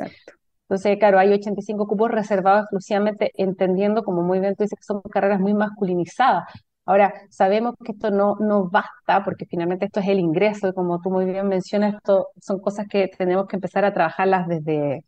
Entonces, 0.69 0.99
claro, 0.99 1.19
hay 1.19 1.33
85 1.33 1.87
cupos 1.87 2.11
reservados 2.11 2.63
exclusivamente 2.63 3.31
entendiendo, 3.35 4.03
como 4.03 4.23
muy 4.23 4.41
bien 4.41 4.55
tú 4.57 4.65
dices, 4.65 4.79
que 4.79 4.85
son 4.85 5.01
carreras 5.03 5.41
muy 5.41 5.55
masculinizadas. 5.55 6.45
Ahora, 6.87 7.13
sabemos 7.31 7.75
que 7.85 7.93
esto 7.93 8.11
no, 8.11 8.37
no 8.41 8.69
basta 8.71 9.25
porque 9.25 9.45
finalmente 9.47 9.87
esto 9.87 10.01
es 10.01 10.09
el 10.09 10.21
ingreso 10.21 10.69
y 10.69 10.73
como 10.75 11.01
tú 11.01 11.11
muy 11.11 11.25
bien 11.27 11.49
mencionas, 11.49 11.95
esto 11.97 12.29
son 12.41 12.61
cosas 12.61 12.87
que 12.89 13.09
tenemos 13.09 13.47
que 13.49 13.57
empezar 13.57 13.85
a 13.85 13.93
trabajarlas 13.93 14.47
desde, 14.49 15.05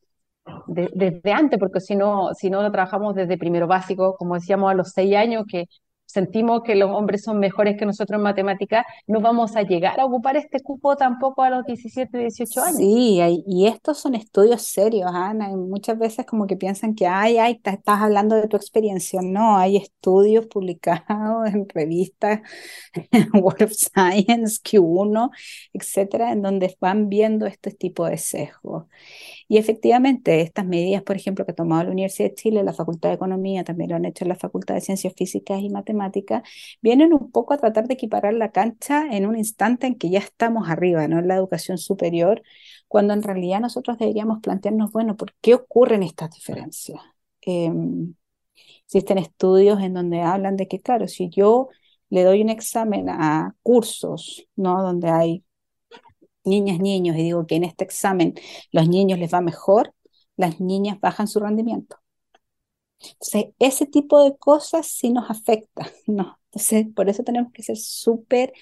desde 0.67 1.33
antes, 1.33 1.59
porque 1.59 1.81
si 1.81 1.97
no, 1.97 2.35
si 2.35 2.51
no 2.51 2.63
lo 2.63 2.73
trabajamos 2.73 3.15
desde 3.15 3.39
primero 3.39 3.67
básico, 3.67 4.17
como 4.17 4.35
decíamos 4.35 4.71
a 4.71 4.75
los 4.75 4.91
seis 4.93 5.15
años, 5.17 5.45
que 5.49 5.65
sentimos 6.09 6.63
que 6.63 6.75
los 6.75 6.91
hombres 6.91 7.23
son 7.23 7.39
mejores 7.39 7.77
que 7.79 7.85
nosotros 7.85 8.17
en 8.17 8.23
matemática, 8.23 8.87
no 9.07 9.21
vamos 9.21 9.57
a 9.57 9.63
llegar 9.63 10.01
a 10.01 10.07
ocupar 10.07 10.37
este 10.37 10.61
cupo 10.61 10.97
tampoco 10.97 11.43
a 11.43 11.51
los 11.51 11.67
17, 11.67 12.17
18 12.19 12.61
años. 12.63 12.77
Sí, 12.77 13.21
y 13.47 13.67
estos 13.67 13.99
son 13.99 14.15
estudios 14.15 14.63
serios, 14.63 15.11
Ana, 15.13 15.49
muchas 15.49 15.99
veces 15.99 16.25
como 16.25 16.47
que 16.47 16.57
piensan 16.57 16.95
que, 16.95 17.07
ay, 17.07 17.37
ay, 17.37 17.61
estás 17.63 18.01
hablando 18.01 18.37
de 18.37 18.49
tu 18.49 18.57
experiencia. 18.57 19.21
No, 19.23 19.59
hay 19.59 19.77
estudios 19.77 20.47
publicados 20.47 21.49
en 21.53 21.69
revistas, 21.69 22.41
World 23.35 23.65
of 23.65 23.73
Science, 23.73 24.61
Q1, 24.63 25.31
etcétera, 25.75 26.33
en 26.33 26.43
donde 26.43 26.75
van 26.81 27.09
viendo 27.11 27.47
este 27.47 27.71
tipo 27.71 28.07
de 28.07 28.17
sesgos. 28.17 28.87
Y 29.49 29.57
efectivamente, 29.57 30.43
estas 30.43 30.67
medidas, 30.67 31.03
por 31.03 31.17
ejemplo, 31.17 31.45
que 31.47 31.53
ha 31.53 31.55
tomado 31.55 31.85
la 31.85 31.91
Universidad 31.91 32.29
de 32.31 32.35
Chile, 32.35 32.63
la 32.63 32.75
Facultad 32.75 33.09
de 33.09 33.15
Economía, 33.17 33.65
también 33.65 33.91
lo 33.91 33.97
han 33.97 34.05
hecho 34.05 34.25
la 34.27 34.35
Facultad 34.37 34.75
de 34.75 34.83
Ciencias 34.83 35.15
Físicas 35.17 35.61
y 35.63 35.71
Matemáticas, 35.71 36.43
vienen 36.83 37.13
un 37.15 37.31
poco 37.31 37.55
a 37.55 37.59
tratar 37.59 37.89
de 37.89 37.95
equiparar 37.95 38.35
la 38.35 38.53
cancha 38.53 39.07
en 39.11 39.27
un 39.27 39.37
instante 39.39 39.87
en 39.87 39.95
que 39.97 40.11
ya 40.11 40.19
estamos 40.19 40.69
arriba, 40.69 41.09
¿no? 41.09 41.19
En 41.19 41.29
la 41.29 41.37
educación 41.37 41.79
superior, 41.79 42.43
cuando 42.89 43.15
en 43.15 43.23
realidad 43.23 43.61
nosotros 43.61 43.99
deberíamos 43.99 44.41
plantearnos, 44.41 44.93
bueno, 44.93 45.17
¿por 45.17 45.33
qué 45.41 45.55
ocurren 45.55 46.03
estas 46.03 46.31
diferencias? 46.31 47.01
Em, 47.43 48.15
existen 48.85 49.19
estudios 49.19 49.81
en 49.83 49.95
donde 49.95 50.23
hablan 50.23 50.57
de 50.57 50.69
que, 50.69 50.81
claro, 50.81 51.09
si 51.09 51.29
yo 51.31 51.69
le 52.11 52.25
doy 52.25 52.43
un 52.43 52.51
examen 52.51 53.09
a 53.11 53.55
cursos, 53.63 54.47
¿no? 54.57 54.83
Donde 54.83 55.09
hay 55.11 55.45
niñas, 56.45 56.79
niños, 56.81 57.17
y 57.17 57.23
digo 57.23 57.47
que 57.47 57.57
en 57.57 57.65
este 57.65 57.85
examen 57.85 58.35
los 58.73 58.89
niños 58.89 59.19
les 59.19 59.33
va 59.33 59.41
mejor, 59.41 59.95
las 60.37 60.61
niñas 60.61 61.01
bajan 61.01 61.29
su 61.29 61.41
rendimiento. 61.41 61.97
Entonces, 63.01 63.47
ese 63.59 63.87
tipo 63.87 64.23
de 64.25 64.37
cosas 64.37 64.87
sí 64.89 65.11
nos 65.11 65.31
afecta, 65.31 65.91
¿no? 66.07 66.39
Entonces, 66.47 66.87
por 66.95 67.09
eso 67.09 67.23
tenemos 67.23 67.53
que 67.53 67.63
ser 67.63 67.77
súper, 67.77 68.53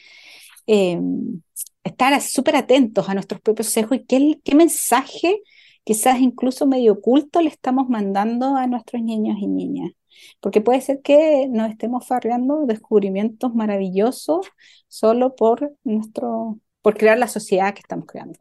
em, 0.66 1.42
estar 1.84 2.20
súper 2.22 2.56
atentos 2.56 3.08
a 3.08 3.14
nuestros 3.14 3.40
propios 3.40 3.68
sesgos 3.68 3.98
y 3.98 4.04
qué, 4.04 4.40
qué 4.44 4.54
mensaje, 4.54 5.42
quizás 5.84 6.20
incluso 6.20 6.66
medio 6.66 6.94
oculto, 6.94 7.40
le 7.40 7.48
estamos 7.48 7.88
mandando 7.88 8.56
a 8.56 8.66
nuestros 8.66 9.02
niños 9.02 9.38
y 9.40 9.46
niñas. 9.48 9.92
Porque 10.40 10.60
puede 10.60 10.80
ser 10.80 11.02
que 11.02 11.46
nos 11.48 11.70
estemos 11.70 12.06
farreando 12.06 12.66
descubrimientos 12.66 13.54
maravillosos 13.54 14.46
solo 14.88 15.36
por 15.36 15.74
nuestro 15.84 16.58
por 16.86 16.96
crear 16.96 17.18
la 17.18 17.26
sociedad 17.26 17.74
que 17.74 17.80
estamos 17.80 18.06
creando. 18.06 18.38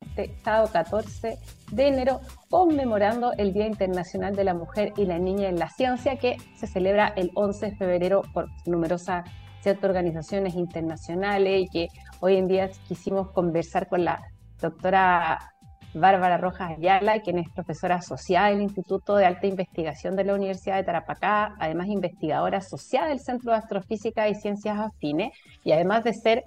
Este 0.00 0.36
sábado 0.42 0.68
14 0.72 1.38
de 1.70 1.86
enero, 1.86 2.20
conmemorando 2.50 3.32
el 3.34 3.52
Día 3.52 3.68
Internacional 3.68 4.34
de 4.34 4.42
la 4.42 4.52
Mujer 4.52 4.92
y 4.96 5.04
la 5.04 5.20
Niña 5.20 5.48
en 5.48 5.60
la 5.60 5.68
Ciencia, 5.68 6.16
que 6.16 6.36
se 6.56 6.66
celebra 6.66 7.12
el 7.14 7.30
11 7.36 7.66
de 7.66 7.76
febrero 7.76 8.22
por 8.32 8.48
numerosas 8.66 9.30
ciertas 9.60 9.84
organizaciones 9.84 10.56
internacionales 10.56 11.60
y 11.60 11.68
que 11.68 11.88
hoy 12.18 12.34
en 12.34 12.48
día 12.48 12.68
quisimos 12.88 13.30
conversar 13.30 13.86
con 13.86 14.04
la 14.04 14.20
doctora 14.60 15.54
Bárbara 15.94 16.36
Rojas 16.36 16.72
Ayala, 16.76 17.20
quien 17.20 17.38
es 17.38 17.48
profesora 17.50 17.96
asociada 17.96 18.48
del 18.48 18.62
Instituto 18.62 19.14
de 19.14 19.26
Alta 19.26 19.46
Investigación 19.46 20.16
de 20.16 20.24
la 20.24 20.34
Universidad 20.34 20.78
de 20.78 20.82
Tarapacá, 20.82 21.54
además 21.60 21.86
investigadora 21.86 22.58
asociada 22.58 23.06
del 23.06 23.20
Centro 23.20 23.52
de 23.52 23.58
Astrofísica 23.58 24.28
y 24.28 24.34
Ciencias 24.34 24.80
Afines, 24.80 25.32
y 25.62 25.70
además 25.70 26.02
de 26.02 26.12
ser, 26.12 26.44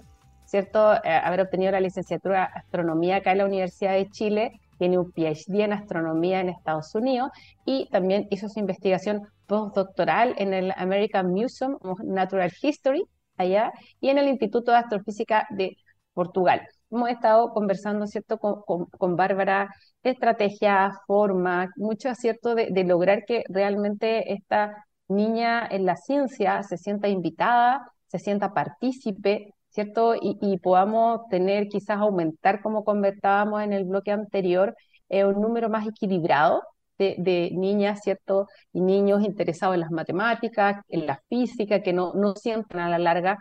cierto, 0.50 0.94
eh, 0.94 0.98
haber 1.04 1.42
obtenido 1.42 1.72
la 1.72 1.80
licenciatura 1.80 2.50
en 2.52 2.58
Astronomía 2.58 3.16
acá 3.16 3.32
en 3.32 3.38
la 3.38 3.46
Universidad 3.46 3.92
de 3.92 4.08
Chile, 4.10 4.60
tiene 4.78 4.98
un 4.98 5.12
PhD 5.12 5.64
en 5.64 5.72
astronomía 5.72 6.40
en 6.40 6.48
Estados 6.48 6.94
Unidos 6.94 7.30
y 7.64 7.88
también 7.90 8.28
hizo 8.30 8.48
su 8.48 8.60
investigación 8.60 9.26
postdoctoral 9.46 10.34
en 10.38 10.54
el 10.54 10.72
American 10.76 11.32
Museum 11.32 11.76
of 11.82 12.00
Natural 12.00 12.52
History 12.62 13.04
allá 13.36 13.72
y 14.00 14.08
en 14.08 14.18
el 14.18 14.28
Instituto 14.28 14.70
de 14.70 14.78
Astrofísica 14.78 15.46
de 15.50 15.76
Portugal. 16.12 16.62
Hemos 16.90 17.10
estado 17.10 17.52
conversando, 17.52 18.06
¿cierto?, 18.06 18.38
con, 18.38 18.86
con, 18.86 19.16
Bárbara, 19.16 19.68
estrategia, 20.02 20.90
forma, 21.06 21.70
mucho 21.76 22.08
acierto 22.08 22.54
de, 22.54 22.68
de 22.70 22.84
lograr 22.84 23.24
que 23.26 23.44
realmente 23.48 24.32
esta 24.32 24.86
niña 25.08 25.66
en 25.70 25.84
la 25.86 25.96
ciencia 25.96 26.62
se 26.62 26.76
sienta 26.76 27.08
invitada, 27.08 27.92
se 28.06 28.18
sienta 28.18 28.54
partícipe, 28.54 29.54
¿cierto? 29.70 30.14
Y, 30.20 30.58
podamos 30.58 31.20
tener, 31.28 31.68
quizás 31.68 31.98
aumentar, 31.98 32.62
como 32.62 32.84
conversábamos 32.84 33.62
en 33.62 33.72
el 33.72 33.84
bloque 33.84 34.10
anterior, 34.12 34.74
eh, 35.08 35.24
un 35.24 35.40
número 35.40 35.68
más 35.68 35.86
equilibrado 35.86 36.62
de, 36.98 37.50
niñas, 37.54 38.00
¿cierto? 38.02 38.46
Y 38.72 38.80
niños 38.80 39.22
interesados 39.24 39.74
en 39.74 39.80
las 39.80 39.90
matemáticas, 39.90 40.82
en 40.88 41.06
la 41.06 41.22
física, 41.28 41.82
que 41.82 41.92
no, 41.92 42.12
no 42.14 42.34
sientan 42.34 42.80
a 42.80 42.88
la 42.90 42.98
larga 42.98 43.38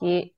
que 0.00 0.34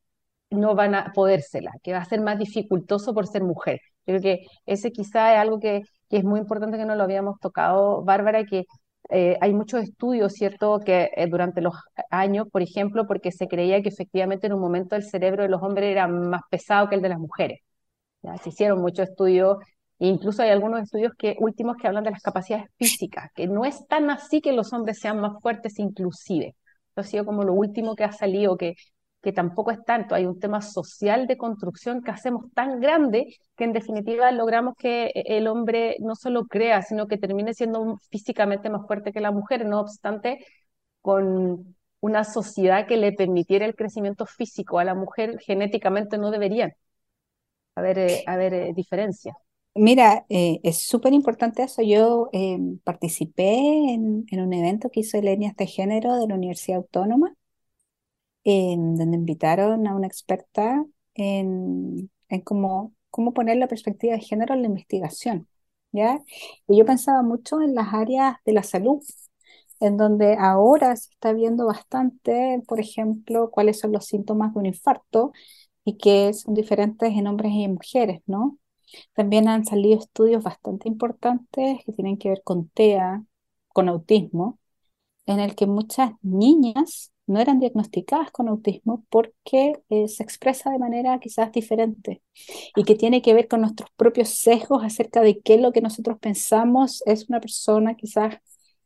no 0.50 0.74
van 0.74 0.94
a 0.94 1.12
podérsela, 1.14 1.72
que 1.82 1.92
va 1.92 1.98
a 2.00 2.04
ser 2.04 2.20
más 2.20 2.38
dificultoso 2.38 3.14
por 3.14 3.26
ser 3.26 3.42
mujer. 3.42 3.80
Creo 4.04 4.20
que 4.20 4.46
ese 4.66 4.92
quizá 4.92 5.34
es 5.34 5.40
algo 5.40 5.60
que, 5.60 5.82
que 6.08 6.18
es 6.18 6.24
muy 6.24 6.40
importante 6.40 6.76
que 6.78 6.84
no 6.84 6.94
lo 6.96 7.04
habíamos 7.04 7.38
tocado, 7.40 8.02
Bárbara, 8.04 8.44
que 8.44 8.64
eh, 9.12 9.36
hay 9.40 9.52
muchos 9.52 9.82
estudios, 9.82 10.32
¿cierto?, 10.32 10.80
que 10.84 11.10
eh, 11.16 11.26
durante 11.28 11.60
los 11.60 11.74
años, 12.10 12.48
por 12.50 12.62
ejemplo, 12.62 13.06
porque 13.06 13.30
se 13.30 13.46
creía 13.48 13.82
que 13.82 13.90
efectivamente 13.90 14.46
en 14.46 14.54
un 14.54 14.60
momento 14.60 14.96
el 14.96 15.04
cerebro 15.04 15.42
de 15.42 15.50
los 15.50 15.62
hombres 15.62 15.90
era 15.90 16.08
más 16.08 16.42
pesado 16.50 16.88
que 16.88 16.94
el 16.96 17.02
de 17.02 17.10
las 17.10 17.18
mujeres. 17.18 17.60
Se 18.42 18.50
hicieron 18.50 18.80
muchos 18.80 19.08
estudios, 19.08 19.58
e 19.98 20.06
incluso 20.06 20.42
hay 20.42 20.50
algunos 20.50 20.82
estudios 20.82 21.12
que, 21.18 21.36
últimos 21.40 21.76
que 21.76 21.88
hablan 21.88 22.04
de 22.04 22.12
las 22.12 22.22
capacidades 22.22 22.66
físicas, 22.78 23.30
que 23.34 23.46
no 23.48 23.64
es 23.64 23.86
tan 23.88 24.10
así 24.10 24.40
que 24.40 24.52
los 24.52 24.72
hombres 24.72 24.98
sean 25.00 25.20
más 25.20 25.40
fuertes 25.42 25.78
inclusive. 25.78 26.56
Esto 26.88 27.00
ha 27.00 27.04
sido 27.04 27.24
como 27.24 27.42
lo 27.44 27.52
último 27.54 27.94
que 27.96 28.04
ha 28.04 28.12
salido, 28.12 28.56
que 28.56 28.74
que 29.22 29.32
tampoco 29.32 29.70
es 29.70 29.82
tanto, 29.84 30.14
hay 30.16 30.26
un 30.26 30.40
tema 30.40 30.60
social 30.60 31.28
de 31.28 31.38
construcción 31.38 32.02
que 32.02 32.10
hacemos 32.10 32.52
tan 32.54 32.80
grande 32.80 33.36
que 33.56 33.64
en 33.64 33.72
definitiva 33.72 34.32
logramos 34.32 34.74
que 34.76 35.06
eh, 35.06 35.24
el 35.38 35.46
hombre 35.46 35.96
no 36.00 36.16
solo 36.16 36.46
crea, 36.46 36.82
sino 36.82 37.06
que 37.06 37.18
termine 37.18 37.54
siendo 37.54 37.98
físicamente 38.10 38.68
más 38.68 38.84
fuerte 38.86 39.12
que 39.12 39.20
la 39.20 39.30
mujer, 39.30 39.64
no 39.64 39.80
obstante, 39.80 40.44
con 41.00 41.76
una 42.00 42.24
sociedad 42.24 42.86
que 42.88 42.96
le 42.96 43.12
permitiera 43.12 43.64
el 43.64 43.76
crecimiento 43.76 44.26
físico 44.26 44.80
a 44.80 44.84
la 44.84 44.94
mujer, 44.94 45.38
genéticamente 45.38 46.18
no 46.18 46.32
deberían 46.32 46.72
haber, 47.76 47.98
eh, 47.98 48.24
haber 48.26 48.54
eh, 48.54 48.72
diferencias. 48.74 49.36
Mira, 49.74 50.26
es 50.28 50.82
súper 50.82 51.14
importante 51.14 51.62
eso. 51.62 51.80
Yo 51.80 52.28
participé 52.84 53.54
en, 53.94 54.26
un 54.30 54.52
evento 54.52 54.90
que 54.90 55.00
hizo 55.00 55.18
Líneas 55.18 55.56
de 55.56 55.66
Género 55.66 56.18
de 56.18 56.28
la 56.28 56.34
Universidad 56.34 56.76
Autónoma 56.76 57.34
en 58.44 58.96
donde 58.96 59.16
invitaron 59.16 59.86
a 59.86 59.94
una 59.94 60.06
experta 60.06 60.84
en, 61.14 62.10
en 62.28 62.40
cómo, 62.42 62.94
cómo 63.10 63.32
poner 63.34 63.56
la 63.58 63.68
perspectiva 63.68 64.14
de 64.14 64.20
género 64.20 64.54
en 64.54 64.62
la 64.62 64.68
investigación. 64.68 65.48
¿ya? 65.92 66.20
Y 66.68 66.78
yo 66.78 66.86
pensaba 66.86 67.22
mucho 67.22 67.60
en 67.60 67.74
las 67.74 67.92
áreas 67.94 68.36
de 68.44 68.52
la 68.52 68.62
salud, 68.62 69.02
en 69.80 69.96
donde 69.96 70.36
ahora 70.38 70.94
se 70.96 71.10
está 71.10 71.32
viendo 71.32 71.66
bastante, 71.66 72.62
por 72.66 72.80
ejemplo, 72.80 73.50
cuáles 73.50 73.80
son 73.80 73.92
los 73.92 74.06
síntomas 74.06 74.52
de 74.54 74.60
un 74.60 74.66
infarto 74.66 75.32
y 75.84 75.96
que 75.98 76.32
son 76.34 76.54
diferentes 76.54 77.12
en 77.12 77.26
hombres 77.26 77.52
y 77.52 77.64
en 77.64 77.74
mujeres, 77.74 78.22
¿no? 78.26 78.58
También 79.14 79.48
han 79.48 79.64
salido 79.64 79.98
estudios 79.98 80.42
bastante 80.44 80.88
importantes 80.88 81.78
que 81.84 81.92
tienen 81.92 82.18
que 82.18 82.28
ver 82.30 82.42
con 82.44 82.68
TEA, 82.68 83.24
con 83.68 83.88
autismo, 83.88 84.58
en 85.26 85.40
el 85.40 85.54
que 85.56 85.66
muchas 85.66 86.12
niñas 86.22 87.11
no 87.26 87.40
eran 87.40 87.60
diagnosticadas 87.60 88.30
con 88.30 88.48
autismo 88.48 89.04
porque 89.10 89.74
eh, 89.90 90.08
se 90.08 90.22
expresa 90.22 90.70
de 90.70 90.78
manera 90.78 91.18
quizás 91.20 91.52
diferente 91.52 92.22
y 92.76 92.84
que 92.84 92.94
tiene 92.96 93.22
que 93.22 93.34
ver 93.34 93.48
con 93.48 93.60
nuestros 93.62 93.90
propios 93.96 94.30
sesgos 94.30 94.84
acerca 94.84 95.22
de 95.22 95.40
qué 95.40 95.54
es 95.54 95.60
lo 95.60 95.72
que 95.72 95.80
nosotros 95.80 96.18
pensamos 96.20 97.02
es 97.06 97.28
una 97.28 97.40
persona 97.40 97.94
quizás 97.96 98.36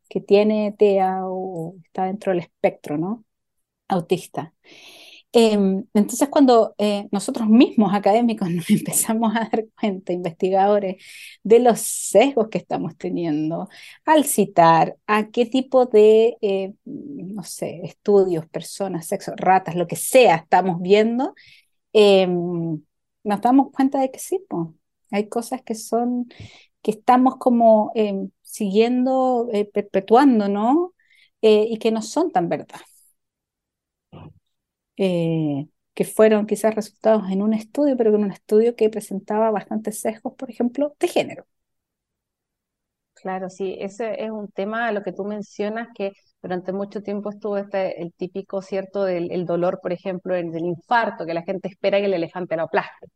que 0.09 0.21
tiene 0.21 0.75
TEA 0.79 1.21
o 1.25 1.75
está 1.85 2.05
dentro 2.07 2.33
del 2.33 2.41
espectro, 2.41 2.99
¿no? 2.99 3.25
Autista. 3.89 4.55
Em, 5.39 5.85
entonces, 5.93 6.29
cuando 6.31 6.75
eh, 6.79 7.09
nosotros 7.13 7.47
mismos 7.49 7.93
académicos 7.95 8.49
nos 8.51 8.71
empezamos 8.71 9.37
a 9.37 9.41
dar 9.41 9.67
cuenta, 9.79 10.13
investigadores, 10.15 10.97
de 11.43 11.59
los 11.61 11.79
sesgos 11.81 12.49
que 12.49 12.57
estamos 12.59 12.97
teniendo 12.97 13.69
al 14.07 14.25
citar 14.25 14.97
a 15.07 15.29
qué 15.31 15.45
tipo 15.45 15.85
de, 15.87 16.39
eh, 16.41 16.73
no 16.87 17.43
sé, 17.43 17.83
estudios, 17.85 18.47
personas, 18.49 19.07
sexo, 19.07 19.33
ratas, 19.37 19.75
lo 19.77 19.87
que 19.87 19.97
sea, 19.97 20.37
estamos 20.37 20.81
viendo, 20.81 21.35
em, 21.93 22.83
nos 23.25 23.41
damos 23.43 23.73
cuenta 23.73 24.01
de 24.01 24.11
que 24.11 24.19
sí, 24.21 24.41
hay 25.11 25.29
cosas 25.29 25.63
que 25.63 25.75
son, 25.75 26.29
que 26.83 26.93
estamos 26.93 27.37
como 27.39 27.93
em, 27.95 28.31
siguiendo, 28.43 29.49
eh, 29.53 29.67
perpetuando, 29.67 30.49
¿no? 30.49 30.93
y 31.43 31.79
que 31.79 31.93
no 31.93 32.03
son 32.03 32.33
tan 32.33 32.49
verdad. 32.49 32.81
Eh, 34.97 35.69
que 35.95 36.05
fueron 36.05 36.47
quizás 36.47 36.75
resultados 36.75 37.31
en 37.31 37.43
un 37.43 37.55
estudio, 37.55 37.97
pero 37.97 38.15
en 38.15 38.25
un 38.25 38.33
estudio 38.33 38.77
que 38.77 38.91
presentaba 38.91 39.51
bastantes 39.51 40.01
sesgos, 40.01 40.35
por 40.35 40.51
ejemplo, 40.51 40.95
de 41.01 41.09
género. 41.09 41.47
Claro, 43.15 43.49
sí, 43.51 43.77
ese 43.81 44.23
es 44.25 44.31
un 44.31 44.49
tema, 44.53 44.93
lo 44.93 45.03
que 45.03 45.13
tú 45.13 45.25
mencionas, 45.25 45.89
que 45.95 46.13
durante 46.43 46.73
mucho 46.73 47.03
tiempo 47.03 47.31
estuvo 47.31 47.57
este, 47.57 48.01
el 48.03 48.13
típico, 48.13 48.63
¿cierto?, 48.63 49.05
del 49.05 49.45
dolor, 49.47 49.81
por 49.83 49.93
ejemplo, 49.93 50.35
del 50.35 50.55
infarto, 50.65 51.25
que 51.27 51.35
la 51.35 51.43
gente 51.43 51.69
espera 51.69 51.99
que 51.99 52.05
el 52.07 52.15
elefante 52.15 52.57
lo 52.57 52.65
aplaste. 52.65 53.07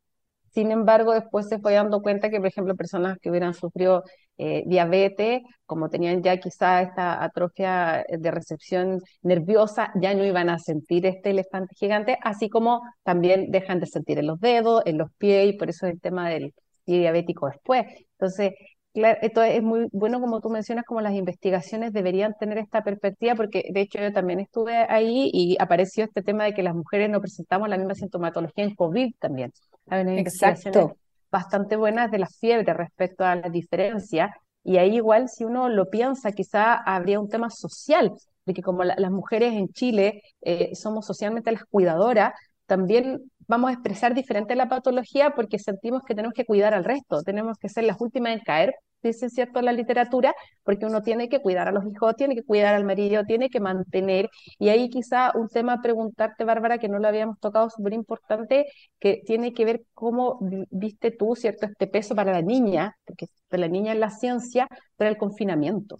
Sin 0.50 0.70
embargo, 0.72 1.12
después 1.12 1.48
se 1.48 1.58
fue 1.58 1.74
dando 1.74 2.02
cuenta 2.02 2.30
que, 2.30 2.38
por 2.38 2.46
ejemplo, 2.48 2.74
personas 2.76 3.18
que 3.20 3.30
hubieran 3.30 3.54
sufrido 3.54 4.02
eh, 4.38 4.64
diabetes, 4.66 5.42
como 5.66 5.90
tenían 5.90 6.22
ya 6.22 6.38
quizá 6.38 6.82
esta 6.82 7.22
atrofia 7.22 8.04
de 8.08 8.30
recepción 8.30 9.00
nerviosa, 9.22 9.92
ya 10.00 10.14
no 10.14 10.24
iban 10.24 10.48
a 10.50 10.58
sentir 10.58 11.06
este 11.06 11.30
elefante 11.30 11.74
gigante, 11.76 12.18
así 12.22 12.48
como 12.48 12.82
también 13.02 13.50
dejan 13.50 13.80
de 13.80 13.86
sentir 13.86 14.18
en 14.18 14.26
los 14.26 14.40
dedos, 14.40 14.82
en 14.86 14.98
los 14.98 15.10
pies, 15.18 15.54
y 15.54 15.58
por 15.58 15.70
eso 15.70 15.86
es 15.86 15.92
el 15.94 16.00
tema 16.00 16.28
del 16.30 16.52
diabético 16.86 17.48
después. 17.48 17.86
Entonces, 18.18 18.52
Claro, 18.92 19.20
esto 19.22 19.40
es 19.44 19.62
muy 19.62 19.86
bueno 19.92 20.20
como 20.20 20.40
tú 20.40 20.50
mencionas, 20.50 20.84
como 20.84 21.00
las 21.00 21.14
investigaciones 21.14 21.92
deberían 21.92 22.34
tener 22.40 22.58
esta 22.58 22.82
perspectiva, 22.82 23.36
porque 23.36 23.62
de 23.72 23.82
hecho 23.82 24.00
yo 24.00 24.12
también 24.12 24.40
estuve 24.40 24.74
ahí 24.88 25.30
y 25.32 25.56
apareció 25.60 26.02
este 26.04 26.22
tema 26.22 26.42
de 26.44 26.54
que 26.54 26.64
las 26.64 26.74
mujeres 26.74 27.08
no 27.08 27.20
presentamos 27.20 27.68
la 27.68 27.78
misma 27.78 27.94
sintomatología 27.94 28.64
en 28.64 28.74
COVID 28.74 29.14
también. 29.20 29.52
Hay 29.90 30.00
investigaciones 30.02 30.92
bastante 31.30 31.76
buenas 31.76 32.10
de 32.10 32.18
la 32.18 32.26
fiebre 32.26 32.72
respecto 32.74 33.24
a 33.24 33.36
la 33.36 33.48
diferencia, 33.48 34.34
y 34.62 34.78
ahí 34.78 34.96
igual 34.96 35.28
si 35.28 35.44
uno 35.44 35.68
lo 35.68 35.88
piensa, 35.88 36.32
quizá 36.32 36.74
habría 36.74 37.20
un 37.20 37.28
tema 37.28 37.50
social, 37.50 38.12
de 38.44 38.54
que 38.54 38.62
como 38.62 38.84
las 38.84 39.10
mujeres 39.10 39.52
en 39.54 39.68
Chile 39.68 40.22
eh, 40.42 40.74
somos 40.74 41.06
socialmente 41.06 41.52
las 41.52 41.64
cuidadoras, 41.64 42.32
también 42.66 43.30
vamos 43.46 43.70
a 43.70 43.74
expresar 43.74 44.14
diferente 44.14 44.54
la 44.54 44.68
patología 44.68 45.30
porque 45.30 45.58
sentimos 45.58 46.02
que 46.02 46.14
tenemos 46.14 46.34
que 46.34 46.44
cuidar 46.44 46.74
al 46.74 46.84
resto, 46.84 47.22
tenemos 47.22 47.58
que 47.58 47.68
ser 47.68 47.84
las 47.84 48.00
últimas 48.00 48.32
en 48.32 48.40
caer, 48.40 48.74
dice 49.02 49.30
cierto 49.30 49.62
la 49.62 49.72
literatura, 49.72 50.34
porque 50.62 50.86
uno 50.86 51.02
tiene 51.02 51.28
que 51.28 51.40
cuidar 51.40 51.68
a 51.68 51.72
los 51.72 51.84
hijos, 51.86 52.16
tiene 52.16 52.34
que 52.34 52.42
cuidar 52.44 52.74
al 52.74 52.84
marido, 52.84 53.24
tiene 53.24 53.50
que 53.50 53.60
mantener, 53.60 54.28
y 54.58 54.68
ahí 54.68 54.88
quizá 54.90 55.32
un 55.34 55.48
tema 55.48 55.74
a 55.74 55.82
preguntarte, 55.82 56.44
Bárbara, 56.44 56.78
que 56.78 56.88
no 56.88 56.98
lo 56.98 57.08
habíamos 57.08 57.38
tocado, 57.40 57.70
súper 57.70 57.92
importante, 57.94 58.66
que 58.98 59.22
tiene 59.26 59.52
que 59.54 59.64
ver 59.64 59.84
cómo 59.94 60.38
viste 60.70 61.10
tú, 61.10 61.34
¿cierto?, 61.36 61.66
este 61.66 61.86
peso 61.86 62.14
para 62.14 62.32
la 62.32 62.42
niña, 62.42 62.96
porque 63.04 63.26
para 63.48 63.62
la 63.62 63.68
niña 63.68 63.92
en 63.92 64.00
la 64.00 64.10
ciencia, 64.10 64.68
para 64.96 65.10
el 65.10 65.16
confinamiento. 65.16 65.98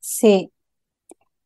Sí, 0.00 0.52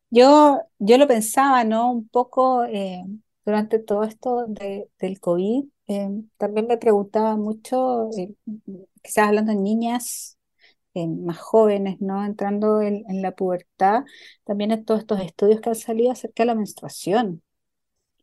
yo, 0.09 0.61
yo 0.79 0.97
lo 0.97 1.07
pensaba, 1.07 1.63
¿no? 1.63 1.91
Un 1.91 2.07
poco... 2.09 2.65
Eh, 2.65 3.03
durante 3.51 3.79
todo 3.79 4.03
esto 4.03 4.45
del 4.47 5.19
COVID, 5.19 5.65
eh, 5.87 6.09
también 6.37 6.67
me 6.67 6.77
preguntaba 6.77 7.35
mucho, 7.35 8.09
eh, 8.17 8.33
quizás 9.01 9.27
hablando 9.27 9.51
de 9.51 9.59
niñas 9.59 10.37
eh, 10.93 11.07
más 11.07 11.37
jóvenes, 11.39 11.99
¿no? 12.01 12.25
Entrando 12.25 12.81
en, 12.81 13.03
la 13.21 13.31
pubertad, 13.33 14.03
también 14.45 14.71
en 14.71 14.85
todos 14.85 15.01
estos 15.01 15.21
estudios 15.21 15.61
que 15.61 15.69
han 15.69 15.75
salido 15.75 16.11
acerca 16.11 16.43
de 16.43 16.47
la 16.47 16.55
menstruación 16.55 17.43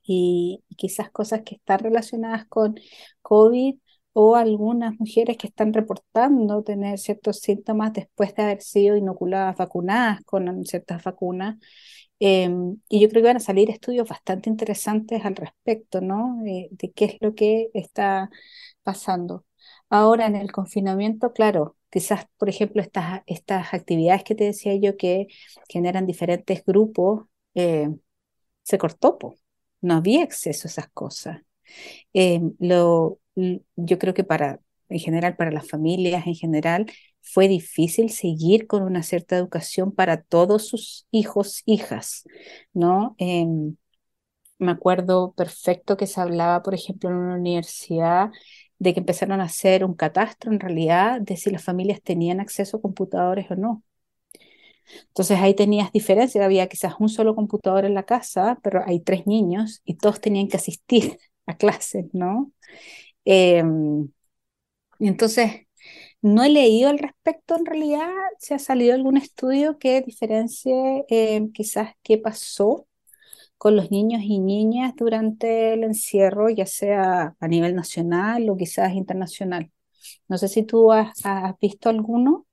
y, 0.03 0.63
quizás 0.77 1.11
cosas 1.11 1.43
que 1.45 1.57
están 1.57 1.81
relacionadas 1.81 2.47
con 2.47 2.77
COVID 3.23 3.77
o 4.15 4.37
algunas 4.37 4.99
mujeres 4.99 5.37
que 5.39 5.49
están 5.49 5.73
reportando 5.75 6.63
tener 6.65 6.99
ciertos 6.99 7.39
síntomas 7.41 7.93
después 7.93 8.35
de 8.35 8.43
haber 8.43 8.63
sido 8.63 8.97
inoculadas, 8.97 9.57
vacunadas 9.57 10.23
con 10.25 10.65
ciertas 10.65 11.03
vacunas. 11.05 11.57
Em, 12.21 12.79
y 12.89 13.01
yo 13.01 13.09
creo 13.09 13.23
que 13.23 13.29
van 13.29 13.37
a 13.37 13.41
salir 13.41 13.71
estudios 13.71 14.09
bastante 14.09 14.51
interesantes 14.51 15.25
al 15.25 15.37
respecto, 15.37 16.01
¿no? 16.01 16.39
de 16.43 16.93
qué 16.93 17.05
es 17.07 17.17
lo 17.21 17.35
que 17.35 17.71
está 17.75 18.31
pasando. 18.83 19.45
Ahora 19.91 20.27
en 20.27 20.37
el 20.37 20.53
confinamiento, 20.53 21.33
claro, 21.33 21.77
quizás, 21.91 22.27
por 22.39 22.49
ejemplo, 22.49 22.83
estas, 22.83 23.23
estas 23.27 23.75
actividades 23.75 24.25
que 24.25 24.35
te 24.35 24.45
decía 24.45 24.75
yo 24.77 24.97
que 24.97 25.29
generan 25.69 26.07
diferentes 26.07 26.65
grupos, 26.65 27.27
eh, 27.55 27.89
se 28.63 28.79
cortó, 28.79 29.19
no 29.81 29.95
había 29.95 30.23
acceso 30.25 30.69
a 30.69 30.71
esas 30.71 30.89
cosas. 30.91 31.41
Eh, 32.15 32.41
lo, 32.59 33.21
yo 33.77 33.99
creo 33.99 34.15
que 34.15 34.25
para, 34.25 34.61
en 34.89 34.99
general, 35.01 35.37
para 35.37 35.51
las 35.51 35.69
familias 35.69 36.27
en 36.27 36.35
general, 36.35 36.87
fue 37.33 37.49
difícil 37.49 38.11
seguir 38.11 38.67
con 38.67 38.83
una 38.83 39.03
cierta 39.03 39.37
educación 39.37 39.93
para 39.93 40.23
todos 40.23 40.67
sus 40.69 41.07
hijos, 41.11 41.63
hijas, 41.67 42.25
¿no? 42.73 43.15
Em, 43.19 43.77
me 44.59 44.73
acuerdo 44.73 45.33
perfecto 45.35 45.97
que 45.97 46.07
se 46.07 46.21
hablaba, 46.21 46.63
por 46.63 46.75
ejemplo, 46.75 47.11
en 47.11 47.17
una 47.17 47.37
universidad 47.37 48.31
de 48.79 48.95
que 48.95 49.01
empezaron 49.01 49.41
a 49.41 49.45
hacer 49.45 49.85
un 49.85 49.95
catastro 49.95 50.53
en 50.53 50.61
realidad 50.61 51.21
de 51.21 51.37
si 51.37 51.51
las 51.51 51.65
familias 51.65 52.03
tenían 52.03 52.41
acceso 52.41 52.79
a 52.79 52.83
computadores 52.83 53.51
o 53.51 53.57
no. 53.57 53.83
Entonces 55.09 55.39
ahí 55.41 55.55
tenías 55.55 55.93
diferencia, 55.93 56.45
había 56.45 56.69
quizás 56.69 56.95
un 56.99 57.09
solo 57.09 57.35
computador 57.35 57.85
en 57.85 57.95
la 57.95 58.05
casa, 58.05 58.59
pero 58.63 58.83
hay 58.87 59.01
tres 59.01 59.27
niños 59.27 59.81
y 59.85 59.95
todos 59.97 60.21
tenían 60.21 60.49
que 60.49 60.57
asistir 60.57 61.19
a 61.47 61.57
clases, 61.57 62.07
¿no? 62.13 62.53
Em, 63.25 64.11
entonces, 65.01 65.68
no 66.23 66.43
he 66.43 66.49
leído 66.49 66.91
al 66.91 66.99
respecto 66.99 67.57
en 67.57 67.67
realidad, 67.67 68.11
si 68.39 68.55
ha 68.55 68.59
salido 68.59 68.95
algún 68.95 69.17
estudio 69.17 69.79
que 69.79 70.03
diferencie 70.03 71.05
em, 71.09 71.53
quizás 71.53 71.95
qué 72.03 72.19
pasó 72.19 72.87
con 73.59 73.77
los 73.77 73.91
niños 73.91 74.23
y 74.25 74.39
niñas 74.41 74.95
durante 74.97 75.75
el 75.75 75.85
encierro, 75.85 76.49
ya 76.51 76.67
sea 76.67 77.37
a 77.41 77.49
nivel 77.49 77.75
nacional 77.75 78.49
o 78.51 78.57
quizás 78.57 78.95
internacional. 78.95 79.71
No 80.29 80.39
sé 80.39 80.49
si 80.49 80.63
tú 80.65 80.93
has, 80.93 81.13
visto 81.61 81.89
alguno. 81.89 82.47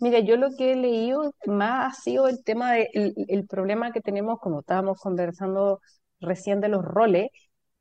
Mira, 0.00 0.20
yo 0.20 0.36
lo 0.36 0.50
que 0.56 0.72
he 0.72 0.76
leído 0.76 1.34
más 1.46 1.98
ha 1.98 2.00
sido 2.00 2.28
el 2.28 2.42
tema 2.44 2.72
del 2.72 3.14
el 3.28 3.46
problema 3.46 3.92
que 3.92 4.00
tenemos, 4.00 4.38
como 4.40 4.60
estábamos 4.60 5.00
conversando 5.00 5.80
recién 6.20 6.60
de 6.60 6.68
los 6.68 6.84
roles, 6.84 7.28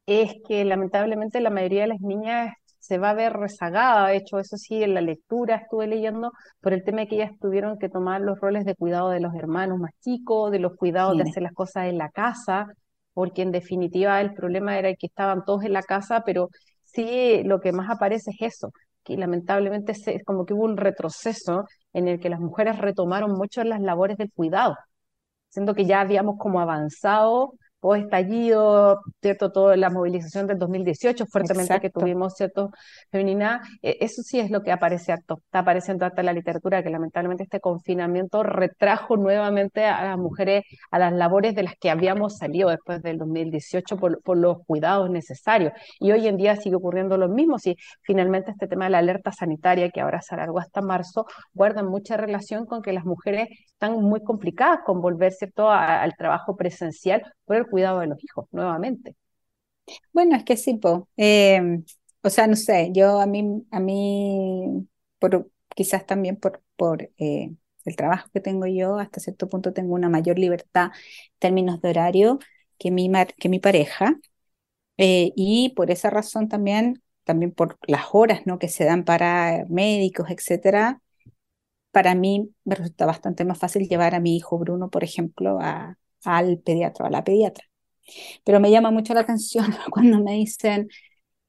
es 0.05 0.35
que 0.47 0.65
lamentablemente 0.65 1.41
la 1.41 1.49
mayoría 1.49 1.81
de 1.83 1.87
las 1.89 2.01
niñas 2.01 2.55
se 2.87 2.97
va 2.97 3.09
a 3.11 3.13
ver 3.13 3.33
rezagada. 3.33 4.07
De 4.07 4.17
hecho, 4.17 4.39
eso 4.39 4.57
sí, 4.57 4.81
en 4.83 4.93
la 4.93 5.01
lectura 5.01 5.55
estuve 5.55 5.87
leyendo 5.87 6.31
por 6.61 6.73
el 6.73 6.83
tema 6.83 7.01
de 7.01 7.07
que 7.07 7.15
ellas 7.15 7.31
tuvieron 7.39 7.77
que 7.77 7.89
tomar 7.89 8.21
los 8.21 8.39
roles 8.39 8.65
de 8.65 8.75
cuidado 8.75 9.09
de 9.09 9.19
los 9.19 9.35
hermanos 9.35 9.79
más 9.79 9.91
chicos, 10.01 10.51
de 10.51 10.59
los 10.59 10.75
cuidados 10.77 11.17
de 11.17 11.23
hacer 11.23 11.43
las 11.43 11.53
cosas 11.53 11.87
en 11.87 11.97
la 11.97 12.09
casa, 12.09 12.67
porque 13.13 13.41
en 13.41 13.51
definitiva 13.51 14.21
el 14.21 14.33
problema 14.33 14.77
era 14.79 14.93
que 14.95 15.07
estaban 15.07 15.43
todos 15.43 15.63
en 15.63 15.73
la 15.73 15.83
casa, 15.83 16.23
pero 16.25 16.49
sí 16.83 17.43
lo 17.43 17.59
que 17.59 17.73
más 17.73 17.89
aparece 17.89 18.31
es 18.31 18.55
eso, 18.55 18.71
que 19.03 19.17
lamentablemente 19.17 19.91
es 19.91 20.23
como 20.25 20.45
que 20.45 20.53
hubo 20.53 20.65
un 20.65 20.77
retroceso 20.77 21.65
en 21.93 22.07
el 22.07 22.19
que 22.19 22.29
las 22.29 22.39
mujeres 22.39 22.77
retomaron 22.77 23.31
mucho 23.33 23.63
las 23.63 23.81
labores 23.81 24.17
del 24.17 24.31
cuidado, 24.31 24.75
siendo 25.49 25.75
que 25.75 25.85
ya 25.85 26.01
habíamos 26.01 26.37
como 26.37 26.61
avanzado 26.61 27.53
estallido, 27.95 29.01
¿cierto? 29.21 29.51
Toda 29.51 29.77
la 29.77 29.89
movilización 29.89 30.47
del 30.47 30.57
2018 30.57 31.25
fuertemente 31.27 31.79
que 31.79 31.89
tuvimos, 31.89 32.33
¿cierto? 32.35 32.71
Feminina, 33.11 33.61
eh, 33.81 33.97
eso 34.01 34.21
sí 34.23 34.39
es 34.39 34.51
lo 34.51 34.61
que 34.63 34.71
aparece 34.71 35.11
harto, 35.11 35.41
está 35.45 35.59
apareciendo 35.59 36.05
hasta 36.05 36.21
en 36.21 36.25
la 36.25 36.33
literatura, 36.33 36.83
que 36.83 36.89
lamentablemente 36.89 37.43
este 37.43 37.59
confinamiento 37.59 38.43
retrajo 38.43 39.17
nuevamente 39.17 39.85
a 39.85 40.03
las 40.03 40.17
mujeres 40.17 40.63
a 40.91 40.99
las 40.99 41.13
labores 41.13 41.55
de 41.55 41.63
las 41.63 41.75
que 41.79 41.89
habíamos 41.89 42.37
salido 42.37 42.69
después 42.69 43.01
del 43.01 43.17
2018 43.17 43.97
por, 43.97 44.21
por 44.21 44.37
los 44.37 44.57
cuidados 44.65 45.09
necesarios. 45.09 45.73
Y 45.99 46.11
hoy 46.11 46.27
en 46.27 46.37
día 46.37 46.55
sigue 46.55 46.75
ocurriendo 46.75 47.17
lo 47.17 47.29
mismo, 47.29 47.59
si 47.59 47.75
finalmente 48.01 48.51
este 48.51 48.67
tema 48.67 48.85
de 48.85 48.91
la 48.91 48.99
alerta 48.99 49.31
sanitaria, 49.31 49.89
que 49.89 50.01
ahora 50.01 50.21
se 50.21 50.35
alargó 50.35 50.59
hasta 50.59 50.81
marzo, 50.81 51.25
guarda 51.53 51.83
mucha 51.83 52.17
relación 52.17 52.65
con 52.65 52.81
que 52.81 52.93
las 52.93 53.05
mujeres 53.05 53.47
están 53.67 53.93
muy 54.01 54.21
complicadas 54.23 54.79
con 54.85 55.01
volver, 55.01 55.31
¿cierto?, 55.33 55.69
al 55.69 56.15
trabajo 56.15 56.55
presencial 56.55 57.21
por 57.47 57.55
el 57.55 57.67
cuidado 57.67 58.01
de 58.01 58.07
los 58.07 58.23
hijos, 58.23 58.47
nuevamente. 58.51 59.15
Bueno, 60.13 60.35
es 60.35 60.43
que 60.43 60.57
sí, 60.57 60.75
po. 60.75 61.09
Em, 61.17 61.83
o 62.21 62.29
sea, 62.29 62.47
no 62.47 62.55
sé, 62.55 62.91
yo 62.93 63.19
a 63.19 63.25
mí, 63.25 63.65
a 63.71 63.79
mí 63.79 64.87
por, 65.19 65.49
quizás 65.75 66.05
también 66.05 66.35
por, 66.37 66.61
por 66.75 67.03
eh, 67.17 67.53
el 67.85 67.95
trabajo 67.95 68.29
que 68.33 68.41
tengo 68.41 68.67
yo, 68.67 68.97
hasta 68.99 69.19
cierto 69.21 69.47
punto 69.49 69.73
tengo 69.73 69.93
una 69.95 70.09
mayor 70.09 70.37
libertad 70.39 70.91
en 70.93 71.39
términos 71.39 71.81
de 71.81 71.89
horario 71.89 72.39
que 72.77 72.91
mi, 72.91 73.09
que 73.39 73.49
mi 73.49 73.59
pareja. 73.59 74.19
Eh, 74.97 75.31
y 75.35 75.69
por 75.75 75.91
esa 75.91 76.09
razón 76.09 76.49
también, 76.49 77.03
también 77.23 77.51
por 77.53 77.77
las 77.87 78.07
horas 78.13 78.41
¿no? 78.45 78.59
que 78.59 78.69
se 78.69 78.85
dan 78.85 79.05
para 79.05 79.65
médicos, 79.69 80.29
etcétera, 80.29 81.01
para 81.91 82.15
mí 82.15 82.51
me 82.65 82.75
resulta 82.75 83.05
bastante 83.05 83.45
más 83.45 83.59
fácil 83.59 83.87
llevar 83.89 84.15
a 84.15 84.19
mi 84.19 84.37
hijo 84.37 84.57
Bruno, 84.59 84.89
por 84.89 85.03
ejemplo, 85.03 85.59
a, 85.61 85.97
al 86.23 86.59
pediatra, 86.59 87.07
a 87.07 87.09
la 87.09 87.23
pediatra. 87.23 87.65
Pero 88.45 88.59
me 88.59 88.71
llama 88.71 88.91
mucho 88.91 89.13
la 89.13 89.21
atención 89.21 89.67
cuando 89.91 90.19
me 90.21 90.33
dicen, 90.33 90.89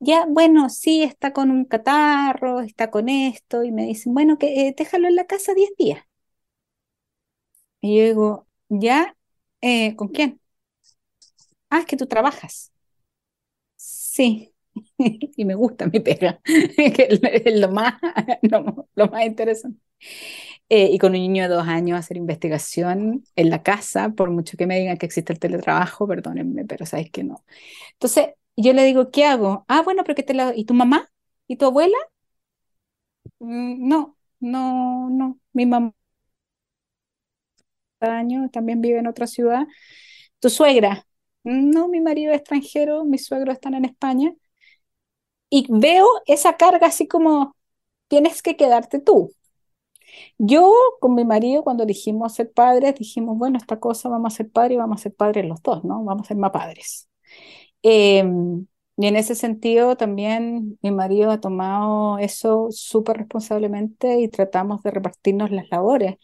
ya, 0.01 0.27
bueno, 0.29 0.71
sí, 0.71 1.03
está 1.05 1.33
con 1.35 1.51
un 1.53 1.65
catarro, 1.67 2.61
está 2.63 2.91
con 2.91 3.09
esto, 3.11 3.65
y 3.65 3.73
me 3.73 3.85
dicen, 3.87 4.15
bueno, 4.15 4.39
que 4.39 4.69
eh, 4.69 4.75
déjalo 4.79 5.09
en 5.09 5.17
la 5.17 5.27
casa 5.27 5.55
10 5.55 5.71
días. 5.79 6.03
Y 7.81 7.99
yo 7.99 8.05
digo, 8.05 8.49
¿ya? 8.69 9.17
Eh, 9.61 9.97
¿Con 9.97 10.09
quién? 10.09 10.41
Ah, 11.71 11.81
es 11.81 11.87
que 11.87 11.97
tú 11.97 12.07
trabajas. 12.07 12.73
Sí, 13.77 14.55
y 14.99 15.45
me 15.45 15.55
gusta 15.55 15.87
mi 15.87 16.01
pega, 16.01 16.41
que 16.45 17.09
es 17.45 17.61
lo 17.61 17.69
más, 17.71 17.95
lo 18.95 19.07
más 19.09 19.25
interesante. 19.27 19.81
Eh, 20.71 20.91
y 20.93 20.99
con 20.99 21.13
un 21.13 21.21
niño 21.21 21.45
de 21.45 21.49
dos 21.55 21.67
años 21.67 21.99
hacer 21.99 22.17
investigación 22.19 23.25
en 23.37 23.51
la 23.51 23.63
casa, 23.63 24.11
por 24.11 24.31
mucho 24.31 24.57
que 24.59 24.67
me 24.67 24.79
digan 24.79 24.99
que 24.99 25.07
existe 25.07 25.33
el 25.33 25.39
teletrabajo, 25.39 26.07
perdónenme, 26.07 26.65
pero 26.67 26.85
sabes 26.87 27.11
que 27.11 27.25
no. 27.25 27.43
Entonces, 27.95 28.29
yo 28.57 28.73
le 28.75 28.85
digo, 28.85 29.11
¿qué 29.11 29.25
hago? 29.27 29.65
Ah, 29.69 29.83
bueno, 29.83 30.05
pero 30.05 30.17
¿qué 30.17 30.23
te 30.25 30.35
la... 30.35 30.55
¿Y 30.57 30.65
tu 30.67 30.75
mamá? 30.75 31.11
¿Y 31.49 31.57
tu 31.57 31.67
abuela? 31.67 31.97
Mm, 33.41 33.89
no, 33.89 34.17
no, 34.41 35.09
no. 35.11 35.41
Mi 35.53 35.67
mamá 35.67 35.93
año 38.01 38.49
también 38.51 38.81
vive 38.81 38.99
en 38.99 39.07
otra 39.07 39.27
ciudad. 39.27 39.67
¿Tu 40.41 40.51
suegra? 40.51 41.07
No, 41.45 41.89
mi 41.89 42.01
marido 42.01 42.33
es 42.33 42.41
extranjero, 42.41 43.05
mis 43.05 43.27
suegros 43.27 43.55
están 43.55 43.75
en 43.75 43.85
España. 43.87 44.35
Y 45.51 45.67
veo 45.71 46.07
esa 46.27 46.57
carga 46.57 46.87
así 46.89 47.07
como, 47.09 47.57
tienes 48.09 48.43
que 48.43 48.57
quedarte 48.57 49.01
tú. 49.01 49.33
Yo 50.39 50.73
con 51.01 51.15
mi 51.15 51.25
marido 51.25 51.65
cuando 51.65 51.87
dijimos 51.87 52.35
ser 52.35 52.53
padres, 52.53 52.95
dijimos, 52.97 53.39
bueno, 53.39 53.59
esta 53.59 53.81
cosa 53.81 54.09
vamos 54.09 54.35
a 54.35 54.37
ser 54.37 54.51
padres 54.51 54.79
vamos 54.79 55.01
a 55.01 55.03
ser 55.05 55.15
padres 55.15 55.47
los 55.47 55.63
dos, 55.63 55.85
¿no? 55.85 56.05
Vamos 56.05 56.27
a 56.27 56.29
ser 56.29 56.37
más 56.37 56.51
padres. 56.51 57.09
Em, 57.83 58.67
y 58.97 59.07
en 59.07 59.17
ese 59.17 59.35
sentido 59.35 59.97
también 59.97 60.79
mi 60.83 60.91
marido 60.91 61.31
ha 61.31 61.41
tomado 61.41 62.19
eso 62.19 62.69
súper 62.71 63.19
responsablemente 63.19 64.21
y 64.21 64.29
tratamos 64.29 64.83
de 64.83 64.91
repartirnos 64.91 65.51
las 65.51 65.71
labores. 65.71 66.17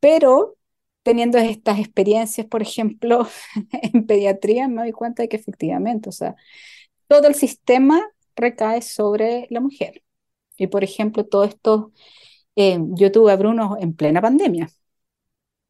Pero 0.00 0.56
teniendo 1.02 1.38
estas 1.38 1.78
experiencias, 1.78 2.46
por 2.46 2.62
ejemplo, 2.62 3.28
en 3.94 4.06
pediatría, 4.06 4.68
me 4.68 4.82
doy 4.82 4.92
cuenta 4.92 5.22
de 5.22 5.28
que 5.28 5.36
efectivamente, 5.36 6.08
o 6.08 6.12
sea, 6.12 6.36
todo 7.08 7.28
el 7.28 7.34
sistema 7.34 8.02
recae 8.36 8.82
sobre 8.82 9.46
la 9.50 9.60
mujer. 9.60 10.02
Y 10.56 10.68
por 10.68 10.84
ejemplo, 10.84 11.26
todo 11.26 11.44
esto 11.44 11.92
eh, 12.56 12.78
yo 12.90 13.12
tuve 13.12 13.32
a 13.32 13.36
Bruno 13.36 13.76
en 13.80 13.94
plena 13.94 14.20
pandemia 14.22 14.68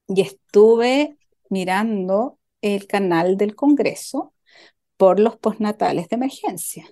y 0.08 0.20
estuve 0.22 1.18
mirando 1.50 2.38
el 2.60 2.86
canal 2.86 3.36
del 3.36 3.54
Congreso 3.54 4.34
por 4.96 5.20
los 5.20 5.36
postnatales 5.36 6.08
de 6.08 6.16
emergencia. 6.16 6.86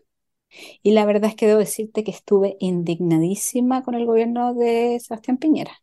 Y 0.82 0.92
la 0.92 1.06
verdad 1.06 1.30
es 1.30 1.36
que 1.36 1.46
debo 1.46 1.60
decirte 1.60 2.04
que 2.04 2.12
estuve 2.12 2.56
indignadísima 2.60 3.82
con 3.82 3.94
el 3.94 4.06
gobierno 4.06 4.54
de 4.54 5.00
Sebastián 5.00 5.38
Piñera, 5.38 5.82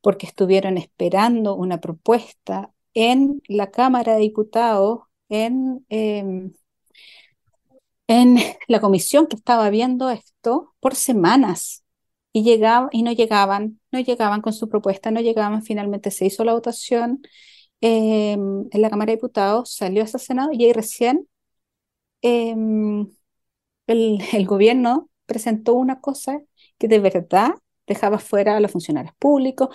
porque 0.00 0.26
estuvieron 0.26 0.78
esperando 0.78 1.54
una 1.56 1.80
propuesta 1.80 2.72
en 2.94 3.42
la 3.48 3.70
Cámara 3.70 4.14
de 4.14 4.20
Diputados, 4.20 5.00
en, 5.28 5.84
em, 5.88 6.52
en 8.06 8.36
la 8.68 8.80
comisión 8.80 9.26
que 9.26 9.36
estaba 9.36 9.70
viendo 9.70 10.10
esto, 10.10 10.74
por 10.80 10.94
semanas 10.94 11.83
y, 12.34 12.42
llegaba, 12.44 12.88
y 12.92 13.04
no 13.04 13.12
llegaban, 13.12 13.80
no 13.92 14.00
llegaban 14.00 14.42
con 14.42 14.52
su 14.52 14.68
propuesta, 14.68 15.10
no 15.12 15.20
llegaban, 15.20 15.62
finalmente 15.62 16.10
se 16.10 16.26
hizo 16.26 16.44
la 16.44 16.54
votación 16.54 17.22
em, 17.80 18.66
en 18.72 18.82
la 18.82 18.90
Cámara 18.90 19.12
de 19.12 19.16
Diputados, 19.18 19.74
salió 19.74 20.02
ese 20.04 20.18
Senado 20.18 20.50
y 20.52 20.64
ahí 20.64 20.72
recién 20.72 21.28
em, 22.22 23.08
el, 23.86 24.18
el, 24.34 24.46
gobierno 24.46 25.10
presentó 25.26 25.74
una 25.74 26.00
cosa 26.00 26.42
que 26.78 26.88
de 26.88 27.00
verdad 27.00 27.52
dejaba 27.86 28.18
fuera 28.18 28.56
a 28.56 28.60
los 28.60 28.72
funcionarios 28.72 29.14
públicos. 29.18 29.68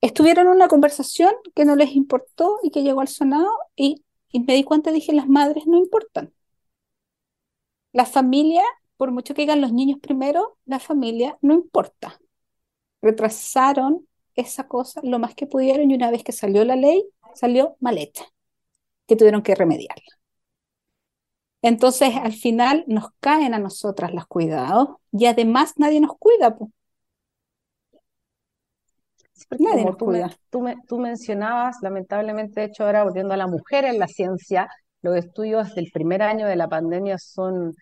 Estuvieron 0.00 0.46
en 0.46 0.52
una 0.52 0.68
conversación 0.68 1.34
que 1.54 1.64
no 1.64 1.74
les 1.76 1.96
importó 1.96 2.58
y 2.62 2.70
que 2.70 2.82
llegó 2.82 3.00
al 3.00 3.08
sonado 3.08 3.50
y, 3.74 4.04
y 4.30 4.40
me 4.40 4.54
di 4.54 4.62
cuenta, 4.64 4.92
dije, 4.92 5.12
las 5.12 5.28
madres 5.28 5.66
no 5.66 5.78
importan. 5.78 6.32
La 7.92 8.04
familia, 8.04 8.62
por 8.96 9.10
mucho 9.10 9.34
que 9.34 9.42
digan 9.42 9.60
los 9.60 9.72
niños 9.72 9.98
primero, 10.00 10.58
la 10.64 10.78
familia 10.78 11.38
no 11.42 11.54
importa. 11.54 12.18
Retrasaron 13.02 14.06
esa 14.34 14.66
cosa 14.66 15.00
lo 15.02 15.18
más 15.18 15.34
que 15.34 15.46
pudieron 15.46 15.90
y 15.90 15.94
una 15.94 16.10
vez 16.10 16.24
que 16.24 16.32
salió 16.32 16.64
la 16.64 16.76
ley, 16.76 17.04
salió 17.34 17.76
mal 17.80 17.98
hecha, 17.98 18.24
que 19.06 19.16
tuvieron 19.16 19.42
que 19.42 19.54
remediarla. 19.54 20.14
Entonces, 21.62 22.14
al 22.16 22.34
final 22.34 22.84
nos 22.86 23.06
caen 23.20 23.54
a 23.54 23.58
nosotras 23.58 24.12
los 24.12 24.26
cuidados 24.26 24.96
y 25.12 25.24
además 25.24 25.72
nadie 25.78 25.98
nos 25.98 26.12
cuida. 26.18 26.54
nadie 29.58 29.84
nos 29.86 29.96
cuida. 29.96 30.30
tú, 30.50 30.98
mencionabas, 30.98 31.76
lamentablemente, 31.80 32.60
de 32.60 32.66
hecho, 32.66 32.84
ahora 32.84 33.04
volviendo 33.04 33.32
a 33.32 33.38
la 33.38 33.46
mujer 33.46 33.86
en 33.86 33.98
la 33.98 34.08
ciencia, 34.08 34.68
los 35.00 35.16
estudios 35.16 35.74
del 35.74 35.90
primer 35.90 36.20
año 36.20 36.46
de 36.46 36.56
la 36.56 36.68
pandemia 36.68 37.16
son 37.16 37.74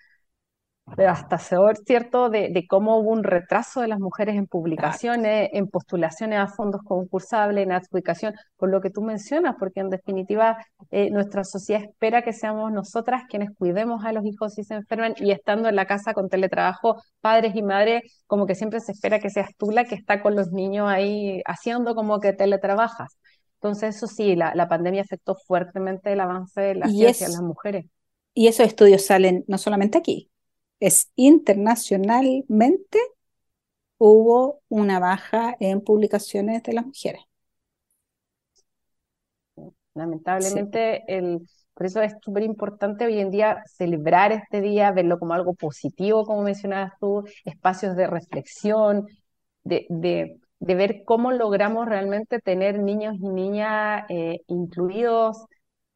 devastador, 0.96 1.76
¿cierto?, 1.86 2.28
de, 2.28 2.48
de, 2.50 2.66
cómo 2.66 2.98
hubo 2.98 3.10
un 3.10 3.22
retraso 3.24 3.80
de 3.80 3.88
las 3.88 3.98
mujeres 3.98 4.36
en 4.36 4.46
publicaciones, 4.46 5.48
en 5.52 5.68
postulaciones 5.68 6.38
a 6.38 6.48
fondos 6.48 6.82
concursables, 6.82 7.64
en 7.64 7.72
adjudicación, 7.72 8.34
por 8.56 8.68
lo 8.68 8.80
que 8.80 8.90
tú 8.90 9.00
mencionas, 9.00 9.54
porque 9.58 9.80
en 9.80 9.90
definitiva 9.90 10.58
eh, 10.90 11.10
nuestra 11.10 11.44
sociedad 11.44 11.82
espera 11.82 12.22
que 12.22 12.32
seamos 12.32 12.72
nosotras 12.72 13.22
quienes 13.28 13.50
cuidemos 13.56 14.04
a 14.04 14.12
los 14.12 14.24
hijos 14.26 14.54
si 14.54 14.64
se 14.64 14.74
enferman 14.74 15.14
y 15.18 15.30
estando 15.30 15.68
en 15.68 15.76
la 15.76 15.86
casa 15.86 16.14
con 16.14 16.28
teletrabajo, 16.28 17.00
padres 17.20 17.54
y 17.54 17.62
madres, 17.62 18.02
como 18.26 18.46
que 18.46 18.54
siempre 18.54 18.80
se 18.80 18.92
espera 18.92 19.20
que 19.20 19.30
seas 19.30 19.50
tú 19.56 19.70
la 19.70 19.84
que 19.84 19.94
está 19.94 20.20
con 20.20 20.34
los 20.34 20.50
niños 20.50 20.88
ahí 20.88 21.42
haciendo 21.46 21.94
como 21.94 22.20
que 22.20 22.32
teletrabajas. 22.32 23.16
Entonces, 23.54 23.96
eso 23.96 24.08
sí, 24.08 24.34
la, 24.34 24.56
la 24.56 24.68
pandemia 24.68 25.02
afectó 25.02 25.36
fuertemente 25.36 26.12
el 26.12 26.20
avance 26.20 26.60
de 26.60 26.74
la 26.74 26.88
ciencia 26.88 27.28
en 27.28 27.32
las 27.32 27.42
mujeres. 27.42 27.86
Y 28.34 28.48
esos 28.48 28.66
estudios 28.66 29.06
salen 29.06 29.44
no 29.46 29.56
solamente 29.56 29.98
aquí, 29.98 30.31
es 30.86 31.12
internacionalmente 31.16 32.98
hubo 33.98 34.60
una 34.68 34.98
baja 34.98 35.56
en 35.60 35.80
publicaciones 35.80 36.62
de 36.62 36.74
las 36.74 36.84
mujeres. 36.84 37.22
Lamentablemente, 39.94 41.04
el, 41.06 41.40
por 41.74 41.86
eso 41.86 42.00
es 42.02 42.14
súper 42.22 42.42
importante 42.44 43.04
hoy 43.04 43.18
en 43.18 43.30
día 43.30 43.62
celebrar 43.66 44.32
este 44.32 44.60
día, 44.60 44.90
verlo 44.92 45.18
como 45.18 45.34
algo 45.34 45.54
positivo, 45.54 46.24
como 46.24 46.42
mencionabas 46.42 46.92
tú, 46.98 47.24
espacios 47.44 47.94
de 47.96 48.06
reflexión, 48.06 49.06
de, 49.64 49.86
de, 49.90 50.40
de 50.60 50.74
ver 50.74 51.04
cómo 51.04 51.30
logramos 51.32 51.86
realmente 51.86 52.40
tener 52.40 52.78
niños 52.78 53.16
y 53.20 53.28
niñas 53.28 54.04
eh, 54.08 54.40
incluidos 54.48 55.44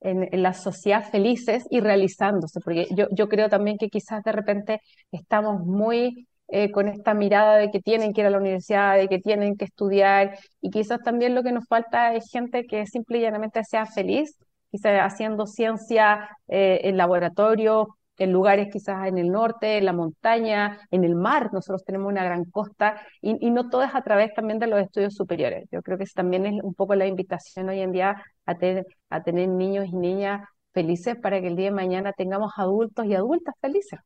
en, 0.00 0.42
la 0.42 0.54
sociedad 0.54 1.08
felices 1.10 1.66
y 1.70 1.80
realizándose, 1.80 2.60
porque 2.60 2.86
yo, 2.94 3.06
yo 3.10 3.28
creo 3.28 3.48
también 3.48 3.78
que 3.78 3.88
quizás 3.88 4.22
de 4.22 4.32
repente 4.32 4.80
estamos 5.10 5.60
muy 5.64 6.28
eh, 6.48 6.70
con 6.70 6.88
esta 6.88 7.12
mirada 7.14 7.56
de 7.56 7.70
que 7.70 7.80
tienen 7.80 8.12
que 8.12 8.20
ir 8.20 8.26
a 8.28 8.30
la 8.30 8.38
universidad, 8.38 8.96
de 8.96 9.08
que 9.08 9.18
tienen 9.18 9.56
que 9.56 9.64
estudiar, 9.64 10.38
y 10.60 10.70
quizás 10.70 11.00
también 11.02 11.34
lo 11.34 11.42
que 11.42 11.52
nos 11.52 11.66
falta 11.66 12.14
es 12.14 12.30
gente 12.30 12.66
que 12.66 12.86
simple 12.86 13.18
y 13.18 13.22
llanamente 13.22 13.64
sea 13.64 13.86
feliz, 13.86 14.36
quizás 14.70 15.00
haciendo 15.00 15.46
ciencia 15.46 16.28
eh, 16.48 16.80
en 16.84 16.96
laboratorio, 16.96 17.96
en 18.24 18.32
lugares 18.32 18.68
quizás 18.72 19.06
en 19.06 19.18
el 19.18 19.30
norte, 19.30 19.78
en 19.78 19.84
la 19.84 19.92
montaña, 19.92 20.78
en 20.90 21.04
el 21.04 21.14
mar, 21.14 21.50
nosotros 21.52 21.84
tenemos 21.84 22.10
una 22.10 22.24
gran 22.24 22.44
costa, 22.44 23.00
y, 23.20 23.36
y 23.46 23.50
no 23.50 23.68
todo 23.68 23.82
es 23.82 23.94
a 23.94 24.02
través 24.02 24.32
también 24.34 24.58
de 24.58 24.66
los 24.66 24.80
estudios 24.80 25.14
superiores. 25.14 25.68
Yo 25.70 25.82
creo 25.82 25.98
que 25.98 26.06
también 26.14 26.46
es 26.46 26.62
un 26.62 26.74
poco 26.74 26.94
la 26.94 27.06
invitación 27.06 27.68
hoy 27.68 27.80
en 27.80 27.92
día 27.92 28.22
a 28.46 28.56
tener, 28.56 28.86
a 29.10 29.22
tener 29.22 29.48
niños 29.48 29.86
y 29.86 29.96
niñas 29.96 30.48
felices 30.72 31.16
para 31.16 31.40
que 31.40 31.48
el 31.48 31.56
día 31.56 31.66
de 31.66 31.70
mañana 31.72 32.12
tengamos 32.12 32.52
adultos 32.56 33.06
y 33.06 33.14
adultas 33.14 33.54
felices. 33.60 33.98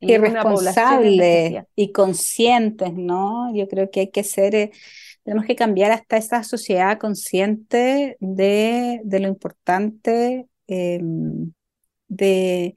Y, 0.00 0.16
responsables 0.16 1.62
y 1.76 1.92
conscientes, 1.92 2.92
¿no? 2.92 3.54
Yo 3.54 3.68
creo 3.68 3.88
que 3.88 4.00
hay 4.00 4.10
que 4.10 4.24
ser, 4.24 4.56
eh, 4.56 4.72
tenemos 5.22 5.46
que 5.46 5.54
cambiar 5.54 5.92
hasta 5.92 6.16
esta 6.16 6.42
sociedad 6.42 6.98
consciente 6.98 8.16
de, 8.18 9.00
de 9.04 9.20
lo 9.20 9.28
importante 9.28 10.48
em, 10.66 11.52
de, 12.08 12.76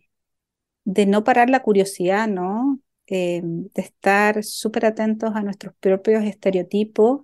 de 0.86 1.06
no 1.06 1.24
parar 1.24 1.50
la 1.50 1.62
curiosidad, 1.64 2.28
¿no? 2.28 2.80
Em, 3.08 3.68
de 3.74 3.82
estar 3.82 4.44
súper 4.44 4.86
atentos 4.86 5.36
a 5.36 5.44
nuestros 5.44 5.76
propios 5.80 6.24
estereotipos 6.24 7.22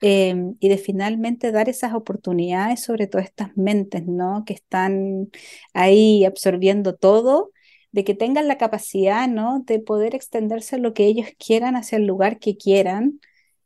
Em, 0.00 0.56
y 0.60 0.68
de 0.68 0.76
finalmente 0.76 1.52
dar 1.52 1.68
esas 1.70 1.94
oportunidades 1.94 2.82
sobre 2.82 3.06
todo 3.06 3.22
estas 3.22 3.56
mentes, 3.56 4.06
¿no? 4.06 4.44
Que 4.44 4.52
están 4.52 5.30
ahí 5.72 6.24
absorbiendo 6.26 6.94
todo, 6.94 7.52
de 7.92 8.04
que 8.04 8.14
tengan 8.14 8.46
la 8.46 8.58
capacidad, 8.58 9.26
¿no? 9.28 9.62
De 9.66 9.80
poder 9.80 10.14
extenderse 10.14 10.78
lo 10.78 10.92
que 10.92 11.06
ellos 11.06 11.28
quieran 11.38 11.76
hacia 11.76 11.96
el 11.96 12.06
lugar 12.06 12.38
que 12.38 12.56
quieran 12.58 13.20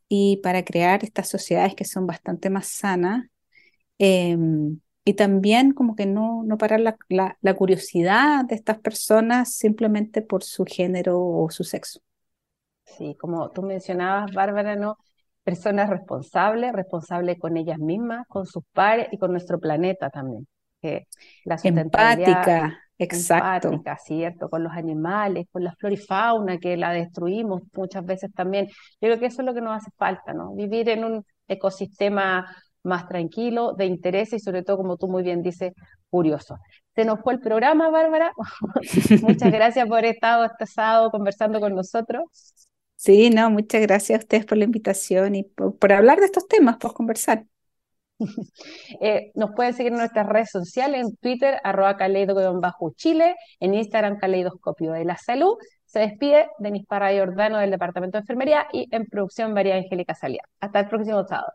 y 0.08 0.38
para 0.42 0.64
crear 0.64 1.04
estas 1.04 1.28
sociedades 1.28 1.74
que 1.74 1.84
son 1.84 2.06
bastante 2.06 2.50
más 2.50 2.68
sanas. 2.68 3.26
Em, 3.98 4.80
y 5.10 5.14
también 5.14 5.72
como 5.72 5.96
que 5.96 6.06
no, 6.06 6.42
no 6.44 6.56
parar 6.56 6.80
la, 6.80 6.96
la 7.40 7.54
curiosidad 7.54 8.44
de 8.44 8.54
estas 8.54 8.78
personas 8.78 9.52
simplemente 9.52 10.22
por 10.22 10.44
su 10.44 10.64
género 10.64 11.20
o 11.20 11.50
su 11.50 11.64
sexo. 11.64 12.00
Sí, 12.84 13.16
como 13.18 13.50
tú 13.50 13.62
mencionabas, 13.62 14.32
Bárbara, 14.32 14.76
¿no? 14.76 14.96
personas 15.42 15.90
responsables, 15.90 16.72
responsables 16.72 17.38
con 17.38 17.56
ellas 17.56 17.78
mismas, 17.78 18.24
con 18.28 18.46
sus 18.46 18.62
pares 18.72 19.08
y 19.10 19.18
con 19.18 19.32
nuestro 19.32 19.58
planeta 19.58 20.10
también. 20.10 20.46
Que 20.80 21.06
la 21.44 21.58
empática, 21.62 22.78
exacto. 22.98 23.68
Empática, 23.68 23.98
¿cierto? 23.98 24.48
Con 24.48 24.62
los 24.62 24.72
animales, 24.72 25.46
con 25.50 25.64
la 25.64 25.72
flora 25.72 25.94
y 25.94 25.98
fauna 25.98 26.58
que 26.58 26.76
la 26.76 26.92
destruimos 26.92 27.62
muchas 27.74 28.04
veces 28.04 28.32
también. 28.32 28.66
Yo 28.68 29.08
creo 29.08 29.18
que 29.18 29.26
eso 29.26 29.42
es 29.42 29.46
lo 29.46 29.54
que 29.54 29.60
nos 29.60 29.76
hace 29.76 29.90
falta, 29.96 30.32
¿no? 30.32 30.54
Vivir 30.54 30.88
en 30.88 31.04
un 31.04 31.24
ecosistema 31.48 32.46
más 32.82 33.08
tranquilo, 33.08 33.74
de 33.74 33.86
interés 33.86 34.32
y 34.32 34.40
sobre 34.40 34.62
todo, 34.62 34.78
como 34.78 34.96
tú 34.96 35.08
muy 35.08 35.22
bien 35.22 35.42
dices, 35.42 35.72
curioso. 36.08 36.58
Se 36.94 37.04
nos 37.04 37.20
fue 37.20 37.34
el 37.34 37.40
programa, 37.40 37.90
Bárbara. 37.90 38.32
Muchas 39.22 39.52
gracias 39.52 39.86
por 39.86 39.98
haber 39.98 40.14
estado 40.14 40.44
este 40.44 40.66
sábado 40.66 41.10
conversando 41.10 41.60
con 41.60 41.74
nosotros. 41.74 42.24
Sí, 42.96 43.30
no, 43.30 43.48
muchas 43.48 43.80
gracias 43.80 44.18
a 44.18 44.22
ustedes 44.22 44.44
por 44.44 44.58
la 44.58 44.64
invitación 44.64 45.34
y 45.34 45.44
por, 45.44 45.90
hablar 45.90 46.20
de 46.20 46.26
estos 46.26 46.46
temas, 46.46 46.76
por 46.76 46.92
conversar. 46.92 47.46
Eh, 49.00 49.32
nos 49.34 49.52
pueden 49.52 49.72
seguir 49.72 49.92
en 49.92 49.98
nuestras 49.98 50.26
redes 50.26 50.50
sociales, 50.50 51.00
en 51.00 51.16
Twitter, 51.16 51.58
arroba 51.64 51.96
chile 52.94 53.34
en 53.58 53.72
Instagram, 53.72 54.18
Caleidoscopio 54.18 54.92
de 54.92 55.06
la 55.06 55.16
Salud. 55.16 55.56
Se 55.86 56.00
despide 56.00 56.50
Denis 56.58 56.84
Parra 56.86 57.10
Jordano 57.12 57.56
del 57.56 57.70
Departamento 57.70 58.18
de 58.18 58.20
Enfermería 58.20 58.66
y 58.72 58.86
en 58.90 59.06
producción 59.06 59.54
María 59.54 59.76
Angélica 59.76 60.14
Salía. 60.14 60.42
Hasta 60.60 60.80
el 60.80 60.88
próximo 60.88 61.24
sábado. 61.24 61.54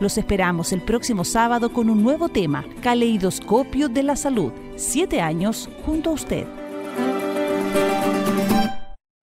Los 0.00 0.16
esperamos 0.16 0.72
el 0.72 0.80
próximo 0.80 1.24
sábado 1.24 1.72
con 1.72 1.90
un 1.90 2.02
nuevo 2.02 2.30
tema, 2.30 2.64
Caleidoscopio 2.80 3.90
de 3.90 4.02
la 4.02 4.16
Salud. 4.16 4.50
Siete 4.76 5.20
años 5.20 5.68
junto 5.84 6.10
a 6.10 6.14
usted. 6.14 6.59